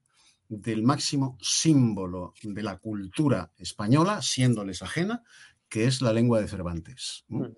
del 0.49 0.83
máximo 0.83 1.37
símbolo 1.41 2.33
de 2.43 2.63
la 2.63 2.79
cultura 2.79 3.53
española, 3.59 4.23
siéndoles 4.23 4.83
ajena, 4.83 5.23
que 5.69 5.87
es 5.87 6.01
la 6.01 6.13
lengua 6.13 6.41
de 6.41 6.49
Cervantes. 6.49 7.25
¿no? 7.29 7.49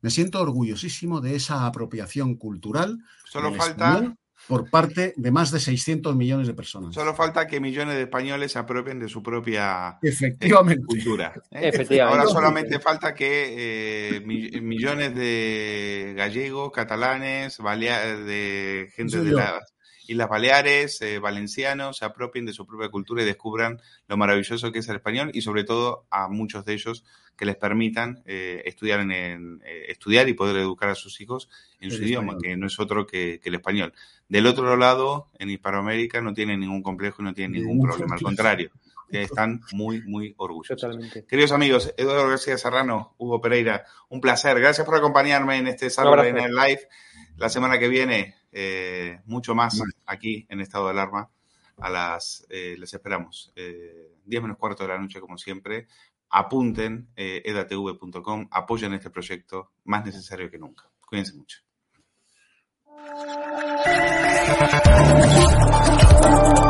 Me 0.00 0.10
siento 0.10 0.40
orgullosísimo 0.40 1.20
de 1.20 1.34
esa 1.36 1.66
apropiación 1.66 2.36
cultural 2.36 2.98
Solo 3.24 3.54
falta- 3.54 3.88
español 3.94 4.18
por 4.48 4.68
parte 4.70 5.14
de 5.16 5.30
más 5.30 5.50
de 5.50 5.60
600 5.60 6.14
millones 6.16 6.46
de 6.46 6.54
personas. 6.54 6.94
Solo 6.94 7.14
falta 7.14 7.46
que 7.46 7.60
millones 7.60 7.94
de 7.96 8.02
españoles 8.02 8.52
se 8.52 8.58
apropien 8.58 8.98
de 9.00 9.08
su 9.08 9.22
propia 9.22 9.98
Efectivamente. 10.02 10.82
eh, 10.82 10.86
cultura. 10.86 11.32
¿eh? 11.50 11.68
Efectivamente. 11.68 12.18
Ahora 12.20 12.30
solamente 12.30 12.78
falta 12.80 13.14
que 13.14 14.16
eh, 14.16 14.20
mi- 14.24 14.50
millones 14.60 15.14
de 15.14 16.14
gallegos, 16.16 16.70
catalanes, 16.72 17.58
balea- 17.58 18.16
de 18.16 18.90
gente 18.94 19.20
de 19.22 19.30
yo. 19.30 19.36
Las 20.04 20.10
Islas 20.10 20.28
Baleares, 20.28 21.02
eh, 21.02 21.18
valencianos, 21.18 21.98
se 21.98 22.04
apropien 22.04 22.44
de 22.44 22.52
su 22.52 22.66
propia 22.66 22.90
cultura 22.90 23.22
y 23.22 23.26
descubran 23.26 23.80
lo 24.06 24.16
maravilloso 24.16 24.70
que 24.70 24.80
es 24.80 24.88
el 24.88 24.96
español 24.96 25.30
y 25.32 25.40
sobre 25.40 25.64
todo 25.64 26.06
a 26.10 26.28
muchos 26.28 26.64
de 26.64 26.74
ellos 26.74 27.04
que 27.36 27.46
les 27.46 27.56
permitan 27.56 28.22
eh, 28.26 28.62
estudiar, 28.66 29.00
en, 29.00 29.10
en, 29.10 29.62
eh, 29.64 29.86
estudiar 29.88 30.28
y 30.28 30.34
poder 30.34 30.56
educar 30.56 30.90
a 30.90 30.94
sus 30.94 31.20
hijos 31.20 31.48
en 31.80 31.90
El 31.90 31.96
su 31.96 32.02
idioma, 32.04 32.36
que 32.40 32.56
no 32.56 32.66
es 32.66 32.78
otro 32.78 33.06
que, 33.06 33.40
que 33.42 33.48
el 33.48 33.56
español. 33.56 33.92
Del 34.28 34.46
otro 34.46 34.76
lado, 34.76 35.30
en 35.38 35.50
Hispanoamérica 35.50 36.20
no 36.20 36.32
tienen 36.32 36.60
ningún 36.60 36.82
complejo 36.82 37.22
y 37.22 37.24
no 37.24 37.34
tienen 37.34 37.62
ningún 37.62 37.80
problema, 37.80 38.14
al 38.14 38.22
contrario. 38.22 38.70
Que 39.08 39.22
están 39.22 39.60
muy, 39.72 40.02
muy 40.02 40.34
orgullosos. 40.36 40.80
Totalmente. 40.80 41.24
Queridos 41.26 41.52
amigos, 41.52 41.94
Eduardo 41.96 42.28
García 42.28 42.58
Serrano, 42.58 43.14
Hugo 43.18 43.40
Pereira, 43.40 43.84
un 44.08 44.20
placer. 44.20 44.58
Gracias 44.60 44.84
por 44.86 44.96
acompañarme 44.96 45.58
en 45.58 45.68
este 45.68 45.90
Saturday 45.90 46.30
abrazo. 46.30 46.48
Night 46.48 46.68
Live. 46.68 46.88
La 47.36 47.48
semana 47.48 47.78
que 47.78 47.88
viene, 47.88 48.34
eh, 48.52 49.20
mucho 49.26 49.54
más 49.54 49.80
aquí 50.06 50.46
en 50.48 50.60
estado 50.60 50.86
de 50.86 50.90
alarma. 50.92 51.30
A 51.78 51.90
las, 51.90 52.46
eh, 52.50 52.76
les 52.78 52.94
esperamos. 52.94 53.52
Eh, 53.56 54.18
10 54.24 54.42
menos 54.42 54.58
cuarto 54.58 54.84
de 54.84 54.90
la 54.90 54.98
noche, 54.98 55.20
como 55.20 55.36
siempre. 55.36 55.88
Apunten 56.30 57.08
eh, 57.16 57.42
edatv.com, 57.44 58.48
apoyen 58.50 58.94
este 58.94 59.10
proyecto, 59.10 59.72
más 59.84 60.04
necesario 60.04 60.50
que 60.50 60.58
nunca. 60.58 60.88
Cuídense 61.00 61.34
mucho. 61.34 61.58
Thank 66.24 66.58
you. 66.58 66.63